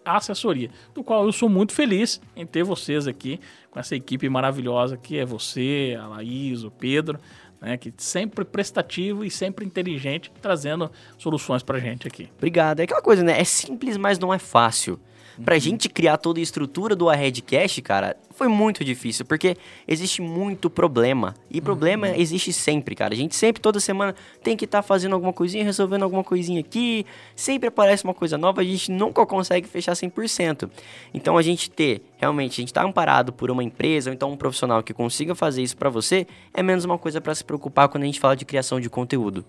assessoria, 0.05 0.69
do 0.95 1.03
qual 1.03 1.25
eu 1.25 1.31
sou 1.33 1.49
muito 1.49 1.73
feliz 1.73 2.21
em 2.33 2.45
ter 2.45 2.63
vocês 2.63 3.05
aqui 3.05 3.37
com 3.69 3.79
essa 3.79 3.95
equipe 3.95 4.29
maravilhosa 4.29 4.95
que 4.95 5.17
é 5.17 5.25
você, 5.25 5.97
a 6.01 6.07
Laís, 6.07 6.63
o 6.63 6.71
Pedro, 6.71 7.19
né, 7.59 7.75
que 7.75 7.93
sempre 7.97 8.45
prestativo 8.45 9.25
e 9.25 9.29
sempre 9.29 9.65
inteligente, 9.65 10.31
trazendo 10.41 10.89
soluções 11.17 11.61
pra 11.61 11.79
gente 11.79 12.07
aqui. 12.07 12.29
Obrigado. 12.37 12.79
É 12.79 12.83
aquela 12.83 13.01
coisa, 13.01 13.23
né? 13.23 13.39
É 13.39 13.43
simples, 13.43 13.97
mas 13.97 14.17
não 14.17 14.33
é 14.33 14.39
fácil. 14.39 14.97
Pra 15.43 15.59
gente 15.59 15.87
criar 15.87 16.17
toda 16.17 16.39
a 16.39 16.43
estrutura 16.43 16.95
do 16.95 17.09
Arredcast, 17.09 17.81
cara, 17.81 18.17
foi 18.37 18.47
muito 18.47 18.83
difícil, 18.83 19.25
porque 19.25 19.55
existe 19.87 20.21
muito 20.21 20.69
problema. 20.69 21.35
E 21.49 21.61
problema 21.61 22.09
existe 22.09 22.51
sempre, 22.53 22.95
cara. 22.95 23.13
A 23.13 23.17
gente 23.17 23.35
sempre, 23.35 23.61
toda 23.61 23.79
semana, 23.79 24.15
tem 24.43 24.57
que 24.57 24.65
estar 24.65 24.81
fazendo 24.81 25.13
alguma 25.13 25.33
coisinha, 25.33 25.63
resolvendo 25.63 26.03
alguma 26.03 26.23
coisinha 26.23 26.59
aqui. 26.59 27.05
Sempre 27.35 27.69
aparece 27.69 28.03
uma 28.03 28.13
coisa 28.13 28.37
nova, 28.37 28.61
a 28.61 28.63
gente 28.63 28.91
nunca 28.91 29.25
consegue 29.25 29.67
fechar 29.67 29.93
100%. 29.93 30.69
Então 31.13 31.37
a 31.37 31.41
gente 31.41 31.69
ter, 31.69 32.01
realmente, 32.17 32.59
a 32.59 32.61
gente 32.61 32.73
tá 32.73 32.83
amparado 32.83 33.31
por 33.31 33.51
uma 33.51 33.63
empresa 33.63 34.09
ou 34.09 34.13
então 34.13 34.31
um 34.31 34.37
profissional 34.37 34.83
que 34.83 34.93
consiga 34.93 35.35
fazer 35.35 35.61
isso 35.61 35.77
pra 35.77 35.89
você, 35.89 36.27
é 36.53 36.63
menos 36.63 36.85
uma 36.85 36.97
coisa 36.97 37.21
pra 37.21 37.33
se 37.33 37.43
preocupar 37.43 37.89
quando 37.89 38.03
a 38.03 38.07
gente 38.07 38.19
fala 38.19 38.35
de 38.35 38.45
criação 38.45 38.79
de 38.79 38.89
conteúdo. 38.89 39.45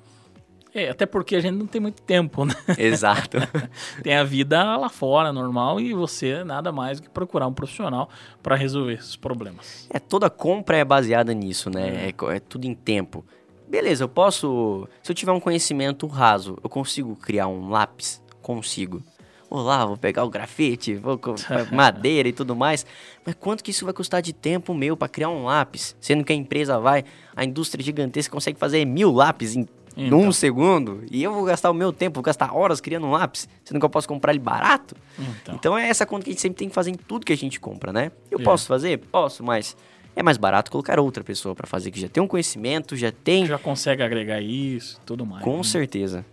É, 0.79 0.91
até 0.91 1.07
porque 1.07 1.37
a 1.37 1.41
gente 1.41 1.57
não 1.57 1.67
tem 1.67 1.81
muito 1.81 2.01
tempo, 2.03 2.45
né? 2.45 2.55
Exato. 2.79 3.39
tem 4.03 4.15
a 4.15 4.25
vida 4.25 4.77
lá 4.77 4.89
fora, 4.89 5.33
normal, 5.33 5.81
e 5.81 5.93
você 5.93 6.45
nada 6.45 6.71
mais 6.71 7.01
do 7.01 7.05
que 7.05 7.11
procurar 7.11 7.47
um 7.47 7.53
profissional 7.53 8.09
para 8.43 8.55
resolver 8.55 8.95
esses 8.95 9.17
problemas. 9.17 9.89
É, 9.91 9.99
toda 9.99 10.31
compra 10.31 10.77
é 10.77 10.85
baseada 10.85 11.35
nisso, 11.35 11.69
né? 11.69 12.09
É. 12.09 12.37
é 12.37 12.41
tudo 12.41 12.67
em 12.67 12.75
tempo. 12.75 13.25
Beleza, 13.69 14.05
eu 14.05 14.09
posso. 14.09 14.89
Se 15.03 15.11
eu 15.11 15.15
tiver 15.15 15.33
um 15.33 15.41
conhecimento 15.41 16.07
raso, 16.07 16.57
eu 16.63 16.71
consigo 16.71 17.15
criar 17.17 17.49
um 17.49 17.69
lápis? 17.69 18.23
Consigo. 18.41 19.03
Vou 19.51 19.63
lá, 19.63 19.85
vou 19.85 19.97
pegar 19.97 20.25
o 20.25 20.31
grafite, 20.31 20.95
vou 20.95 21.19
com 21.19 21.35
madeira 21.73 22.29
e 22.29 22.33
tudo 22.33 22.55
mais. 22.55 22.85
Mas 23.25 23.35
quanto 23.35 23.65
que 23.65 23.71
isso 23.71 23.85
vai 23.85 23.95
custar 23.95 24.21
de 24.21 24.33
tempo 24.33 24.75
meu 24.75 24.97
para 24.97 25.09
criar 25.09 25.31
um 25.31 25.45
lápis? 25.45 25.97
Sendo 26.01 26.23
que 26.23 26.33
a 26.33 26.37
empresa 26.37 26.79
vai, 26.79 27.05
a 27.35 27.45
indústria 27.45 27.83
gigantesca 27.83 28.33
consegue 28.33 28.59
fazer 28.59 28.85
mil 28.85 29.11
lápis 29.11 29.57
em 29.57 29.67
então. 29.99 30.19
num 30.19 30.33
segundo, 30.33 31.03
e 31.11 31.23
eu 31.23 31.33
vou 31.33 31.45
gastar 31.45 31.71
o 31.71 31.75
meu 31.75 31.93
tempo, 31.93 32.15
vou 32.15 32.23
gastar 32.23 32.55
horas 32.55 32.81
criando 32.81 33.07
um 33.07 33.11
lápis, 33.11 33.49
sendo 33.65 33.81
que 33.81 33.85
eu 33.85 33.91
posso 33.91 34.07
comprar 34.07 34.33
ele 34.33 34.39
barato. 34.39 34.95
Então. 35.19 35.55
então 35.55 35.79
é 35.79 35.89
essa 35.89 36.07
conta 36.07 36.25
que 36.25 36.31
a 36.31 36.33
gente 36.33 36.41
sempre 36.41 36.59
tem 36.59 36.69
que 36.69 36.75
fazer 36.75 36.91
em 36.91 36.95
tudo 36.95 37.27
que 37.27 37.33
a 37.33 37.37
gente 37.37 37.59
compra, 37.59 37.93
né? 37.93 38.13
Eu 38.31 38.39
é. 38.39 38.43
posso 38.43 38.67
fazer? 38.67 38.99
Posso, 38.99 39.43
mas 39.43 39.77
é 40.15 40.23
mais 40.23 40.37
barato 40.37 40.71
colocar 40.71 40.99
outra 41.01 41.23
pessoa 41.23 41.55
para 41.55 41.67
fazer, 41.67 41.91
que 41.91 42.01
já 42.01 42.09
tem 42.09 42.23
um 42.23 42.27
conhecimento, 42.27 42.97
já 42.97 43.13
tem. 43.13 43.47
Já 43.47 43.59
consegue 43.59 44.03
agregar 44.03 44.41
isso 44.41 45.01
tudo 45.05 45.27
mais. 45.27 45.45
Com 45.45 45.59
né? 45.59 45.63
certeza. 45.63 46.25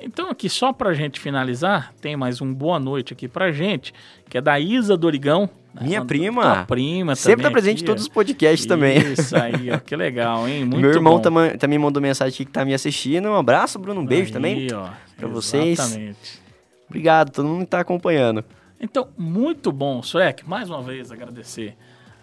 Então, 0.00 0.28
aqui 0.28 0.48
só 0.48 0.72
pra 0.72 0.92
gente 0.94 1.20
finalizar, 1.20 1.94
tem 2.00 2.16
mais 2.16 2.40
um 2.40 2.52
boa 2.52 2.80
noite 2.80 3.12
aqui 3.12 3.28
pra 3.28 3.52
gente, 3.52 3.94
que 4.28 4.36
é 4.36 4.40
da 4.40 4.58
Isa 4.58 4.96
Dorigão. 4.96 5.48
Minha 5.80 6.00
né? 6.00 6.06
prima. 6.06 6.42
Tua 6.42 6.64
prima 6.66 7.16
Sempre 7.16 7.44
tá 7.44 7.50
presente 7.50 7.76
aqui, 7.76 7.82
em 7.82 7.86
todos 7.86 8.02
os 8.02 8.08
podcasts 8.08 8.60
isso 8.60 8.68
também. 8.68 8.98
Isso 9.12 9.36
aí, 9.36 9.70
ó, 9.70 9.78
que 9.78 9.96
legal, 9.96 10.46
hein? 10.48 10.64
Muito 10.66 10.80
Meu 10.80 10.90
irmão 10.90 11.14
bom. 11.14 11.20
Tam 11.20 11.56
também 11.58 11.78
mandou 11.78 12.02
mensagem 12.02 12.34
aqui 12.34 12.44
que 12.44 12.52
tá 12.52 12.64
me 12.64 12.74
assistindo. 12.74 13.28
Um 13.28 13.36
abraço, 13.36 13.78
Bruno, 13.78 14.00
um 14.00 14.06
beijo 14.06 14.28
aí, 14.28 14.32
também 14.32 14.72
ó, 14.72 14.90
pra 15.16 15.28
vocês. 15.28 15.78
Exatamente. 15.78 16.42
Obrigado, 16.88 17.30
todo 17.30 17.48
mundo 17.48 17.60
que 17.60 17.70
tá 17.70 17.80
acompanhando. 17.80 18.44
Então, 18.78 19.08
muito 19.16 19.72
bom, 19.72 20.02
Suek, 20.02 20.46
mais 20.46 20.68
uma 20.68 20.82
vez 20.82 21.10
agradecer 21.10 21.74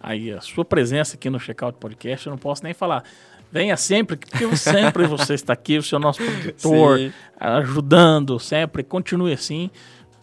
aí 0.01 0.31
a 0.31 0.41
sua 0.41 0.63
presença 0.63 1.15
aqui 1.15 1.29
no 1.29 1.39
Checkout 1.39 1.77
Podcast. 1.79 2.27
Eu 2.27 2.31
não 2.31 2.37
posso 2.37 2.63
nem 2.63 2.73
falar 2.73 3.03
Venha 3.51 3.75
sempre, 3.75 4.15
porque 4.15 4.55
sempre 4.55 5.05
você 5.07 5.33
está 5.33 5.53
aqui, 5.53 5.81
você 5.81 5.95
é 5.95 5.97
o 5.97 6.01
nosso 6.01 6.23
produtor, 6.23 6.99
Sim. 6.99 7.11
ajudando 7.39 8.39
sempre, 8.39 8.83
continue 8.83 9.33
assim. 9.33 9.71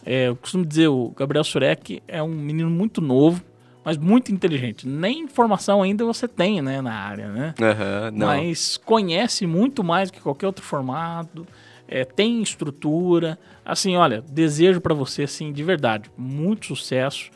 É, 0.09 0.29
eu 0.29 0.37
costumo 0.37 0.65
dizer, 0.65 0.87
o 0.87 1.09
Gabriel 1.09 1.43
Surek 1.43 2.01
é 2.07 2.23
um 2.23 2.29
menino 2.29 2.69
muito 2.69 3.01
novo, 3.01 3.43
mas 3.83 3.97
muito 3.97 4.31
inteligente. 4.31 4.87
Nem 4.87 5.19
informação 5.19 5.83
ainda 5.83 6.05
você 6.05 6.29
tem, 6.29 6.61
né, 6.61 6.81
na 6.81 6.93
área, 6.93 7.27
né? 7.27 7.53
Uhum, 7.59 8.17
mas 8.17 8.77
conhece 8.77 9.45
muito 9.45 9.83
mais 9.83 10.09
que 10.09 10.21
qualquer 10.21 10.47
outro 10.47 10.63
formato, 10.63 11.45
é, 11.89 12.05
tem 12.05 12.41
estrutura. 12.41 13.37
Assim, 13.65 13.97
olha, 13.97 14.23
desejo 14.29 14.79
para 14.79 14.93
você, 14.93 15.23
assim, 15.23 15.51
de 15.51 15.61
verdade, 15.61 16.09
muito 16.17 16.67
sucesso. 16.67 17.29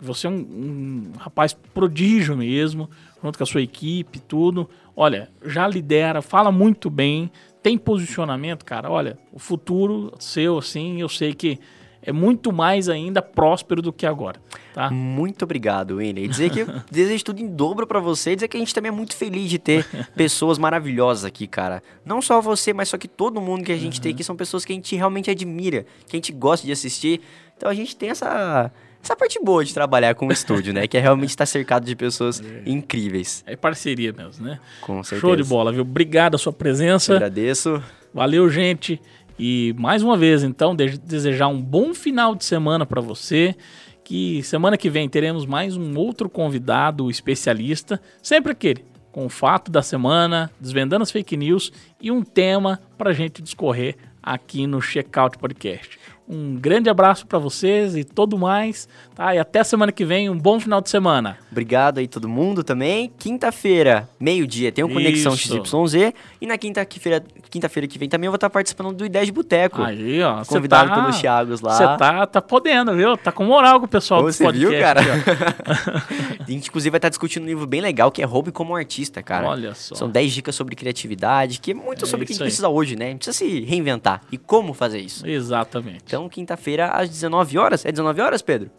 Você 0.00 0.26
é 0.26 0.30
um, 0.30 0.34
um 0.34 1.12
rapaz 1.16 1.52
prodígio 1.52 2.36
mesmo, 2.36 2.90
junto 3.22 3.38
com 3.38 3.44
a 3.44 3.46
sua 3.46 3.62
equipe, 3.62 4.18
tudo 4.18 4.68
olha, 5.00 5.30
já 5.46 5.66
lidera, 5.66 6.20
fala 6.20 6.52
muito 6.52 6.90
bem, 6.90 7.30
tem 7.62 7.78
posicionamento, 7.78 8.66
cara. 8.66 8.90
Olha, 8.90 9.18
o 9.32 9.38
futuro 9.38 10.12
seu, 10.18 10.58
assim, 10.58 11.00
eu 11.00 11.08
sei 11.08 11.32
que 11.32 11.58
é 12.02 12.12
muito 12.12 12.52
mais 12.52 12.88
ainda 12.88 13.20
próspero 13.20 13.82
do 13.82 13.92
que 13.92 14.06
agora, 14.06 14.40
tá? 14.72 14.90
Muito 14.90 15.44
obrigado, 15.44 15.98
Winnie. 15.98 16.26
Dizer 16.26 16.50
que 16.50 16.60
eu 16.60 16.66
desejo 16.90 17.24
tudo 17.24 17.40
em 17.40 17.48
dobro 17.48 17.86
para 17.86 18.00
você, 18.00 18.34
dizer 18.34 18.48
que 18.48 18.56
a 18.56 18.60
gente 18.60 18.74
também 18.74 18.88
é 18.88 18.92
muito 18.92 19.14
feliz 19.16 19.50
de 19.50 19.58
ter 19.58 19.86
pessoas 20.16 20.58
maravilhosas 20.58 21.24
aqui, 21.24 21.46
cara. 21.46 21.82
Não 22.04 22.22
só 22.22 22.40
você, 22.40 22.72
mas 22.72 22.88
só 22.88 22.96
que 22.96 23.08
todo 23.08 23.40
mundo 23.40 23.64
que 23.64 23.72
a 23.72 23.76
gente 23.76 23.96
uhum. 23.96 24.02
tem 24.02 24.12
aqui 24.12 24.24
são 24.24 24.36
pessoas 24.36 24.64
que 24.64 24.72
a 24.72 24.74
gente 24.74 24.96
realmente 24.96 25.30
admira, 25.30 25.84
que 26.06 26.16
a 26.16 26.18
gente 26.18 26.32
gosta 26.32 26.66
de 26.66 26.72
assistir. 26.72 27.20
Então 27.56 27.68
a 27.68 27.74
gente 27.74 27.94
tem 27.94 28.10
essa 28.10 28.72
essa 29.02 29.16
parte 29.16 29.38
boa 29.42 29.64
de 29.64 29.72
trabalhar 29.72 30.14
com 30.14 30.26
o 30.26 30.32
estúdio, 30.32 30.74
né? 30.74 30.86
Que 30.86 30.98
é 30.98 31.00
realmente 31.00 31.30
estar 31.30 31.46
cercado 31.46 31.86
de 31.86 31.96
pessoas 31.96 32.40
é. 32.44 32.62
incríveis. 32.66 33.42
É 33.46 33.56
parceria 33.56 34.12
mesmo, 34.12 34.44
né? 34.44 34.60
Com 34.82 35.02
certeza. 35.02 35.20
Show 35.20 35.36
de 35.36 35.44
bola, 35.44 35.72
viu? 35.72 35.82
Obrigado 35.82 36.34
a 36.34 36.38
sua 36.38 36.52
presença. 36.52 37.12
Eu 37.12 37.16
agradeço. 37.16 37.82
Valeu, 38.12 38.48
gente. 38.50 39.00
E 39.42 39.74
mais 39.78 40.02
uma 40.02 40.18
vez, 40.18 40.44
então, 40.44 40.76
desejar 40.76 41.48
um 41.48 41.62
bom 41.62 41.94
final 41.94 42.34
de 42.34 42.44
semana 42.44 42.84
para 42.84 43.00
você. 43.00 43.56
Que 44.04 44.42
semana 44.42 44.76
que 44.76 44.90
vem 44.90 45.08
teremos 45.08 45.46
mais 45.46 45.78
um 45.78 45.96
outro 45.96 46.28
convidado 46.28 47.10
especialista, 47.10 47.98
sempre 48.22 48.52
aquele, 48.52 48.84
com 49.10 49.24
o 49.24 49.30
fato 49.30 49.70
da 49.70 49.80
semana, 49.80 50.50
desvendando 50.60 51.04
as 51.04 51.10
fake 51.10 51.38
news 51.38 51.72
e 51.98 52.10
um 52.10 52.20
tema 52.20 52.80
para 52.98 53.10
a 53.10 53.14
gente 53.14 53.40
discorrer 53.40 53.96
aqui 54.22 54.66
no 54.66 54.82
Checkout 54.82 55.38
Podcast. 55.38 55.98
Um 56.32 56.54
grande 56.54 56.88
abraço 56.88 57.26
para 57.26 57.40
vocês 57.40 57.96
e 57.96 58.04
todo 58.04 58.38
mais, 58.38 58.88
tá? 59.16 59.34
E 59.34 59.38
até 59.38 59.64
semana 59.64 59.90
que 59.90 60.04
vem, 60.04 60.30
um 60.30 60.38
bom 60.38 60.60
final 60.60 60.80
de 60.80 60.88
semana. 60.88 61.36
Obrigado 61.50 61.98
aí 61.98 62.06
todo 62.06 62.28
mundo 62.28 62.62
também. 62.62 63.10
Quinta-feira, 63.18 64.08
meio-dia, 64.20 64.70
tem 64.70 64.84
o 64.84 64.88
Conexão 64.88 65.34
Isso. 65.34 65.60
XYZ 65.64 66.12
e 66.40 66.46
na 66.46 66.56
quinta-feira, 66.56 67.24
quinta-feira 67.50 67.88
que 67.88 67.98
vem 67.98 68.08
também 68.08 68.28
eu 68.28 68.30
vou 68.30 68.36
estar 68.36 68.48
participando 68.48 68.92
do 68.92 69.04
Ideia 69.04 69.26
de 69.26 69.32
Boteco. 69.32 69.82
Aí, 69.82 70.22
ó, 70.22 70.44
convidado 70.44 70.90
tá, 70.90 71.00
pelos 71.00 71.18
Thiagos 71.18 71.60
lá. 71.60 71.72
Você 71.72 71.84
tá, 71.98 72.24
tá 72.24 72.40
podendo, 72.40 72.94
viu? 72.94 73.16
Tá 73.16 73.32
com 73.32 73.44
moral 73.44 73.80
com 73.80 73.86
o 73.86 73.88
pessoal 73.88 74.22
Você 74.22 74.52
viu, 74.52 74.70
cara? 74.78 75.00
a 76.46 76.48
gente 76.48 76.68
inclusive 76.68 76.90
vai 76.90 76.98
estar 76.98 77.08
discutindo 77.08 77.42
um 77.42 77.46
livro 77.46 77.66
bem 77.66 77.80
legal 77.80 78.12
que 78.12 78.22
é 78.22 78.24
Roube 78.24 78.52
como 78.52 78.76
Artista, 78.76 79.20
cara. 79.20 79.48
Olha 79.48 79.74
só. 79.74 79.96
São 79.96 80.08
10 80.08 80.32
dicas 80.32 80.54
sobre 80.54 80.76
criatividade, 80.76 81.58
que 81.58 81.72
é 81.72 81.74
muito 81.74 82.04
é 82.04 82.08
sobre 82.08 82.22
o 82.22 82.26
que 82.26 82.32
a 82.32 82.34
gente 82.34 82.42
aí. 82.42 82.46
precisa 82.46 82.68
hoje, 82.68 82.94
né? 82.94 83.06
A 83.06 83.08
gente 83.08 83.24
precisa 83.24 83.36
se 83.36 83.60
reinventar 83.62 84.20
e 84.30 84.38
como 84.38 84.72
fazer 84.72 85.00
isso. 85.00 85.26
Exatamente. 85.26 86.04
Então, 86.06 86.19
quinta-feira, 86.28 86.88
às 86.88 87.08
19 87.08 87.58
horas. 87.58 87.84
É 87.84 87.90
19 87.90 88.20
horas, 88.20 88.42
Pedro? 88.42 88.70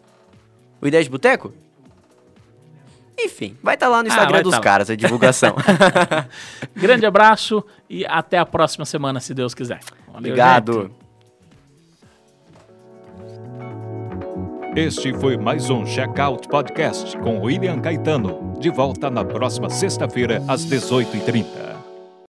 O 0.82 0.88
Ideia 0.88 1.04
de 1.04 1.10
Boteco? 1.10 1.54
Enfim, 3.20 3.56
vai 3.62 3.76
estar 3.76 3.86
tá 3.86 3.92
lá 3.92 4.04
no 4.04 4.10
ah, 4.10 4.14
Instagram 4.14 4.40
ah, 4.40 4.44
dos 4.44 4.56
tá 4.56 4.60
caras, 4.60 4.90
a 4.90 4.96
divulgação. 4.96 5.56
Grande 6.76 7.06
abraço 7.06 7.64
e 7.90 8.06
até 8.06 8.38
a 8.38 8.46
próxima 8.46 8.86
semana, 8.86 9.20
se 9.20 9.34
Deus 9.34 9.54
quiser. 9.54 9.80
Valeu, 10.08 10.20
Obrigado. 10.20 10.82
Gente. 10.84 11.02
Este 14.74 15.14
foi 15.14 15.36
mais 15.36 15.70
um 15.70 15.86
Checkout 15.86 16.48
Podcast 16.48 17.18
com 17.18 17.42
William 17.42 17.82
Caetano. 17.82 18.54
De 18.58 18.70
volta 18.70 19.10
na 19.10 19.26
próxima 19.26 19.70
sexta-feira, 19.70 20.42
às 20.48 20.66
18h30. 20.66 21.71